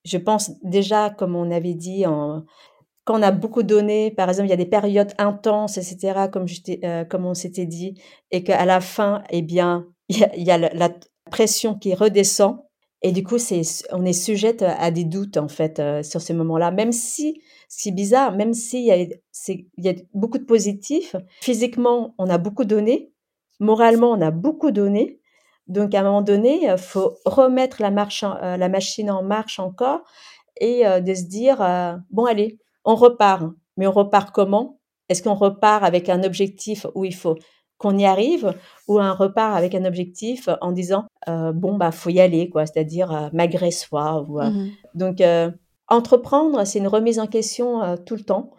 Je 0.05 0.19
pense 0.19 0.53
déjà, 0.65 1.11
comme 1.11 1.37
on 1.37 1.51
avait 1.51 1.75
dit, 1.75 2.07
en, 2.07 2.45
quand 3.05 3.19
on 3.19 3.23
a 3.23 3.31
beaucoup 3.31 3.63
donné, 3.63 4.11
par 4.11 4.29
exemple, 4.29 4.49
il 4.49 4.51
y 4.51 4.55
a 4.55 4.57
des 4.57 4.67
périodes 4.67 5.13
intenses, 5.19 5.77
etc., 5.77 6.29
comme, 6.33 6.49
je 6.49 7.05
comme 7.05 7.27
on 7.27 7.35
s'était 7.35 7.67
dit, 7.67 8.01
et 8.31 8.43
qu'à 8.43 8.65
la 8.65 8.81
fin, 8.81 9.23
eh 9.31 9.43
bien, 9.43 9.87
il 10.09 10.19
y 10.19 10.25
a, 10.25 10.37
il 10.37 10.43
y 10.43 10.51
a 10.51 10.59
la 10.59 10.91
pression 11.31 11.75
qui 11.75 11.95
redescend 11.95 12.65
et 13.03 13.13
du 13.13 13.25
coup, 13.25 13.37
on 13.93 14.05
est 14.05 14.13
sujette 14.13 14.63
à 14.63 14.91
des 14.91 15.05
doutes, 15.05 15.39
en 15.39 15.49
fait, 15.49 15.79
euh, 15.79 16.03
sur 16.03 16.21
ces 16.21 16.35
moments-là. 16.35 16.71
Même 16.71 16.93
si, 16.93 17.41
c'est 17.69 17.93
bizarre, 17.93 18.37
même 18.37 18.53
s'il 18.53 18.85
y 18.85 18.93
a, 18.93 18.97
y 18.99 19.89
a 19.89 19.95
beaucoup 20.13 20.39
de 20.39 20.45
positifs, 20.45 21.17
physiquement, 21.41 22.15
on 22.19 22.29
a 22.29 22.37
beaucoup 22.37 22.65
donné, 22.65 23.13
moralement, 23.59 24.11
on 24.11 24.21
a 24.21 24.31
beaucoup 24.31 24.71
donné. 24.71 25.19
Donc, 25.67 25.95
à 25.95 26.01
un 26.01 26.03
moment 26.03 26.21
donné, 26.23 26.65
il 26.65 26.79
faut 26.79 27.15
remettre 27.25 27.81
la, 27.81 27.89
euh, 27.89 28.69
machine 28.69 29.11
en 29.11 29.23
marche 29.23 29.59
encore 29.59 30.01
et 30.61 30.87
euh, 30.87 31.01
de 31.01 31.15
se 31.15 31.23
dire, 31.23 31.59
bon, 32.11 32.27
allez, 32.27 32.59
on 32.85 32.97
repart. 32.97 33.45
Mais 33.79 33.87
on 33.87 33.93
repart 33.93 34.31
comment? 34.31 34.79
Est-ce 35.09 35.23
qu'on 35.23 35.35
repart 35.35 35.85
avec 35.85 36.11
un 36.11 36.23
objectif 36.23 36.87
où 36.95 37.07
il 37.07 37.15
faut 37.15 37.37
qu'on 37.81 37.97
y 37.97 38.05
arrive 38.05 38.55
ou 38.89 38.99
un 38.99 39.13
repart 39.13 39.57
avec 39.57 39.75
un 39.75 39.87
objectif 39.87 40.51
en 40.61 40.71
disant 40.71 41.07
euh, 41.29 41.51
bon 41.53 41.79
bah 41.79 41.91
faut 41.91 42.11
y 42.11 42.21
aller 42.21 42.51
quoi. 42.51 42.67
C'est-à-dire 42.67 43.11
euh, 43.11 43.29
malgré 43.33 43.71
soi 43.71 44.25
ou, 44.29 44.39
euh, 44.41 44.51
mmh 44.51 44.71
donc 44.95 45.23
entreprendre 45.87 46.65
c'est 46.65 46.81
une 46.81 46.89
remise 46.89 47.19
en 47.19 47.27
question 47.27 47.97
tout 48.05 48.17
le 48.17 48.23
temps. 48.23 48.51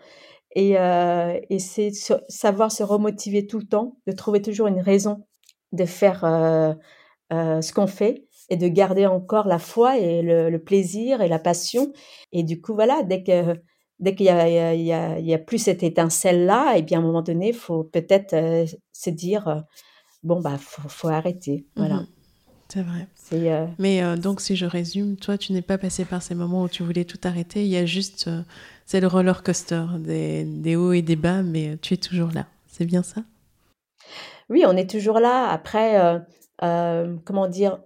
Et, 0.55 0.71
et 0.71 1.59
c'est 1.59 1.91
savoir 2.27 2.71
se 2.71 2.83
remotiver 2.83 3.47
tout 3.47 3.59
le 3.59 3.65
temps 3.65 3.97
de 4.07 4.11
trouver 4.11 4.41
toujours 4.41 4.67
une 4.67 4.81
raison 4.81 5.25
de 5.73 5.85
faire 5.85 6.21
ce 7.31 7.73
qu'on 7.73 7.87
fait 7.87 8.27
et 8.49 8.55
de 8.55 8.67
garder 8.67 9.05
encore 9.05 9.47
la 9.47 9.59
foi 9.59 9.97
et 9.97 10.21
le, 10.21 10.49
le, 10.49 10.63
plaisir 10.63 11.21
et 11.21 11.27
la 11.27 11.39
passion. 11.39 11.91
Et 12.31 12.43
du 12.43 12.61
coup 12.61 12.73
voilà 12.73 13.03
dès 13.03 13.23
que 13.23 13.61
dès 14.01 14.15
qu'il 14.15 14.25
y 14.25 14.29
a, 15.33 15.37
plus 15.37 15.59
cette 15.59 15.83
étincelle-là, 15.83 16.75
et 16.75 16.79
eh 16.79 16.81
bien 16.81 16.99
à 16.99 17.01
un 17.01 17.05
moment 17.05 17.21
donné, 17.21 17.49
il 17.49 17.55
faut 17.55 17.83
peut-être 17.83 18.33
euh, 18.33 18.65
se 18.91 19.09
dire, 19.09 19.47
euh, 19.47 19.59
bon, 20.23 20.41
bah, 20.41 20.57
faut, 20.59 20.89
faut 20.89 21.07
arrêter. 21.07 21.65
Voilà. 21.75 21.97
Mmh 21.97 22.07
C'est 22.67 22.81
vrai. 22.81 23.07
Euh 23.33 23.67
Mais 23.77 24.01
donc, 24.17 24.41
si 24.41 24.55
je 24.55 24.65
résume, 24.65 25.15
toi, 25.17 25.37
tu 25.37 25.53
n'es 25.53 25.61
pas 25.61 25.77
passé 25.77 26.03
par 26.03 26.21
ces 26.21 26.35
moments 26.35 26.63
où 26.63 26.69
tu 26.69 26.83
voulais 26.83 27.05
tout 27.05 27.19
arrêter. 27.23 27.63
Il 27.63 27.69
y 27.69 27.77
a 27.77 27.85
juste, 27.85 28.29
c'est 28.85 28.99
le 28.99 29.07
roller 29.07 29.43
coaster, 29.43 29.85
des, 29.99 30.43
des, 30.43 30.75
hauts 30.75 30.93
et 30.93 31.01
des 31.01 31.15
bas, 31.15 31.43
mais 31.43 31.77
tu 31.81 31.93
es 31.93 31.97
toujours 31.97 32.31
là. 32.33 32.47
C'est 32.67 32.85
bien 32.85 33.03
ça? 33.03 33.21
Oui, 34.49 34.63
on 34.65 34.75
est 34.75 34.89
toujours 34.89 35.19
là. 35.19 35.47
Après, 35.49 36.21
comment 36.59 37.47
dire, 37.47 37.77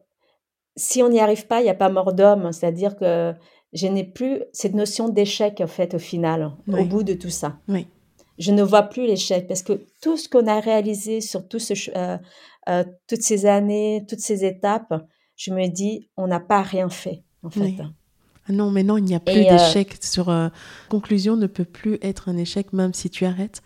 si 0.78 1.04
on 1.04 1.10
n'y 1.10 1.20
arrive 1.20 1.48
pas, 1.48 1.62
il 1.62 1.64
n'y 1.64 1.70
a 1.70 1.76
pas 1.76 1.90
mort 1.90 2.14
d'homme. 2.14 2.52
C'est-à-dire 2.52 2.96
que 2.96 3.34
je 3.76 3.88
n'ai 3.88 4.06
plus 4.06 4.42
cette 4.54 4.74
notion 4.74 5.10
d'échec, 5.10 5.62
en 5.62 5.68
fait, 5.68 5.94
au 5.94 6.00
final, 6.00 6.52
au 6.68 6.86
bout 6.86 7.04
de 7.04 7.14
tout 7.14 7.30
ça. 7.30 7.58
Oui. 7.68 7.88
Je 8.38 8.52
ne 8.52 8.64
vois 8.64 8.84
plus 8.84 9.06
l'échec 9.06 9.48
parce 9.48 9.64
que 9.64 9.86
tout 10.02 10.18
ce 10.18 10.28
qu'on 10.28 10.48
a 10.48 10.60
réalisé 10.60 11.22
sur 11.22 11.48
tout 11.48 11.60
ce, 11.60 11.74
euh, 11.96 12.18
euh, 12.70 12.84
toutes 13.08 13.22
ces 13.22 13.46
années, 13.46 14.06
toutes 14.10 14.20
ces 14.20 14.44
étapes, 14.46 14.94
je 15.36 15.52
me 15.52 15.68
dis, 15.68 16.10
on 16.18 16.28
n'a 16.28 16.40
pas 16.40 16.62
rien 16.62 16.90
fait, 16.90 17.24
en 17.44 17.50
fait. 17.50 17.76
Ah 18.48 18.54
non, 18.54 18.72
mais 18.72 18.84
non, 18.84 18.98
il 18.98 19.04
n'y 19.04 19.16
a 19.16 19.20
plus 19.20 19.46
euh, 19.46 19.50
d'échec. 19.50 19.98
Sur 20.02 20.34
conclusion 20.90 21.36
ne 21.36 21.48
peut 21.48 21.66
plus 21.66 21.98
être 22.02 22.30
un 22.30 22.38
échec, 22.38 22.72
même 22.74 22.94
si 22.94 23.10
tu 23.10 23.26
arrêtes, 23.26 23.62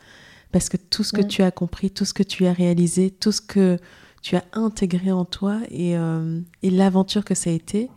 parce 0.52 0.70
que 0.70 0.78
tout 0.78 1.04
ce 1.04 1.14
que 1.14 1.22
tu 1.22 1.44
as 1.44 1.52
compris, 1.52 1.92
tout 1.92 2.06
ce 2.06 2.14
que 2.14 2.24
tu 2.24 2.48
as 2.48 2.54
réalisé, 2.54 3.12
tout 3.12 3.32
ce 3.32 3.42
que 3.42 3.78
tu 4.22 4.36
as 4.36 4.44
intégré 4.54 5.12
en 5.12 5.26
toi 5.26 5.60
et, 5.70 5.94
et 6.64 6.70
l'aventure 6.70 7.26
que 7.26 7.36
ça 7.36 7.50
a 7.50 7.54
été, 7.54 7.90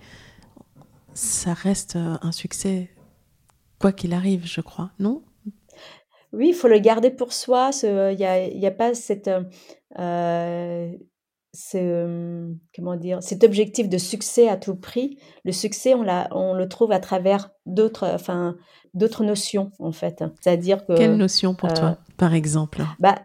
ça 1.15 1.53
reste 1.53 1.97
euh, 1.97 2.17
un 2.23 2.33
succès, 2.33 2.91
quoi 3.79 3.93
qu'il 3.93 4.13
arrive, 4.13 4.47
je 4.47 4.61
crois, 4.61 4.91
non? 4.99 5.23
Oui, 6.33 6.49
il 6.49 6.55
faut 6.55 6.69
le 6.69 6.79
garder 6.79 7.11
pour 7.11 7.33
soi. 7.33 7.71
Il 7.83 8.17
n'y 8.17 8.25
a, 8.25 8.49
y 8.49 8.67
a, 8.67 8.71
pas 8.71 8.95
cette, 8.95 9.31
euh, 9.99 10.93
ce, 11.53 12.55
comment 12.75 12.97
dire, 12.97 13.23
cet 13.23 13.45
objectif 13.45 13.89
de 13.91 13.99
succès 13.99 14.49
à 14.49 14.57
tout 14.57 14.75
prix. 14.75 15.19
Le 15.45 15.53
succès, 15.53 15.95
on, 15.95 16.07
on 16.31 16.55
le 16.55 16.69
trouve 16.69 16.91
à 16.93 17.01
travers 17.01 17.51
d'autres 17.67 18.09
enfin, 18.09 18.57
notions, 18.95 19.73
en 19.79 19.93
fait. 19.93 20.25
C'est-à-dire 20.41 20.87
que... 20.87 20.97
Quelle 20.97 21.17
notion 21.17 21.55
pour 21.55 21.75
toi, 21.75 21.89
euh, 21.91 22.13
par 22.17 22.33
exemple? 22.33 22.83
bah, 22.99 23.17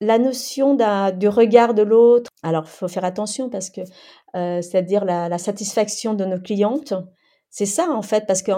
la 0.00 0.18
notion 0.18 0.74
du 0.74 1.28
regard 1.28 1.74
de 1.74 1.82
l'autre. 1.82 2.30
Alors, 2.42 2.64
il 2.66 2.70
faut 2.70 2.88
faire 2.88 3.04
attention 3.04 3.48
parce 3.48 3.70
que, 3.70 3.82
c'est-à-dire 4.34 5.04
la, 5.04 5.28
la, 5.28 5.38
satisfaction 5.38 6.14
de 6.14 6.24
nos 6.24 6.40
clientes, 6.40 6.92
c'est 7.52 7.66
ça, 7.66 7.90
en 7.90 8.02
fait, 8.02 8.26
parce 8.26 8.42
que 8.42 8.50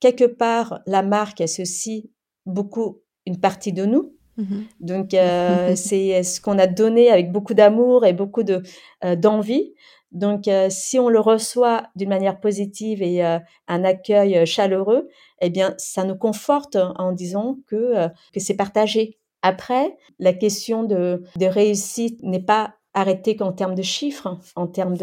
quelque 0.00 0.24
part, 0.24 0.80
la 0.86 1.02
marque 1.02 1.42
associe 1.42 2.04
beaucoup 2.46 3.02
une 3.26 3.38
partie 3.38 3.74
de 3.74 3.84
nous. 3.84 4.16
Mmh 4.38 4.62
Donc, 4.80 5.14
euh, 5.14 5.76
c'est 5.76 6.22
ce 6.22 6.40
qu'on 6.40 6.58
a 6.58 6.66
donné 6.66 7.10
avec 7.10 7.30
beaucoup 7.30 7.54
d'amour 7.54 8.06
et 8.06 8.14
beaucoup 8.14 8.42
de 8.42 8.62
euh, 9.04 9.14
d'envie. 9.16 9.74
Donc, 10.12 10.48
euh, 10.48 10.68
si 10.70 10.98
on 10.98 11.10
le 11.10 11.20
reçoit 11.20 11.84
d'une 11.94 12.08
manière 12.08 12.40
positive 12.40 13.02
et 13.02 13.22
un 13.22 13.84
accueil 13.84 14.46
chaleureux, 14.46 15.08
eh 15.42 15.50
bien, 15.50 15.74
ça 15.76 16.04
nous 16.04 16.16
conforte 16.16 16.76
en 16.76 17.12
disant 17.12 17.58
que, 17.66 18.08
que 18.32 18.40
c'est 18.40 18.56
partagé. 18.56 19.18
Après, 19.42 19.96
la 20.18 20.32
question 20.32 20.84
de, 20.84 21.22
de 21.36 21.46
réussite 21.46 22.22
n'est 22.22 22.42
pas 22.42 22.74
arrêter 22.94 23.36
qu'en 23.36 23.52
termes 23.52 23.74
de 23.74 23.82
chiffres, 23.82 24.38
en 24.56 24.66
termes 24.66 24.96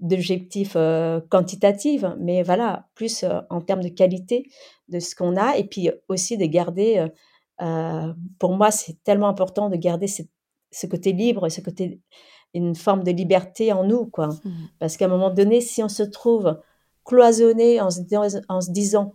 d'objectifs 0.00 0.74
euh, 0.76 1.20
quantitatifs, 1.28 2.04
mais 2.18 2.42
voilà, 2.42 2.88
plus 2.94 3.22
euh, 3.22 3.40
en 3.50 3.60
termes 3.60 3.82
de 3.82 3.88
qualité 3.88 4.50
de 4.88 4.98
ce 4.98 5.14
qu'on 5.14 5.36
a, 5.36 5.56
et 5.56 5.64
puis 5.64 5.90
aussi 6.08 6.36
de 6.36 6.46
garder, 6.46 7.06
euh, 7.62 8.12
pour 8.38 8.56
moi, 8.56 8.70
c'est 8.70 9.02
tellement 9.04 9.28
important 9.28 9.68
de 9.68 9.76
garder 9.76 10.06
ce 10.08 10.86
côté 10.86 11.12
libre, 11.12 11.48
ce 11.48 11.60
côté, 11.60 12.00
une 12.54 12.74
forme 12.74 13.04
de 13.04 13.12
liberté 13.12 13.72
en 13.72 13.84
nous, 13.84 14.06
quoi. 14.06 14.28
Mmh. 14.28 14.50
Parce 14.80 14.96
qu'à 14.96 15.04
un 15.04 15.08
moment 15.08 15.30
donné, 15.30 15.60
si 15.60 15.82
on 15.82 15.88
se 15.88 16.02
trouve 16.02 16.58
cloisonné 17.04 17.80
en 17.80 17.90
se, 17.90 18.00
en 18.48 18.60
se 18.60 18.70
disant 18.70 19.14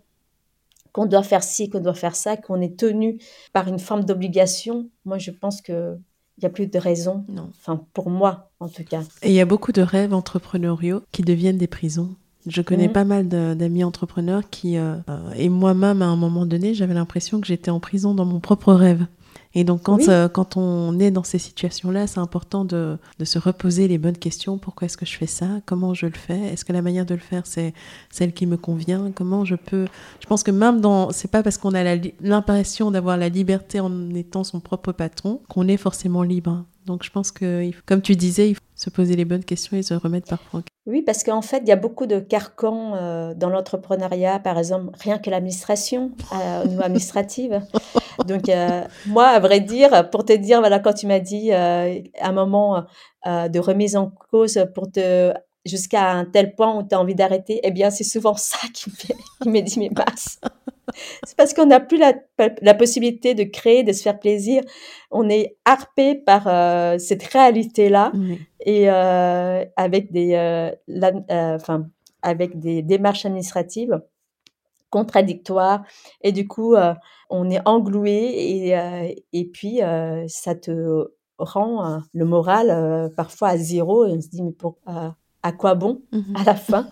qu'on 0.94 1.06
doit 1.06 1.24
faire 1.24 1.44
ci, 1.44 1.70
qu'on 1.70 1.82
doit 1.82 1.94
faire 1.94 2.16
ça, 2.16 2.38
qu'on 2.38 2.62
est 2.62 2.80
tenu 2.80 3.20
par 3.52 3.68
une 3.68 3.80
forme 3.80 4.06
d'obligation, 4.06 4.90
moi, 5.04 5.18
je 5.18 5.32
pense 5.32 5.62
que 5.62 5.98
il 6.38 6.42
n'y 6.42 6.48
a 6.48 6.50
plus 6.50 6.68
de 6.68 6.78
raison. 6.78 7.24
Non. 7.30 7.50
Enfin, 7.58 7.82
pour 7.94 8.10
moi, 8.10 8.52
en 8.60 8.68
tout 8.68 8.84
cas. 8.84 9.02
Et 9.22 9.30
il 9.30 9.36
y 9.36 9.42
a 9.42 9.46
beaucoup 9.46 9.72
de 9.72 9.82
rêves 9.82 10.14
entrepreneuriaux 10.14 11.02
qui 11.12 11.22
deviennent 11.22 11.58
des 11.58 11.68
prisons. 11.68 12.16
Je 12.48 12.62
connais 12.62 12.88
mhm. 12.88 12.94
pas 12.94 13.06
mal 13.06 13.28
d'amis 13.28 13.84
entrepreneurs 13.84 14.44
qui, 14.50 14.78
euh, 14.78 14.98
et 15.36 15.50
moi-même, 15.50 16.02
à 16.02 16.06
un 16.06 16.16
moment 16.16 16.46
donné, 16.46 16.74
j'avais 16.74 16.94
l'impression 16.94 17.42
que 17.42 17.48
j'étais 17.48 17.72
en 17.72 17.80
prison 17.80 18.14
dans 18.14 18.26
mon 18.26 18.40
propre 18.40 18.74
rêve. 18.74 19.08
Et 19.58 19.64
donc, 19.64 19.84
quand, 19.84 20.10
euh, 20.10 20.28
quand 20.28 20.58
on 20.58 21.00
est 21.00 21.12
dans 21.12 21.24
ces 21.24 21.40
situations-là, 21.40 22.08
c'est 22.08 22.20
important 22.20 22.66
de, 22.66 22.98
de, 23.20 23.26
se 23.26 23.40
reposer 23.40 23.88
les 23.88 23.98
bonnes 23.98 24.18
questions. 24.18 24.58
Pourquoi 24.58 24.86
est-ce 24.86 24.98
que 24.98 25.06
je 25.06 25.16
fais 25.16 25.28
ça? 25.28 25.48
Comment 25.66 25.94
je 25.94 26.08
le 26.08 26.14
fais? 26.14 26.38
Est-ce 26.38 26.66
que 26.66 26.74
la 26.74 26.82
manière 26.82 27.06
de 27.06 27.14
le 27.14 27.22
faire, 27.22 27.48
c'est 27.48 27.74
celle 28.12 28.34
qui 28.34 28.48
me 28.48 28.58
convient? 28.58 29.12
Comment 29.16 29.46
je 29.46 29.56
peux 29.56 29.88
Je 30.20 30.28
pense 30.28 30.44
que 30.44 30.52
même 30.52 30.82
dans... 30.82 31.12
C'est 31.12 31.32
pas 31.32 31.42
parce 31.42 31.58
qu'on 31.58 31.74
a 31.74 31.96
l'impression 32.22 32.92
d'avoir 32.92 33.16
la 33.16 33.30
liberté 33.30 33.80
en 33.80 34.14
étant 34.14 34.44
son 34.44 34.60
propre 34.60 34.92
patron 34.92 35.42
qu'on 35.48 35.70
est 35.70 35.78
forcément 35.78 36.22
libre. 36.22 36.66
Donc 36.86 37.04
je 37.04 37.10
pense 37.10 37.32
que, 37.32 37.70
comme 37.86 38.02
tu 38.02 38.16
disais, 38.16 38.50
il 38.50 38.56
faut 38.56 38.62
se 38.76 38.90
poser 38.90 39.16
les 39.16 39.26
bonnes 39.26 39.44
questions 39.44 39.76
et 39.78 39.84
se 39.84 39.94
remettre 39.94 40.28
parfois. 40.28 40.62
Oui, 40.86 41.02
parce 41.02 41.24
qu'en 41.24 41.42
fait, 41.42 41.60
il 41.64 41.68
y 41.68 41.72
a 41.72 41.76
beaucoup 41.76 42.06
de 42.06 42.20
carcans 42.20 42.94
euh, 42.96 43.34
dans 43.34 43.50
l'entrepreneuriat, 43.50 44.38
par 44.40 44.60
exemple, 44.60 44.92
rien 45.00 45.18
que 45.18 45.32
l'administration, 45.32 46.12
euh, 46.34 46.64
au 46.64 46.68
niveau 46.68 46.82
administratif. 46.84 47.52
Donc, 48.28 48.50
euh, 48.50 48.84
moi, 49.08 49.28
à 49.28 49.40
vrai 49.40 49.62
dire, 49.62 50.10
pour 50.12 50.26
te 50.26 50.34
dire, 50.34 50.60
voilà, 50.60 50.80
quand 50.80 50.94
tu 50.94 51.08
m'as 51.08 51.20
dit 51.20 51.52
un 51.52 52.32
moment 52.32 52.86
de 53.26 53.60
remise 53.60 53.96
en 53.96 54.12
cause 54.32 54.64
pour 54.76 54.92
te 54.92 55.34
jusqu'à 55.66 56.12
un 56.12 56.26
tel 56.26 56.54
point 56.54 56.78
où 56.78 56.84
tu 56.84 56.94
as 56.94 57.00
envie 57.00 57.16
d'arrêter, 57.16 57.60
eh 57.64 57.72
bien, 57.72 57.90
c'est 57.90 58.04
souvent 58.04 58.36
ça 58.36 58.60
qui 58.74 58.92
me, 59.50 59.62
dit 59.62 59.80
mes 59.80 59.90
masses. 59.90 60.40
c'est 61.26 61.36
parce 61.36 61.54
qu'on 61.54 61.66
n'a 61.66 61.80
plus 61.80 61.98
la, 61.98 62.14
la, 62.62 62.74
possibilité 62.74 63.34
de 63.34 63.44
créer, 63.44 63.84
de 63.84 63.92
se 63.94 64.02
faire 64.02 64.20
plaisir. 64.20 64.62
On 65.12 65.30
est 65.30 65.58
harpé 65.66 66.16
par 66.16 66.48
euh, 66.48 66.98
cette 66.98 67.24
réalité-là 67.24 68.12
et 68.66 68.90
euh, 68.90 69.64
avec 69.78 70.12
des, 70.12 70.34
euh, 70.34 70.72
euh, 70.90 71.56
enfin, 71.56 71.88
avec 72.22 72.60
des 72.60 72.82
démarches 72.82 73.26
administratives 73.26 74.02
contradictoires 74.90 75.84
et 76.22 76.32
du 76.32 76.48
coup 76.48 76.76
on 77.30 77.50
est 77.50 77.60
engloué 77.66 78.14
et, 78.14 79.16
et 79.34 79.46
puis 79.46 79.82
ça 80.28 80.56
te 80.56 81.08
rend 81.38 82.02
le 82.14 82.26
moral 82.26 83.12
parfois 83.18 83.50
à 83.50 83.58
zéro 83.58 84.06
et 84.06 84.12
on 84.12 84.22
se 84.22 84.30
dit 84.30 84.42
mais 84.42 84.54
pour 84.54 84.78
à 84.86 85.52
quoi 85.52 85.76
bon 85.76 86.02
mmh 86.12 86.36
à 86.38 86.44
la 86.46 86.56
fin? 86.56 86.88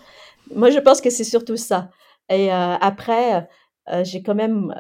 Moi 0.54 0.70
je 0.70 0.80
pense 0.80 1.00
que 1.00 1.10
c'est 1.10 1.24
surtout 1.24 1.56
ça. 1.56 1.92
Et 2.30 2.52
après 2.52 3.36
euh, 3.36 3.42
j'ai 4.04 4.24
quand 4.24 4.36
même, 4.36 4.74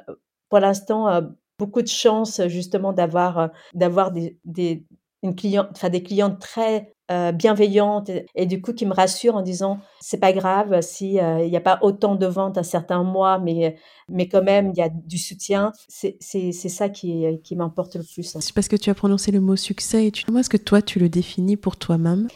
pour 0.49 0.59
l'instant, 0.59 1.07
euh, 1.07 1.21
beaucoup 1.59 1.81
de 1.81 1.87
chance 1.87 2.41
justement 2.47 2.93
d'avoir 2.93 3.37
euh, 3.37 3.47
d'avoir 3.73 4.11
des, 4.11 4.37
des 4.45 4.85
une 5.21 5.35
cliente, 5.35 5.67
enfin 5.71 5.89
des 5.89 6.03
clientes 6.03 6.39
très 6.39 6.93
bienveillantes 7.33 8.09
et, 8.33 8.45
du 8.47 8.59
coup 8.59 8.73
qui 8.73 8.87
me 8.87 8.93
rassurent 8.93 9.35
en 9.35 9.43
disant 9.43 9.77
c'est 9.99 10.19
pas 10.19 10.33
grave 10.33 10.81
si 10.81 11.11
il 11.13 11.49
n'y 11.49 11.55
a 11.55 11.61
pas 11.61 11.77
autant 11.83 12.15
de 12.15 12.25
ventes 12.25 12.57
un 12.57 12.63
certain 12.63 13.03
mois, 13.03 13.37
mais 13.37 13.77
mais 14.09 14.27
quand 14.27 14.41
même 14.41 14.71
il 14.71 14.77
y 14.77 14.81
a 14.81 14.89
du 14.89 15.19
soutien. 15.19 15.71
C'est 15.87 16.17
c'est 16.19 16.51
ça 16.51 16.89
qui 16.89 17.25
qui 17.43 17.55
m'importe 17.55 17.95
le 17.97 18.03
plus. 18.03 18.23
C'est 18.39 18.53
parce 18.55 18.67
que 18.67 18.75
tu 18.75 18.89
as 18.89 18.95
prononcé 18.95 19.31
le 19.31 19.41
mot 19.41 19.55
succès. 19.55 20.07
Et 20.07 20.11
tu... 20.11 20.25
Comment 20.25 20.39
est-ce 20.39 20.49
que 20.49 20.57
toi 20.57 20.81
tu 20.81 20.97
le 20.97 21.07
définis 21.07 21.55
pour 21.55 21.77
toi-même? 21.77 22.27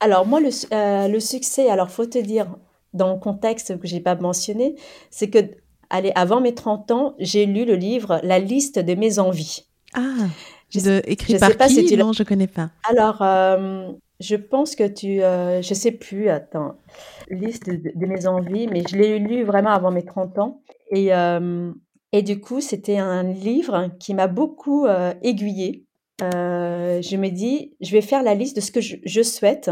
Alors 0.00 0.26
moi 0.26 0.40
le 0.40 0.50
le 1.08 1.20
succès, 1.20 1.70
alors 1.70 1.90
faut 1.90 2.06
te 2.06 2.18
dire 2.18 2.54
dans 2.92 3.14
le 3.14 3.18
contexte 3.18 3.78
que 3.78 3.86
j'ai 3.86 4.00
pas 4.00 4.16
mentionné, 4.16 4.76
c'est 5.10 5.30
que 5.30 5.38
allez, 5.90 6.12
avant 6.14 6.40
mes 6.40 6.54
30 6.54 6.90
ans, 6.90 7.14
j'ai 7.18 7.46
lu 7.46 7.64
le 7.64 7.74
livre 7.74 8.20
La 8.22 8.38
liste 8.38 8.78
de 8.78 8.94
mes 8.94 9.18
envies. 9.18 9.66
Ah, 9.94 10.26
de, 10.74 11.02
écrit 11.06 11.34
je 11.34 11.38
par 11.38 11.50
sais 11.50 11.56
pas 11.56 11.68
qui 11.68 11.86
si 11.86 11.96
Non, 11.96 12.12
je 12.12 12.22
connais 12.22 12.48
pas. 12.48 12.70
Alors, 12.88 13.22
euh, 13.22 13.88
je 14.20 14.36
pense 14.36 14.76
que 14.76 14.86
tu, 14.86 15.22
euh, 15.22 15.60
je 15.62 15.74
sais 15.74 15.92
plus, 15.92 16.28
attends, 16.28 16.76
liste 17.28 17.68
de, 17.68 18.06
mes 18.06 18.26
envies, 18.26 18.66
mais 18.66 18.82
je 18.88 18.96
l'ai 18.96 19.18
lu 19.18 19.44
vraiment 19.44 19.70
avant 19.70 19.90
mes 19.90 20.04
30 20.04 20.38
ans. 20.38 20.60
Et, 20.90 21.14
euh, 21.14 21.70
et 22.12 22.22
du 22.22 22.40
coup, 22.40 22.60
c'était 22.60 22.98
un 22.98 23.22
livre 23.22 23.90
qui 23.98 24.14
m'a 24.14 24.26
beaucoup 24.26 24.86
euh, 24.86 25.12
aiguillée. 25.22 25.84
je 26.20 27.16
me 27.16 27.28
dis, 27.28 27.74
je 27.80 27.92
vais 27.92 28.00
faire 28.00 28.22
la 28.22 28.34
liste 28.34 28.56
de 28.56 28.62
ce 28.62 28.70
que 28.70 28.80
je, 28.80 28.96
je 29.04 29.22
souhaite. 29.22 29.70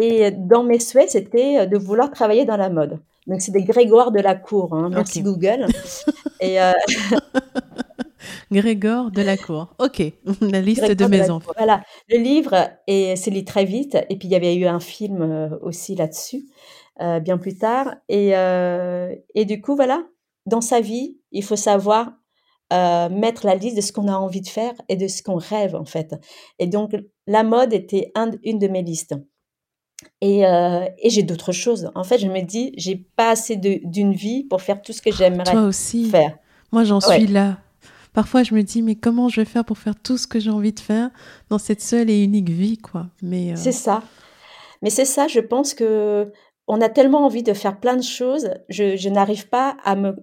Et 0.00 0.32
dans 0.32 0.64
mes 0.64 0.80
souhaits, 0.80 1.10
c'était 1.10 1.66
de 1.66 1.78
vouloir 1.78 2.10
travailler 2.10 2.44
dans 2.44 2.56
la 2.56 2.70
mode. 2.70 2.98
Donc, 3.28 3.42
c'est 3.42 3.52
des 3.52 3.62
Grégoire 3.62 4.10
de 4.10 4.20
la 4.20 4.34
Cour. 4.34 4.74
Hein. 4.74 4.88
Merci 4.90 5.22
Google. 5.22 5.66
Et 6.40 6.60
euh... 6.60 6.72
Grégor 8.50 9.10
de 9.10 9.22
la 9.22 9.36
Cour. 9.36 9.74
Ok, 9.78 10.02
la 10.40 10.60
liste 10.60 10.90
de 10.90 11.06
mes 11.06 11.30
enfants. 11.30 11.52
Voilà, 11.56 11.82
le 12.08 12.18
livre, 12.18 12.70
et 12.86 13.16
c'est 13.16 13.30
lu 13.30 13.44
très 13.44 13.64
vite. 13.64 13.96
Et 14.08 14.16
puis, 14.16 14.28
il 14.28 14.30
y 14.30 14.34
avait 14.34 14.54
eu 14.56 14.66
un 14.66 14.80
film 14.80 15.22
euh, 15.22 15.58
aussi 15.62 15.94
là-dessus, 15.94 16.46
euh, 17.00 17.20
bien 17.20 17.38
plus 17.38 17.56
tard. 17.56 17.94
Et, 18.08 18.36
euh, 18.36 19.14
et 19.34 19.44
du 19.44 19.60
coup, 19.60 19.76
voilà, 19.76 20.04
dans 20.46 20.60
sa 20.60 20.80
vie, 20.80 21.18
il 21.32 21.44
faut 21.44 21.56
savoir 21.56 22.12
mettre 22.70 23.46
la 23.46 23.54
liste 23.54 23.76
de 23.76 23.80
ce 23.80 23.92
qu'on 23.92 24.08
a 24.08 24.16
envie 24.16 24.42
de 24.42 24.46
faire 24.46 24.74
et 24.90 24.96
de 24.96 25.08
ce 25.08 25.22
qu'on 25.22 25.36
rêve, 25.36 25.74
en 25.74 25.86
fait. 25.86 26.14
Et 26.58 26.66
donc, 26.66 26.94
la 27.26 27.42
mode 27.42 27.72
était 27.72 28.12
un, 28.14 28.32
une 28.42 28.58
de 28.58 28.68
mes 28.68 28.82
listes. 28.82 29.14
Et, 30.20 30.46
euh, 30.46 30.84
et 30.98 31.10
j'ai 31.10 31.22
d'autres 31.22 31.52
choses. 31.52 31.90
En 31.94 32.04
fait, 32.04 32.18
je 32.18 32.26
me 32.26 32.40
dis, 32.40 32.72
j'ai 32.76 32.96
pas 32.96 33.30
assez 33.30 33.56
d'une 33.56 34.12
vie 34.12 34.44
pour 34.44 34.62
faire 34.62 34.82
tout 34.82 34.92
ce 34.92 35.02
que 35.02 35.12
j'aimerais 35.12 35.50
Toi 35.50 35.62
aussi. 35.62 36.08
faire. 36.08 36.36
Moi, 36.72 36.84
j'en 36.84 37.00
suis 37.00 37.26
là. 37.26 37.58
Parfois, 38.12 38.42
je 38.42 38.54
me 38.54 38.62
dis, 38.62 38.82
mais 38.82 38.94
comment 38.96 39.28
je 39.28 39.40
vais 39.40 39.44
faire 39.44 39.64
pour 39.64 39.78
faire 39.78 39.94
tout 39.94 40.18
ce 40.18 40.26
que 40.26 40.40
j'ai 40.40 40.50
envie 40.50 40.72
de 40.72 40.80
faire 40.80 41.10
dans 41.50 41.58
cette 41.58 41.80
seule 41.80 42.10
et 42.10 42.22
unique 42.22 42.48
vie, 42.50 42.78
quoi. 42.78 43.06
Mais 43.22 43.52
euh, 43.52 43.56
c'est 43.56 43.72
ça. 43.72 44.02
Mais 44.82 44.90
c'est 44.90 45.04
ça. 45.04 45.28
Je 45.28 45.40
pense 45.40 45.74
que 45.74 46.32
on 46.66 46.80
a 46.80 46.88
tellement 46.88 47.24
envie 47.24 47.42
de 47.42 47.52
faire 47.52 47.78
plein 47.78 47.96
de 47.96 48.02
choses. 48.02 48.50
Je, 48.68 48.96
je 48.96 49.08
n'arrive 49.08 49.48
pas 49.48 49.76
à 49.84 49.94
me 49.94 50.16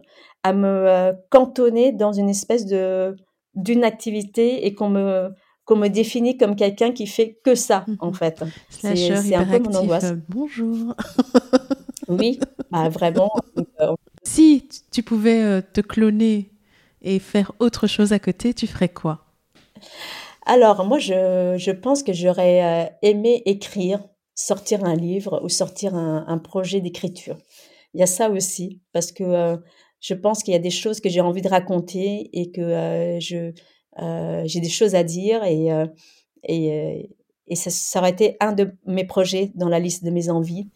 à 0.44 0.54
me 0.54 0.68
euh, 0.68 1.14
cantonner 1.32 1.92
dans 1.92 2.12
une 2.12 2.30
espèce 2.30 2.66
de 2.66 3.16
d'une 3.56 3.84
activité 3.84 4.66
et 4.66 4.76
qu'on 4.76 4.90
me 4.90 5.30
qu'on 5.66 5.76
me 5.76 5.88
définit 5.88 6.38
comme 6.38 6.56
quelqu'un 6.56 6.92
qui 6.92 7.08
fait 7.08 7.40
que 7.44 7.56
ça, 7.56 7.86
en 8.00 8.08
mhm. 8.08 8.14
fait. 8.14 8.44
C'est 8.70 9.36
un 9.36 9.46
peu 9.46 9.60
mon 9.60 9.76
angoisse. 9.76 10.14
Bonjour. 10.30 10.96
oui, 12.08 12.40
bah, 12.72 12.90
vraiment. 12.90 13.32
Euh, 13.82 13.96
si 14.24 14.68
tu 14.92 15.04
pouvais 15.04 15.44
euh, 15.44 15.62
te 15.62 15.82
cloner 15.82 16.52
et 17.02 17.20
faire 17.20 17.52
autre 17.60 17.88
chose 17.88 18.14
à 18.14 18.20
côté, 18.20 18.54
tu 18.54 18.68
ferais 18.68 18.90
quoi? 18.90 19.26
Alors, 20.46 20.86
moi, 20.86 21.00
je, 21.00 21.56
je 21.58 21.72
pense 21.72 22.04
que 22.04 22.14
j'aurais 22.14 22.64
euh, 22.64 22.90
aimé 23.02 23.42
écrire, 23.46 24.00
sortir 24.36 24.86
un 24.86 24.96
livre 24.96 25.42
ou 25.44 25.50
sortir 25.50 25.96
un, 25.96 26.26
un 26.28 26.38
projet 26.38 26.80
d'écriture. 26.80 27.38
Il 27.94 28.00
y 28.00 28.04
a 28.04 28.08
ça 28.08 28.30
aussi, 28.30 28.82
parce 28.92 29.12
que 29.12 29.58
je 30.06 30.14
pense 30.14 30.44
qu'il 30.44 30.54
y 30.54 30.58
a 30.58 30.60
des 30.60 30.70
choses 30.70 31.02
que 31.02 31.10
j'ai 31.10 31.22
envie 31.22 31.42
de 31.42 31.48
raconter 31.48 32.30
et 32.34 32.52
que 32.52 33.18
je 33.20 33.36
euh, 33.36 33.52
j'ai 33.98 34.60
des 34.60 34.70
choses 34.70 34.96
à 34.96 35.04
dire 35.04 35.44
et, 35.44 35.72
euh, 35.72 35.86
et, 36.44 36.72
euh, 36.72 37.04
et 37.48 37.56
ça, 37.56 37.70
ça, 37.70 38.00
aurait 38.00 38.12
été 38.12 38.38
un 38.40 38.54
de 38.54 38.72
mes 38.86 39.06
projets 39.06 39.52
dans 39.56 39.70
la 39.70 39.80
liste 39.80 40.04
de 40.04 40.10
mes 40.10 40.30
envies. 40.30 40.68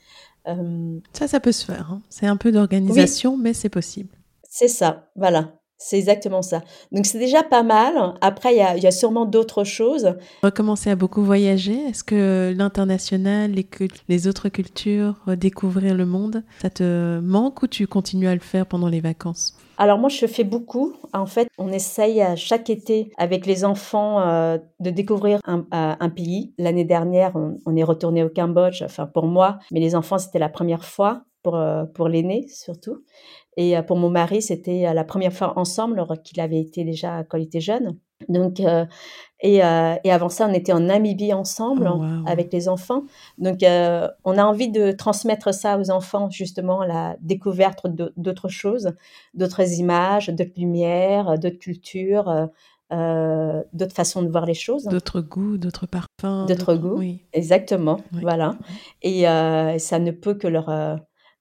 Ça, 1.13 1.27
ça 1.27 1.39
peut 1.39 1.51
se 1.51 1.63
faire. 1.63 1.91
Hein. 1.91 2.01
C'est 2.09 2.25
un 2.25 2.37
peu 2.37 2.51
d'organisation, 2.51 3.37
mais 3.37 3.53
c'est 3.53 3.69
possible. 3.69 4.09
C'est 4.49 4.67
ça, 4.67 5.11
voilà. 5.15 5.59
C'est 5.81 5.97
exactement 5.97 6.41
ça. 6.41 6.61
Donc 6.91 7.05
c'est 7.05 7.19
déjà 7.19 7.41
pas 7.41 7.63
mal. 7.63 8.15
Après, 8.19 8.53
il 8.53 8.83
y 8.83 8.87
a, 8.87 8.91
sûrement 8.91 9.25
d'autres 9.25 9.63
choses. 9.63 10.15
Recommencer 10.43 10.89
à 10.89 10.97
beaucoup 10.97 11.23
voyager. 11.23 11.77
Est-ce 11.85 12.03
que 12.03 12.53
l'international, 12.57 13.51
les, 13.51 13.65
les 14.09 14.27
autres 14.27 14.49
cultures, 14.49 15.15
découvrir 15.37 15.95
le 15.95 16.05
monde, 16.05 16.43
ça 16.61 16.69
te 16.69 17.19
manque 17.19 17.63
ou 17.63 17.67
tu 17.67 17.87
continues 17.87 18.27
à 18.27 18.33
le 18.33 18.41
faire 18.41 18.65
pendant 18.65 18.89
les 18.89 18.99
vacances? 18.99 19.55
Alors 19.79 19.97
moi, 19.97 20.09
je 20.09 20.25
fais 20.27 20.43
beaucoup. 20.43 20.93
En 21.13 21.25
fait, 21.25 21.47
on 21.57 21.71
essaye 21.71 22.21
à 22.21 22.35
chaque 22.35 22.69
été 22.69 23.11
avec 23.17 23.45
les 23.45 23.63
enfants 23.63 24.19
euh, 24.19 24.57
de 24.81 24.89
découvrir 24.89 25.39
un, 25.45 25.65
un 25.71 26.09
pays. 26.09 26.53
L'année 26.57 26.83
dernière, 26.83 27.31
on, 27.65 27.75
est 27.77 27.83
retourné 27.83 28.21
au 28.23 28.29
Cambodge, 28.29 28.83
enfin 28.83 29.07
pour 29.07 29.25
moi, 29.25 29.57
mais 29.71 29.79
les 29.79 29.95
enfants, 29.95 30.17
c'était 30.17 30.37
la 30.37 30.49
première 30.49 30.83
fois 30.83 31.23
pour, 31.43 31.55
euh, 31.55 31.85
pour 31.85 32.09
l'aîné 32.09 32.47
surtout. 32.49 33.03
Et 33.57 33.77
euh, 33.77 33.81
pour 33.81 33.97
mon 33.97 34.09
mari, 34.09 34.41
c'était 34.41 34.87
euh, 34.87 34.93
la 34.93 35.03
première 35.03 35.33
fois 35.33 35.57
ensemble, 35.57 36.05
qu'il 36.23 36.39
avait 36.39 36.59
été 36.59 36.83
déjà 36.83 37.23
quand 37.23 37.37
il 37.37 37.43
était 37.43 37.61
jeune. 37.61 37.97
Donc, 38.27 38.59
et, 39.41 39.55
et, 39.55 39.61
avant 39.61 40.29
ça, 40.29 40.47
on 40.49 40.53
était 40.53 40.73
en 40.73 40.81
Namibie 40.81 41.33
ensemble 41.33 41.89
oh, 41.91 42.03
avec 42.25 42.51
les 42.51 42.67
enfants. 42.67 43.03
Donc, 43.37 43.59
on 43.61 44.37
a 44.37 44.43
envie 44.43 44.69
de 44.69 44.91
transmettre 44.91 45.53
ça 45.53 45.79
aux 45.79 45.89
enfants, 45.89 46.29
justement, 46.29 46.83
la 46.83 47.15
découverte 47.21 47.87
d'autres 48.17 48.49
choses, 48.49 48.93
d'autres 49.33 49.79
images, 49.79 50.27
d'autres 50.29 50.51
lumières, 50.57 51.39
d'autres 51.39 51.59
cultures, 51.59 52.49
euh, 52.91 53.63
d'autres 53.71 53.95
façons 53.95 54.23
de 54.23 54.29
voir 54.29 54.45
les 54.45 54.53
choses. 54.53 54.83
D'autres 54.85 55.21
goûts, 55.21 55.57
d'autres 55.57 55.87
parfums. 55.87 56.45
D'autres 56.47 56.75
goûts, 56.75 56.97
oui. 56.97 57.23
exactement. 57.31 58.01
Voilà. 58.11 58.57
Et 59.01 59.23
ça 59.23 59.99
ne 59.99 60.11
peut 60.11 60.33
que 60.33 60.47
leur 60.47 60.69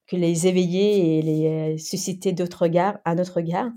que 0.08 0.16
les 0.16 0.46
éveiller 0.46 1.18
et 1.18 1.22
les 1.22 1.46
euh, 1.46 1.78
susciter 1.78 2.32
d'autres 2.32 2.62
regards, 2.62 2.98
un 3.04 3.18
autre 3.18 3.34
regard. 3.36 3.68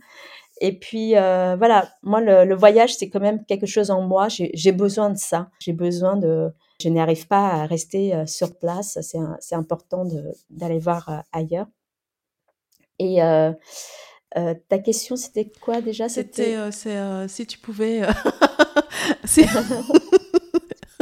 Et 0.64 0.78
puis 0.78 1.18
euh, 1.18 1.56
voilà, 1.58 1.92
moi 2.04 2.22
le, 2.22 2.56
voyage 2.56 2.96
c'est 2.96 3.10
quand 3.10 3.20
même 3.20 3.44
quelque 3.46 3.66
chose 3.66 3.90
en 3.90 4.02
moi. 4.02 4.28
J'ai 4.30 4.72
besoin 4.72 5.10
de 5.10 5.18
ça. 5.18 5.50
J'ai 5.60 5.74
besoin 5.74 6.16
de. 6.16 6.52
Je 6.80 6.90
n'arrive 6.90 7.28
pas 7.28 7.50
à 7.50 7.66
rester 7.66 8.14
euh, 8.14 8.28
sur 8.28 8.58
place. 8.58 9.00
C'est 9.02 9.56
important 9.56 10.08
d'aller 10.52 10.78
voir 10.78 11.24
ailleurs. 11.34 11.66
Et 13.00 13.18
ta 14.70 14.78
question 14.78 15.16
c'était 15.16 15.52
quoi 15.62 15.82
déjà? 15.82 16.08
C'était 16.08 16.56
si 17.28 17.48
tu 17.48 17.58
pouvais. 17.58 18.04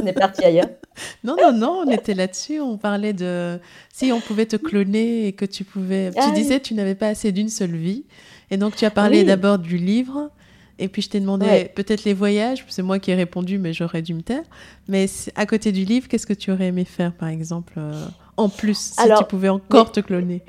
on 0.01 0.05
est 0.05 0.13
parti 0.13 0.43
ailleurs. 0.43 0.69
Non, 1.23 1.37
non, 1.41 1.53
non, 1.53 1.83
on 1.85 1.89
était 1.89 2.13
là-dessus. 2.13 2.59
On 2.59 2.77
parlait 2.77 3.13
de 3.13 3.57
si 3.93 4.11
on 4.11 4.19
pouvait 4.19 4.45
te 4.45 4.57
cloner 4.57 5.27
et 5.27 5.31
que 5.31 5.45
tu 5.45 5.63
pouvais. 5.63 6.11
tu 6.11 6.19
ah 6.19 6.31
disais 6.31 6.59
tu 6.59 6.73
n'avais 6.73 6.95
pas 6.95 7.07
assez 7.07 7.31
d'une 7.31 7.47
seule 7.47 7.75
vie. 7.75 8.03
Et 8.51 8.57
donc 8.57 8.75
tu 8.75 8.83
as 8.83 8.91
parlé 8.91 9.23
d'abord 9.23 9.59
du 9.59 9.77
livre. 9.77 10.29
Et 10.77 10.87
puis 10.89 11.01
je 11.01 11.09
t'ai 11.09 11.19
demandé 11.19 11.71
peut-être 11.75 12.03
les 12.03 12.13
voyages. 12.13 12.65
C'est 12.67 12.81
moi 12.81 12.99
qui 12.99 13.11
ai 13.11 13.15
répondu, 13.15 13.59
mais 13.59 13.71
j'aurais 13.71 14.01
dû 14.01 14.13
me 14.13 14.21
taire. 14.21 14.43
Mais 14.87 15.05
à 15.35 15.45
côté 15.45 15.71
du 15.71 15.85
livre, 15.85 16.07
qu'est-ce 16.09 16.27
que 16.27 16.33
tu 16.33 16.51
aurais 16.51 16.67
aimé 16.67 16.85
faire, 16.85 17.13
par 17.13 17.29
exemple, 17.29 17.73
euh, 17.77 18.05
en 18.37 18.49
plus, 18.49 18.93
si 18.97 19.07
tu 19.17 19.23
pouvais 19.25 19.49
encore 19.49 19.91
te 19.91 19.99
cloner? 19.99 20.41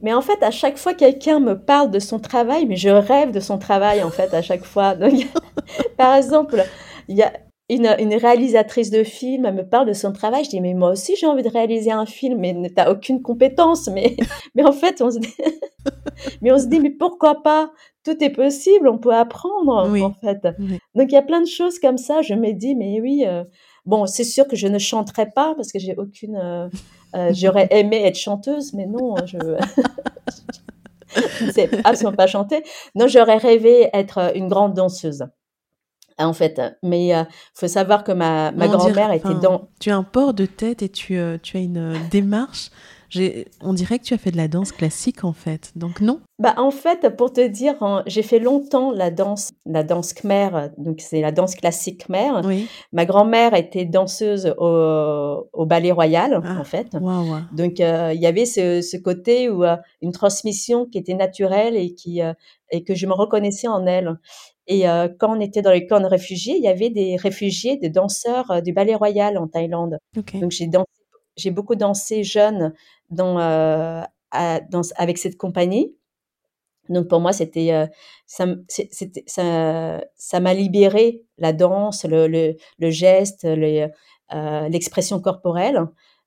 Mais 0.00 0.12
en 0.12 0.22
fait, 0.22 0.42
à 0.42 0.50
chaque 0.50 0.78
fois, 0.78 0.94
quelqu'un 0.94 1.40
me 1.40 1.58
parle 1.58 1.90
de 1.90 1.98
son 1.98 2.20
travail, 2.20 2.66
mais 2.66 2.76
je 2.76 2.88
rêve 2.88 3.32
de 3.32 3.40
son 3.40 3.58
travail, 3.58 4.02
en 4.02 4.10
fait, 4.10 4.32
à 4.32 4.42
chaque 4.42 4.64
fois. 4.64 4.94
Donc, 4.94 5.26
par 5.96 6.14
exemple, 6.14 6.62
il 7.08 7.16
y 7.16 7.22
a, 7.22 7.32
une, 7.70 7.94
une, 7.98 8.14
réalisatrice 8.14 8.90
de 8.90 9.04
film 9.04 9.44
elle 9.44 9.54
me 9.54 9.68
parle 9.68 9.86
de 9.88 9.92
son 9.92 10.12
travail. 10.12 10.44
Je 10.44 10.50
dis, 10.50 10.60
mais 10.60 10.74
moi 10.74 10.90
aussi, 10.90 11.16
j'ai 11.16 11.26
envie 11.26 11.42
de 11.42 11.50
réaliser 11.50 11.90
un 11.90 12.06
film, 12.06 12.38
mais 12.38 12.54
t'as 12.74 12.90
aucune 12.90 13.20
compétence. 13.20 13.88
Mais, 13.88 14.16
mais 14.54 14.64
en 14.64 14.72
fait, 14.72 15.02
on 15.02 15.10
se 15.10 15.18
dit... 15.18 15.34
mais 16.42 16.50
on 16.52 16.58
se 16.58 16.66
dit, 16.66 16.80
mais 16.80 16.90
pourquoi 16.90 17.42
pas? 17.42 17.70
Tout 18.04 18.22
est 18.24 18.30
possible, 18.30 18.88
on 18.88 18.98
peut 18.98 19.14
apprendre, 19.14 19.74
en 19.74 20.14
fait. 20.14 20.42
Donc, 20.94 21.10
il 21.10 21.12
y 21.12 21.16
a 21.16 21.22
plein 21.22 21.42
de 21.42 21.46
choses 21.46 21.78
comme 21.78 21.98
ça. 21.98 22.22
Je 22.22 22.34
me 22.34 22.52
dis, 22.52 22.74
mais 22.74 23.00
oui, 23.02 23.24
euh, 23.26 23.44
bon, 23.84 24.06
c'est 24.06 24.24
sûr 24.24 24.48
que 24.48 24.56
je 24.56 24.66
ne 24.66 24.78
chanterai 24.78 25.26
pas 25.26 25.54
parce 25.54 25.72
que 25.72 25.78
j'ai 25.78 25.94
aucune. 25.96 26.36
Euh, 26.36 26.68
euh, 27.14 27.32
j'aurais 27.34 27.68
aimé 27.70 28.02
être 28.04 28.18
chanteuse, 28.18 28.72
mais 28.72 28.86
non, 28.86 29.14
je. 29.26 29.36
ne 31.44 31.50
sais 31.50 31.68
absolument 31.84 32.16
pas 32.16 32.26
chanter. 32.26 32.62
Non, 32.94 33.08
j'aurais 33.08 33.36
rêvé 33.36 33.90
être 33.92 34.32
une 34.34 34.48
grande 34.48 34.72
danseuse 34.72 35.24
en 36.18 36.32
fait. 36.32 36.60
Mais 36.82 37.08
il 37.08 37.26
faut 37.54 37.68
savoir 37.68 38.04
que 38.04 38.12
ma, 38.12 38.52
ma 38.52 38.68
grand-mère 38.68 39.12
était 39.12 39.34
dans. 39.34 39.68
Tu 39.80 39.90
as 39.90 39.96
un 39.96 40.02
port 40.02 40.34
de 40.34 40.46
tête 40.46 40.82
et 40.82 40.88
tu, 40.88 41.18
tu 41.42 41.56
as 41.56 41.60
une 41.60 41.94
démarche 42.10 42.70
on 43.62 43.72
dirait 43.72 43.98
que 43.98 44.04
tu 44.04 44.14
as 44.14 44.18
fait 44.18 44.30
de 44.30 44.36
la 44.36 44.48
danse 44.48 44.72
classique 44.72 45.24
en 45.24 45.32
fait, 45.32 45.72
donc 45.76 46.00
non 46.00 46.20
Bah 46.38 46.54
en 46.58 46.70
fait, 46.70 47.16
pour 47.16 47.32
te 47.32 47.46
dire, 47.46 47.74
j'ai 48.06 48.22
fait 48.22 48.38
longtemps 48.38 48.92
la 48.92 49.10
danse, 49.10 49.52
la 49.64 49.82
danse 49.82 50.12
khmer, 50.12 50.70
donc 50.76 51.00
c'est 51.00 51.20
la 51.20 51.32
danse 51.32 51.54
classique 51.54 52.06
khmer. 52.06 52.66
Ma 52.92 53.06
grand-mère 53.06 53.54
était 53.54 53.86
danseuse 53.86 54.54
au, 54.58 55.66
ballet 55.66 55.92
royal 55.92 56.40
ah, 56.44 56.60
en 56.60 56.64
fait. 56.64 56.96
Donc 57.52 57.80
euh, 57.80 58.12
il 58.14 58.20
y 58.20 58.26
avait 58.26 58.46
ce, 58.46 58.96
côté 58.98 59.48
où 59.48 59.64
euh, 59.64 59.76
une 60.02 60.12
transmission 60.12 60.86
qui 60.86 60.98
était 60.98 61.14
naturelle 61.14 61.76
et 61.76 61.94
qui 61.94 62.22
euh, 62.22 62.32
et 62.70 62.84
que 62.84 62.94
je 62.94 63.06
me 63.06 63.14
reconnaissais 63.14 63.68
en 63.68 63.86
elle. 63.86 64.18
Et 64.70 64.84
quand 65.18 65.34
on 65.36 65.40
était 65.40 65.62
dans 65.62 65.72
les 65.72 65.86
camps 65.86 66.00
de 66.00 66.06
réfugiés, 66.06 66.56
il 66.56 66.62
y 66.62 66.68
avait 66.68 66.90
des 66.90 67.16
réfugiés, 67.16 67.78
des 67.78 67.88
danseurs 67.88 68.62
du 68.62 68.74
ballet 68.74 68.94
royal 68.94 69.38
en 69.38 69.48
Thaïlande. 69.48 69.98
Donc 70.14 70.52
j'ai 71.38 71.50
beaucoup 71.50 71.74
dansé 71.74 72.22
jeune 72.22 72.74
dans, 73.10 73.38
euh, 73.38 74.02
dans, 74.70 74.82
avec 74.96 75.16
cette 75.16 75.38
compagnie. 75.38 75.94
Donc 76.90 77.08
pour 77.08 77.20
moi, 77.20 77.32
c'était 77.32 77.72
euh, 77.72 77.86
ça, 78.26 78.46
ça, 79.26 80.00
ça 80.16 80.40
m'a 80.40 80.54
libéré 80.54 81.22
la 81.38 81.52
danse, 81.52 82.04
le, 82.04 82.26
le, 82.28 82.56
le 82.78 82.90
geste, 82.90 83.44
euh, 83.46 84.68
l'expression 84.68 85.20
corporelle 85.20 85.86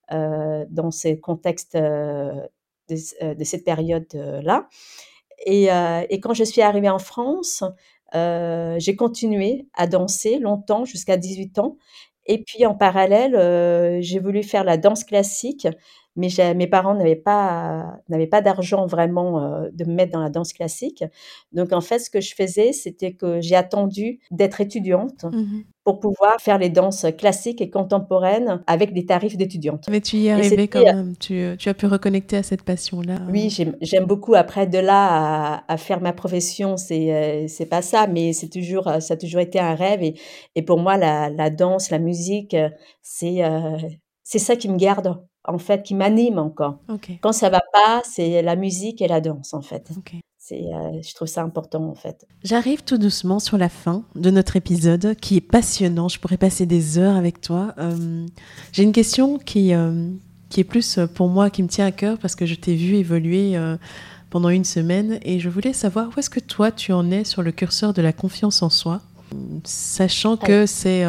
dans 0.09 0.91
ces 0.91 1.19
contextes 1.19 1.77
de, 1.77 2.43
de 2.89 3.43
cette 3.43 3.63
période-là. 3.63 4.67
Et, 5.45 5.69
et, 6.09 6.19
quand 6.19 6.33
je 6.33 6.43
suis 6.43 6.61
arrivée 6.61 6.89
en 6.89 6.99
France, 6.99 7.63
j'ai 8.13 8.95
continué 8.95 9.67
à 9.73 9.87
danser 9.87 10.39
longtemps, 10.39 10.85
jusqu'à 10.85 11.17
18 11.17 11.59
ans. 11.59 11.77
Et 12.27 12.43
puis 12.43 12.65
en 12.65 12.75
parallèle, 12.75 14.01
j'ai 14.01 14.19
voulu 14.19 14.43
faire 14.43 14.63
la 14.63 14.77
danse 14.77 15.03
classique 15.03 15.67
mais 16.15 16.27
mes 16.55 16.67
parents 16.67 16.93
n'avaient 16.93 17.15
pas 17.15 17.99
n'avaient 18.09 18.27
pas 18.27 18.41
d'argent 18.41 18.85
vraiment 18.85 19.41
euh, 19.41 19.69
de 19.71 19.85
me 19.85 19.93
mettre 19.93 20.11
dans 20.11 20.21
la 20.21 20.29
danse 20.29 20.53
classique. 20.53 21.03
Donc 21.53 21.71
en 21.71 21.81
fait, 21.81 21.99
ce 21.99 22.09
que 22.09 22.19
je 22.19 22.35
faisais, 22.35 22.73
c'était 22.73 23.13
que 23.13 23.39
j'ai 23.39 23.55
attendu 23.55 24.19
d'être 24.31 24.61
étudiante 24.61 25.23
mmh 25.23 25.61
pour 25.83 25.99
pouvoir 25.99 26.39
faire 26.39 26.57
les 26.57 26.69
danses 26.69 27.05
classiques 27.17 27.61
et 27.61 27.69
contemporaines 27.69 28.63
avec 28.67 28.93
des 28.93 29.05
tarifs 29.05 29.37
d'étudiante. 29.37 29.85
Mais 29.89 30.01
tu 30.01 30.17
y 30.17 30.27
es 30.27 30.31
arrivée 30.31 30.67
quand 30.67 30.83
même. 30.83 31.15
Tu, 31.17 31.55
tu, 31.57 31.69
as 31.69 31.73
pu 31.73 31.87
reconnecter 31.87 32.37
à 32.37 32.43
cette 32.43 32.63
passion-là. 32.63 33.19
Oui, 33.29 33.49
j'aime 33.81 34.05
beaucoup. 34.05 34.35
Après, 34.35 34.67
de 34.67 34.77
là 34.77 35.63
à, 35.67 35.77
faire 35.77 36.01
ma 36.01 36.13
profession, 36.13 36.77
c'est 36.77 37.13
euh, 37.13 37.47
c'est 37.47 37.65
pas 37.65 37.81
ça, 37.81 38.07
mais 38.07 38.33
c'est 38.33 38.49
toujours 38.49 38.83
ça 38.99 39.13
a 39.15 39.17
toujours 39.17 39.41
été 39.41 39.59
un 39.59 39.75
rêve. 39.75 40.03
Et, 40.03 40.15
et 40.55 40.61
pour 40.61 40.79
moi, 40.79 40.97
la, 40.97 41.29
la 41.29 41.49
danse, 41.49 41.89
la 41.89 41.99
musique, 41.99 42.55
c'est 43.01 43.43
euh, 43.43 43.77
c'est 44.23 44.39
ça 44.39 44.55
qui 44.55 44.69
me 44.69 44.77
garde 44.77 45.17
en 45.45 45.57
fait, 45.57 45.83
qui 45.83 45.95
m'anime 45.95 46.37
encore. 46.37 46.79
Quand 47.21 47.31
ça 47.31 47.49
va 47.49 47.61
pas, 47.73 48.01
c'est 48.03 48.41
la 48.41 48.55
musique 48.55 49.01
et 49.01 49.07
la 49.07 49.21
danse, 49.21 49.53
en 49.53 49.61
fait. 49.61 49.89
C'est, 50.51 50.65
euh, 50.65 51.01
je 51.01 51.15
trouve 51.15 51.29
ça 51.29 51.43
important, 51.43 51.87
en 51.87 51.95
fait. 51.95 52.27
J'arrive 52.43 52.83
tout 52.83 52.97
doucement 52.97 53.39
sur 53.39 53.57
la 53.57 53.69
fin 53.69 54.03
de 54.15 54.29
notre 54.31 54.57
épisode, 54.57 55.15
qui 55.15 55.37
est 55.37 55.41
passionnant. 55.41 56.09
Je 56.09 56.19
pourrais 56.19 56.35
passer 56.35 56.65
des 56.65 56.97
heures 56.97 57.15
avec 57.15 57.39
toi. 57.39 57.73
Euh, 57.77 58.25
j'ai 58.73 58.83
une 58.83 58.91
question 58.91 59.37
qui, 59.37 59.73
euh, 59.73 60.09
qui 60.49 60.59
est 60.59 60.65
plus 60.65 60.99
pour 61.15 61.29
moi, 61.29 61.49
qui 61.49 61.63
me 61.63 61.69
tient 61.69 61.85
à 61.85 61.93
cœur, 61.93 62.17
parce 62.17 62.35
que 62.35 62.45
je 62.45 62.55
t'ai 62.55 62.75
vu 62.75 62.95
évoluer 62.95 63.57
pendant 64.29 64.49
une 64.49 64.65
semaine, 64.65 65.19
et 65.23 65.39
je 65.39 65.47
voulais 65.47 65.71
savoir 65.71 66.09
où 66.09 66.19
est-ce 66.19 66.29
que 66.29 66.41
toi, 66.41 66.69
tu 66.69 66.91
en 66.91 67.09
es 67.11 67.23
sur 67.23 67.43
le 67.43 67.53
curseur 67.53 67.93
de 67.93 68.01
la 68.01 68.11
confiance 68.11 68.61
en 68.61 68.69
soi, 68.69 68.99
sachant 69.63 70.35
que 70.35 70.65
c'est 70.65 71.05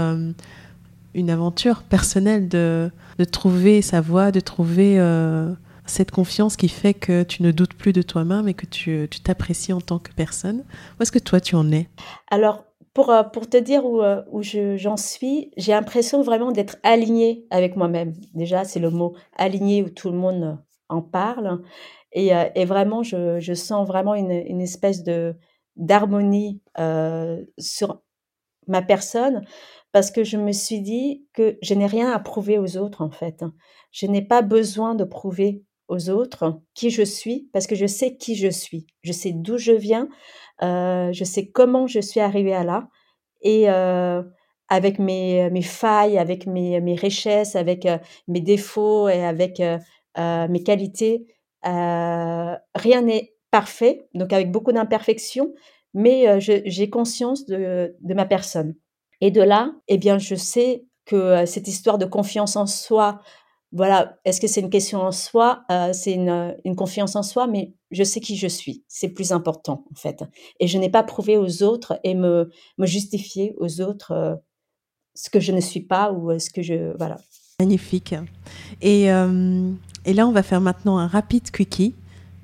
une 1.15 1.31
aventure 1.31 1.83
personnelle 1.83 2.49
de, 2.49 2.93
de, 3.19 3.25
trouver 3.25 3.83
sa 3.83 4.01
voie, 4.01 4.31
de 4.31 4.39
trouver 4.39 5.01
cette 5.93 6.11
confiance 6.11 6.57
qui 6.57 6.69
fait 6.69 6.95
que 6.95 7.23
tu 7.23 7.43
ne 7.43 7.51
doutes 7.51 7.75
plus 7.75 7.93
de 7.93 8.03
toi-même 8.03 8.49
et 8.49 8.55
que 8.55 8.67
tu 8.67 9.09
t'apprécies 9.23 9.73
en 9.73 9.81
tant 9.81 9.99
que 9.99 10.13
personne. 10.13 10.65
Où 10.99 11.03
est-ce 11.03 11.13
que 11.13 11.19
toi 11.19 11.41
tu 11.41 11.55
en 11.55 11.71
es? 11.71 11.89
Alors, 12.31 12.65
pour, 12.95 13.11
euh, 13.11 13.23
pour 13.23 13.49
te 13.49 13.57
dire 13.57 13.85
où, 13.85 14.03
euh, 14.03 14.23
où 14.31 14.43
j'en 14.43 14.97
suis, 14.97 15.51
j'ai 15.57 15.73
l'impression 15.73 16.23
vraiment 16.23 16.51
d'être 16.51 16.77
alignée 16.83 17.47
avec 17.51 17.77
moi-même. 17.77 18.15
Déjà, 18.35 18.65
c'est 18.65 18.81
le 18.81 18.91
mot 18.91 19.15
aligné 19.37 19.83
où 19.83 19.91
tout 19.91 20.11
le 20.11 20.17
monde 20.17 20.59
en 20.89 21.03
parle. 21.03 21.63
Et, 22.13 22.31
et 22.55 22.65
vraiment, 22.67 23.03
je, 23.03 23.41
je, 23.41 23.55
sens 23.55 23.87
vraiment 23.87 24.15
une, 24.15 24.31
une 24.31 24.61
espèce 24.61 25.03
d'harmonie 25.77 26.61
sur 27.57 28.03
ma 28.67 28.83
personne 28.83 29.45
parce 29.93 30.11
que 30.11 30.25
je 30.25 30.37
me 30.37 30.53
suis 30.53 30.81
dit 30.81 31.27
que 31.33 31.59
je 31.63 31.75
n'ai 31.75 31.87
rien 31.87 32.11
à 32.13 32.19
prouver 32.19 32.59
aux 32.59 32.77
autres 32.77 33.03
en 33.03 33.11
fait. 33.11 33.45
Je 33.91 34.07
n'ai 34.07 34.23
pas 34.23 34.43
besoin 34.43 34.95
de 34.95 35.05
prouver 35.05 35.65
aux 35.93 36.09
autres 36.09 36.59
qui 36.75 36.91
je 36.91 37.03
suis 37.03 37.51
parce 37.53 37.67
que 37.67 37.75
je 37.75 37.87
sais 37.87 38.17
qui 38.17 38.35
je 38.35 38.49
suis. 38.49 38.87
Je 39.03 39.13
sais 39.13 39.33
d'où 39.33 39.59
je 39.59 39.73
viens, 39.73 40.09
euh, 40.63 41.13
je 41.13 41.25
sais 41.25 41.51
comment 41.51 41.87
je 41.87 42.01
suis 42.01 42.21
arrivée 42.21 42.55
à 42.55 42.65
là 42.65 42.89
et 43.43 43.69
euh, 43.69 44.23
avec 44.69 44.99
mes, 44.99 45.51
mes 45.51 45.63
failles, 45.63 46.17
avec 46.17 46.47
mes, 46.47 46.81
mes 46.81 46.95
richesses, 46.95 47.57
avec 47.57 47.85
euh, 47.85 47.99
mes 48.27 48.41
défauts 48.41 49.09
et 49.09 49.23
avec 49.23 49.61
mes 50.17 50.63
qualités, 50.63 51.27
rien 51.63 53.03
n'est 53.03 53.35
parfait, 53.51 54.09
donc 54.15 54.33
avec 54.33 54.51
beaucoup 54.51 54.73
d'imperfections, 54.73 55.53
mais 55.93 56.41
j'ai 56.41 56.91
conscience 56.91 57.45
de, 57.45 57.95
de 58.01 58.15
ma 58.15 58.25
personne. 58.25 58.75
Et 59.21 59.31
de 59.31 59.43
là, 59.43 59.73
eh 59.89 59.99
bien, 59.99 60.19
je 60.19 60.35
sais 60.35 60.85
que 61.05 61.45
cette 61.47 61.69
histoire 61.69 61.99
de 61.99 62.07
confiance 62.07 62.57
en 62.57 62.67
soi, 62.67 63.21
voilà, 63.73 64.19
est-ce 64.25 64.41
que 64.41 64.47
c'est 64.47 64.61
une 64.61 64.71
question 64.71 65.01
en 65.01 65.13
soi? 65.13 65.65
Euh, 65.71 65.93
C'est 65.93 66.13
une, 66.13 66.55
une, 66.65 66.77
confiance 66.77 67.17
en 67.17 67.23
soi, 67.23 67.47
mais 67.47 67.75
je 67.91 68.05
sais 68.05 68.21
qui 68.21 68.37
je 68.37 68.47
suis. 68.47 68.85
C'est 68.89 69.09
plus 69.09 69.33
important, 69.33 69.85
en 69.91 69.95
fait. 69.95 70.25
Et 70.61 70.67
je 70.67 70.79
n'ai 70.79 70.91
pas 70.91 71.03
prouvé 71.03 71.37
aux 71.37 71.63
autres 71.63 71.99
et 72.05 72.15
me, 72.15 72.51
me 72.79 72.87
justifier 72.87 73.55
aux 73.59 73.81
autres 73.81 74.13
euh, 74.13 74.35
ce 75.15 75.31
que 75.31 75.41
je 75.41 75.53
ne 75.53 75.61
suis 75.61 75.81
pas 75.81 76.13
ou 76.13 76.39
ce 76.39 76.51
que 76.51 76.63
je. 76.63 76.97
Voilà. 76.99 77.17
Magnifique. 77.61 78.15
Et, 78.81 79.05
et 79.05 80.13
là, 80.15 80.27
on 80.27 80.33
va 80.33 80.43
faire 80.43 80.61
maintenant 80.61 80.99
un 80.99 81.07
rapide 81.07 81.51
quickie 81.51 81.95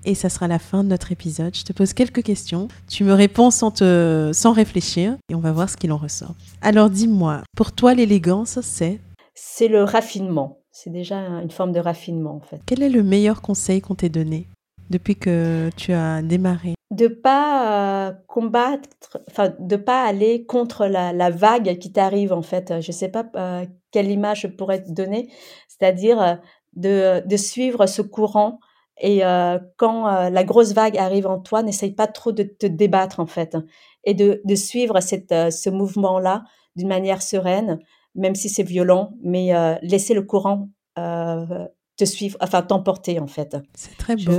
et 0.04 0.14
ça 0.14 0.28
sera 0.28 0.48
la 0.48 0.58
fin 0.58 0.84
de 0.84 0.88
notre 0.88 1.12
épisode. 1.12 1.54
Je 1.54 1.64
te 1.64 1.72
pose 1.72 1.92
quelques 1.92 2.22
questions, 2.22 2.68
tu 2.88 3.04
me 3.04 3.12
réponds 3.12 3.50
sans, 3.50 3.70
te, 3.70 4.30
sans 4.32 4.52
réfléchir 4.52 5.16
et 5.28 5.34
on 5.34 5.40
va 5.40 5.52
voir 5.52 5.68
ce 5.68 5.76
qu'il 5.76 5.92
en 5.92 5.96
ressort. 5.96 6.34
Alors 6.62 6.90
dis-moi, 6.90 7.42
pour 7.56 7.72
toi 7.72 7.94
l'élégance, 7.94 8.60
c'est? 8.62 9.00
C'est 9.34 9.68
le 9.68 9.84
raffinement. 9.84 10.58
C'est 10.80 10.90
déjà 10.90 11.16
une 11.16 11.50
forme 11.50 11.72
de 11.72 11.80
raffinement 11.80 12.36
en 12.36 12.40
fait. 12.40 12.60
Quel 12.64 12.84
est 12.84 12.88
le 12.88 13.02
meilleur 13.02 13.42
conseil 13.42 13.80
qu'on 13.80 13.96
t'ait 13.96 14.08
donné 14.08 14.46
depuis 14.90 15.16
que 15.16 15.70
tu 15.76 15.92
as 15.92 16.22
démarré? 16.22 16.74
De 16.92 17.08
pas 17.08 18.08
euh, 18.08 18.12
combattre, 18.28 19.18
enfin 19.28 19.52
de 19.58 19.74
pas 19.74 20.04
aller 20.04 20.46
contre 20.46 20.86
la, 20.86 21.30
vague 21.30 21.78
qui 21.78 21.90
t'arrive 21.90 22.32
en 22.32 22.42
fait. 22.42 22.80
Je 22.80 22.92
sais 22.92 23.08
pas 23.08 23.26
euh, 23.34 23.66
quelle 23.90 24.08
image 24.08 24.42
je 24.42 24.46
pourrais 24.46 24.80
te 24.80 24.92
donner, 24.92 25.28
c'est-à-dire 25.66 26.22
euh, 26.22 26.34
de, 26.74 27.26
de 27.26 27.36
suivre 27.36 27.86
ce 27.86 28.00
courant 28.00 28.60
et 29.00 29.24
euh, 29.24 29.58
quand 29.76 30.08
euh, 30.08 30.30
la 30.30 30.44
grosse 30.44 30.72
vague 30.72 30.96
arrive 30.96 31.26
en 31.26 31.38
toi, 31.38 31.62
n'essaye 31.62 31.92
pas 31.92 32.06
trop 32.06 32.32
de 32.32 32.42
te 32.42 32.66
débattre 32.66 33.20
en 33.20 33.26
fait 33.26 33.56
et 34.04 34.14
de, 34.14 34.40
de 34.44 34.54
suivre 34.54 35.00
cette, 35.00 35.32
euh, 35.32 35.50
ce 35.50 35.70
mouvement-là 35.70 36.44
d'une 36.76 36.88
manière 36.88 37.22
sereine, 37.22 37.78
même 38.14 38.34
si 38.34 38.48
c'est 38.48 38.62
violent, 38.62 39.12
mais 39.22 39.52
laisser 39.82 40.14
le 40.14 40.22
courant 40.22 40.68
te 40.96 42.04
suivre, 42.04 42.38
enfin 42.40 42.62
t'emporter 42.62 43.18
en 43.20 43.26
fait. 43.26 43.56
C'est 43.74 43.96
très 43.96 44.16
beau, 44.16 44.32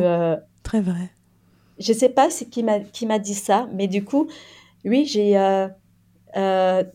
très 0.64 0.82
vrai. 0.82 1.12
Je 1.80 1.94
sais 1.94 2.10
pas 2.10 2.30
qui 2.30 2.64
m'a 2.64 2.80
qui 2.80 3.06
m'a 3.06 3.20
dit 3.20 3.36
ça, 3.36 3.68
mais 3.74 3.88
du 3.88 4.04
coup, 4.04 4.28
oui, 4.86 5.06
j'ai 5.06 5.34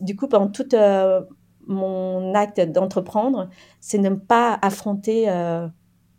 du 0.01 0.15
coup 0.15 0.27
pendant 0.27 0.49
tout 0.49 0.69
mon 1.67 2.33
acte 2.35 2.61
d'entreprendre, 2.61 3.49
c'est 3.79 3.97
ne 3.97 4.09
pas 4.11 4.57
affronter 4.61 5.27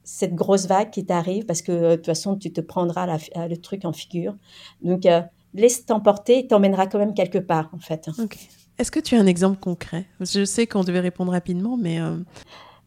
cette 0.07 0.34
grosse 0.34 0.66
vague 0.66 0.90
qui 0.90 1.04
t'arrive 1.04 1.44
parce 1.46 1.62
que 1.62 1.90
de 1.90 1.96
toute 1.96 2.07
façon, 2.07 2.36
tu 2.36 2.52
te 2.52 2.61
prendras 2.61 3.18
le 3.34 3.57
truc 3.57 3.84
en 3.84 3.92
figure. 3.92 4.36
Donc, 4.80 5.04
euh, 5.04 5.20
laisse 5.52 5.84
t'emporter, 5.84 6.46
t'emmènera 6.46 6.86
quand 6.86 6.98
même 6.98 7.12
quelque 7.12 7.38
part, 7.38 7.70
en 7.72 7.78
fait. 7.78 8.09
Est-ce 8.79 8.91
que 8.91 9.01
tu 9.01 9.16
as 9.16 9.20
un 9.20 9.27
exemple 9.27 9.59
concret? 9.59 10.07
Je 10.20 10.45
sais 10.45 10.66
qu'on 10.66 10.85
devait 10.85 11.01
répondre 11.01 11.33
rapidement, 11.33 11.77
mais... 11.77 12.01
Euh, 12.01 12.16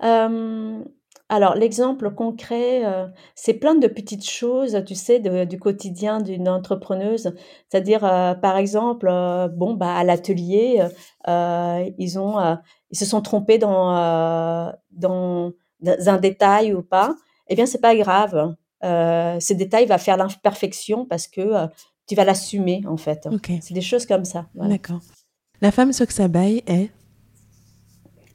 euh, 0.04 0.84
Alors, 1.30 1.56
l'exemple 1.56 2.12
concret, 2.12 2.86
euh, 2.86 3.08
c'est 3.36 3.54
plein 3.54 3.76
de 3.76 3.88
petites 3.88 4.28
choses, 4.28 4.82
tu 4.88 4.96
sais, 4.96 5.20
de- 5.20 5.46
du 5.46 5.60
quotidien 5.60 6.22
d'une 6.22 6.50
entrepreneuse. 6.50 7.34
C'est-à-dire, 7.70 8.04
euh, 8.04 8.34
par 8.34 8.58
exemple, 8.58 9.08
bon, 9.56 9.74
bah, 9.76 9.96
à 9.96 10.04
l'atelier, 10.04 10.82
ils 11.28 12.20
ont, 12.20 12.58
ils 12.92 12.98
se 12.98 13.06
sont 13.06 13.22
trompés 13.22 13.58
dans, 13.60 14.74
dans, 14.92 15.52
dans 15.82 16.10
un 16.10 16.18
détail 16.18 16.74
ou 16.74 16.82
pas. 16.82 17.16
Eh 17.48 17.56
bien, 17.56 17.66
c'est 17.66 17.82
pas 17.82 17.96
grave. 17.96 18.56
Ce 18.82 19.54
détail 19.54 19.86
va 19.86 19.98
faire 19.98 20.18
l'imperfection 20.18 21.06
parce 21.06 21.28
que 21.28 21.68
tu 22.08 22.16
vas 22.16 22.26
l'assumer, 22.26 22.82
en 22.88 22.98
fait. 22.98 23.28
C'est 23.62 23.74
des 23.76 23.82
choses 23.82 24.06
comme 24.08 24.26
ça. 24.26 24.48
voilà. 24.56 24.72
d'accord. 24.72 25.00
La 25.62 25.72
femme 25.72 25.92
Soxabaye 25.94 26.64
est, 26.68 26.90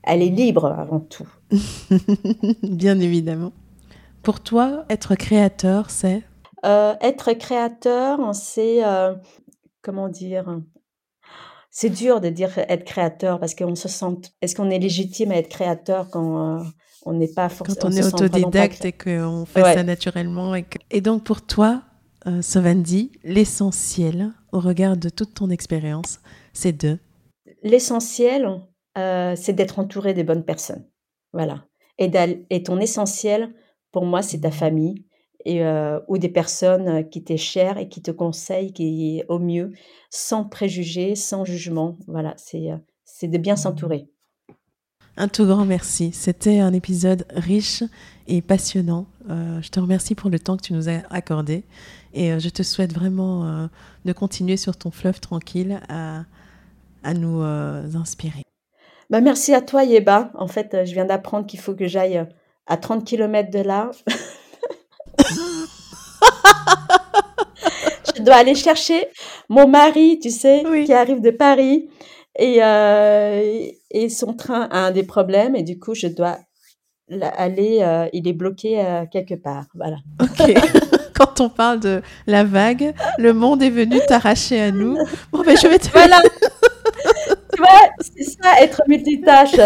Elle 0.03 0.23
est 0.23 0.29
libre 0.29 0.67
avant 0.67 1.01
tout. 1.01 1.27
bien 2.63 2.99
évidemment. 3.01 3.53
Pour 4.23 4.41
toi, 4.41 4.85
être 4.91 5.15
créateur, 5.15 5.91
c'est 5.91 6.23
Euh, 6.65 6.95
être 7.01 7.33
créateur, 7.35 8.35
c'est 8.35 8.85
euh, 8.85 9.15
comment 9.83 10.09
dire 10.09 10.61
C'est 11.71 11.91
dur 11.91 12.21
de 12.21 12.29
dire 12.31 12.51
être 12.59 12.85
créateur 12.85 13.39
parce 13.41 13.55
qu'on 13.55 13.75
se 13.75 13.89
sent. 13.89 14.17
Est-ce 14.43 14.55
qu'on 14.55 14.71
est 14.71 14.79
légitime 14.79 15.31
à 15.33 15.37
être 15.37 15.49
créateur 15.49 16.09
quand 16.11 16.59
euh, 16.61 16.65
on 17.07 17.13
n'est 17.15 17.29
pas 17.33 17.49
forcément 17.51 17.77
quand 17.81 17.89
on 17.89 17.93
est 17.93 18.05
autodidacte 18.07 18.85
et 18.85 18.93
qu'on 18.93 19.45
fait 19.47 19.63
Ouais. 19.63 19.75
ça 19.75 19.83
naturellement. 19.83 20.55
Et, 20.55 20.63
que- 20.65 20.79
et 20.91 21.01
donc 21.03 21.25
pour 21.25 21.43
toi, 21.43 21.83
euh, 22.27 22.41
Sovandi, 22.43 23.13
l'essentiel 23.25 24.33
au 24.53 24.61
regard 24.61 24.97
de 24.97 25.09
toute 25.11 25.35
ton 25.35 25.51
expérience, 25.51 26.21
c'est 26.55 26.73
de... 26.73 26.99
L'essentiel, 27.65 28.61
euh, 28.99 29.35
c'est 29.37 29.55
d'être 29.55 29.79
entouré 29.79 30.13
des 30.13 30.23
bonnes 30.23 30.45
personnes. 30.45 30.85
Voilà. 31.33 31.65
Et, 31.99 32.63
ton 32.63 32.79
essentiel, 32.79 33.55
pour 33.91 34.05
moi, 34.05 34.21
c'est 34.21 34.41
ta 34.41 34.51
famille 34.51 35.07
euh, 35.47 35.99
ou 36.07 36.19
des 36.19 36.29
personnes 36.29 36.89
euh, 36.89 37.03
qui 37.03 37.25
t'est 37.25 37.39
chères 37.39 37.79
et 37.79 37.89
qui 37.89 38.03
te 38.03 38.11
conseillent 38.11 38.73
qui, 38.73 39.23
au 39.29 39.39
mieux, 39.39 39.73
sans 40.11 40.45
préjugés, 40.45 41.15
sans 41.15 41.47
jugement. 41.47 41.97
Voilà, 42.07 42.35
c'est 42.37 43.29
de 43.29 43.39
bien 43.39 43.57
s'entourer. 43.57 44.09
Un 45.17 45.29
tout 45.29 45.47
grand 45.47 45.65
merci. 45.65 46.13
C'était 46.13 46.61
un 46.61 46.75
épisode 46.75 47.25
riche 47.31 47.83
et 48.27 48.43
passionnant. 48.43 49.07
Je 49.29 49.69
te 49.71 49.81
remercie 49.81 50.15
pour 50.15 50.29
le 50.29 50.41
temps 50.41 50.57
que 50.57 50.63
tu 50.63 50.73
nous 50.73 50.89
as 50.89 51.03
accordé 51.09 51.63
et 52.13 52.39
je 52.41 52.49
te 52.49 52.65
souhaite 52.65 52.93
vraiment 52.93 53.69
de 54.05 54.13
continuer 54.13 54.57
sur 54.57 54.77
ton 54.77 54.91
fleuve 54.91 55.21
tranquille 55.21 55.81
à 57.05 57.15
nous 57.15 57.43
euh, 57.43 57.83
inspirer. 57.95 58.43
Bah, 59.11 59.21
merci 59.21 59.55
à 59.55 59.61
toi, 59.61 59.85
Yeba. 59.85 60.31
En 60.35 60.49
fait, 60.49 60.75
euh, 60.75 60.85
je 60.85 60.93
viens 60.95 61.05
d'apprendre 61.05 61.47
qu'il 61.47 61.61
faut 61.61 61.75
que 61.75 61.87
j'aille 61.87 62.19
euh, 62.19 62.25
à 62.67 62.77
30 62.77 63.05
km 63.05 63.51
de 63.51 63.61
là. 63.61 63.91
je 68.17 68.23
dois 68.23 68.37
aller 68.37 68.55
chercher 68.55 69.07
mon 69.49 69.69
mari, 69.69 70.19
tu 70.21 70.31
sais, 70.31 70.65
Oui. 70.69 70.85
qui 70.85 70.93
arrive 70.93 71.21
de 71.21 71.31
Paris. 71.31 71.89
Et, 72.39 72.59
euh, 72.65 73.67
et 73.91 74.09
son 74.09 74.33
train 74.35 74.63
a 74.73 74.87
un 74.87 74.91
des 74.91 75.05
problèmes. 75.05 75.55
Et 75.55 75.63
du 75.63 75.79
coup, 75.79 75.95
je 75.95 76.07
dois 76.09 76.39
aller. 77.37 77.79
euh, 77.83 78.09
il 78.13 78.27
est 78.27 78.33
bloqué 78.33 78.81
euh, 78.81 79.05
quelque 79.11 79.35
part. 79.35 79.67
Voilà. 79.75 79.97
Ok. 80.21 80.53
Quand 81.15 81.41
on 81.41 81.49
parle 81.49 81.79
de 81.79 82.03
la 82.27 82.43
vague, 82.43 82.93
le 83.19 83.33
monde 83.33 83.63
est 83.63 83.71
venu 83.71 84.01
t'arracher 84.09 84.61
à 84.61 84.73
nous. 84.73 84.97
Bon, 85.31 85.43
ben, 85.45 85.57
je 85.57 85.69
vais 85.69 85.79
te... 85.79 85.89
Voilà. 85.91 86.19
tu 87.55 87.61
vois, 87.61 87.91
c'est 88.01 88.25
ça, 88.25 88.61
être 88.61 88.83
multitâche. 88.89 89.57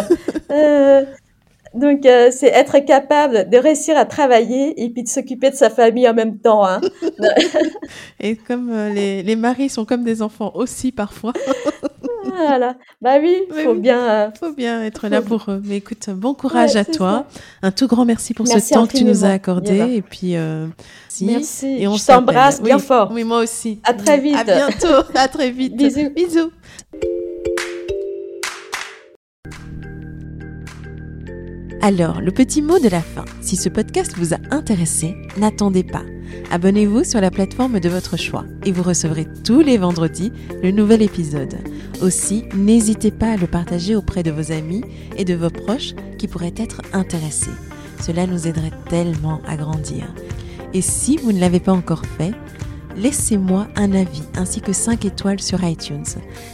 Euh, 0.50 1.04
donc, 1.74 2.06
euh, 2.06 2.30
c'est 2.32 2.46
être 2.46 2.78
capable 2.78 3.50
de 3.50 3.58
réussir 3.58 3.98
à 3.98 4.06
travailler 4.06 4.82
et 4.82 4.88
puis 4.88 5.02
de 5.02 5.08
s'occuper 5.08 5.50
de 5.50 5.54
sa 5.54 5.68
famille 5.68 6.08
en 6.08 6.14
même 6.14 6.38
temps. 6.38 6.64
Hein. 6.66 6.80
Et 8.20 8.34
comme 8.36 8.70
euh, 8.72 8.88
les, 8.88 9.22
les 9.22 9.36
maris 9.36 9.68
sont 9.68 9.84
comme 9.84 10.04
des 10.04 10.22
enfants 10.22 10.52
aussi 10.54 10.90
parfois, 10.90 11.34
Voilà. 12.36 12.76
Bah 13.00 13.16
oui, 13.20 13.36
Oui, 13.50 13.64
faut 13.64 13.72
oui. 13.72 13.80
bien. 13.80 14.32
faut 14.38 14.52
bien 14.52 14.82
être 14.82 15.08
là 15.08 15.22
pour 15.22 15.44
eux. 15.48 15.60
Mais 15.64 15.78
écoute, 15.78 16.08
bon 16.10 16.34
courage 16.34 16.74
Ouais, 16.74 16.80
à 16.80 16.84
toi. 16.84 17.26
Un 17.62 17.70
tout 17.70 17.86
grand 17.86 18.04
merci 18.04 18.34
pour 18.34 18.46
Merci 18.46 18.68
ce 18.68 18.74
temps 18.74 18.86
que 18.86 18.96
tu 18.96 19.04
nous 19.04 19.24
as 19.24 19.30
accordé. 19.30 19.94
Et 19.96 20.02
puis, 20.02 20.36
euh, 20.36 20.66
si. 21.08 21.26
Merci. 21.26 21.76
Et 21.80 21.88
on 21.88 21.96
s'appelle. 21.96 22.34
bien 22.62 22.76
Oui, 22.76 22.82
fort. 22.82 23.10
Oui, 23.12 23.24
moi 23.24 23.40
aussi. 23.40 23.80
À 23.84 23.92
très 23.92 24.18
vite. 24.18 24.36
À 24.36 24.44
bientôt. 24.44 25.04
À 25.14 25.28
très 25.28 25.50
vite. 25.50 25.76
Bisous. 25.76 26.10
Bisous. 26.14 26.50
Alors, 31.80 32.20
le 32.20 32.32
petit 32.32 32.60
mot 32.60 32.80
de 32.80 32.88
la 32.88 33.00
fin. 33.00 33.24
Si 33.40 33.54
ce 33.54 33.68
podcast 33.68 34.14
vous 34.16 34.34
a 34.34 34.38
intéressé, 34.50 35.14
n'attendez 35.36 35.84
pas. 35.84 36.02
Abonnez-vous 36.50 37.04
sur 37.04 37.20
la 37.20 37.30
plateforme 37.30 37.78
de 37.78 37.88
votre 37.88 38.16
choix 38.16 38.44
et 38.64 38.72
vous 38.72 38.82
recevrez 38.82 39.28
tous 39.44 39.60
les 39.60 39.78
vendredis 39.78 40.32
le 40.60 40.72
nouvel 40.72 41.02
épisode. 41.02 41.56
Aussi, 42.02 42.44
n'hésitez 42.56 43.12
pas 43.12 43.32
à 43.32 43.36
le 43.36 43.46
partager 43.46 43.94
auprès 43.94 44.24
de 44.24 44.32
vos 44.32 44.50
amis 44.50 44.82
et 45.16 45.24
de 45.24 45.34
vos 45.34 45.50
proches 45.50 45.94
qui 46.18 46.26
pourraient 46.26 46.54
être 46.56 46.82
intéressés. 46.92 47.52
Cela 48.04 48.26
nous 48.26 48.48
aiderait 48.48 48.72
tellement 48.88 49.40
à 49.46 49.56
grandir. 49.56 50.12
Et 50.74 50.82
si 50.82 51.16
vous 51.16 51.30
ne 51.30 51.40
l'avez 51.40 51.60
pas 51.60 51.72
encore 51.72 52.04
fait, 52.18 52.32
laissez-moi 52.98 53.66
un 53.76 53.92
avis 53.92 54.22
ainsi 54.36 54.60
que 54.60 54.72
5 54.72 55.04
étoiles 55.04 55.40
sur 55.40 55.62
iTunes. 55.64 56.04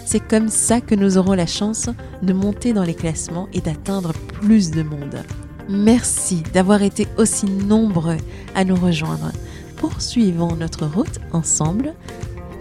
C'est 0.04 0.20
comme 0.20 0.48
ça 0.48 0.80
que 0.80 0.94
nous 0.94 1.18
aurons 1.18 1.34
la 1.34 1.46
chance 1.46 1.88
de 2.22 2.32
monter 2.32 2.72
dans 2.72 2.84
les 2.84 2.94
classements 2.94 3.48
et 3.52 3.60
d'atteindre 3.60 4.12
plus 4.12 4.70
de 4.70 4.82
monde. 4.82 5.22
Merci 5.68 6.42
d'avoir 6.52 6.82
été 6.82 7.08
aussi 7.16 7.46
nombreux 7.46 8.18
à 8.54 8.64
nous 8.64 8.76
rejoindre. 8.76 9.32
Poursuivons 9.76 10.56
notre 10.56 10.86
route 10.86 11.20
ensemble. 11.32 11.94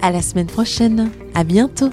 À 0.02 0.12
la 0.12 0.22
semaine 0.22 0.48
prochaine. 0.48 1.10
À 1.36 1.44
bientôt. 1.44 1.90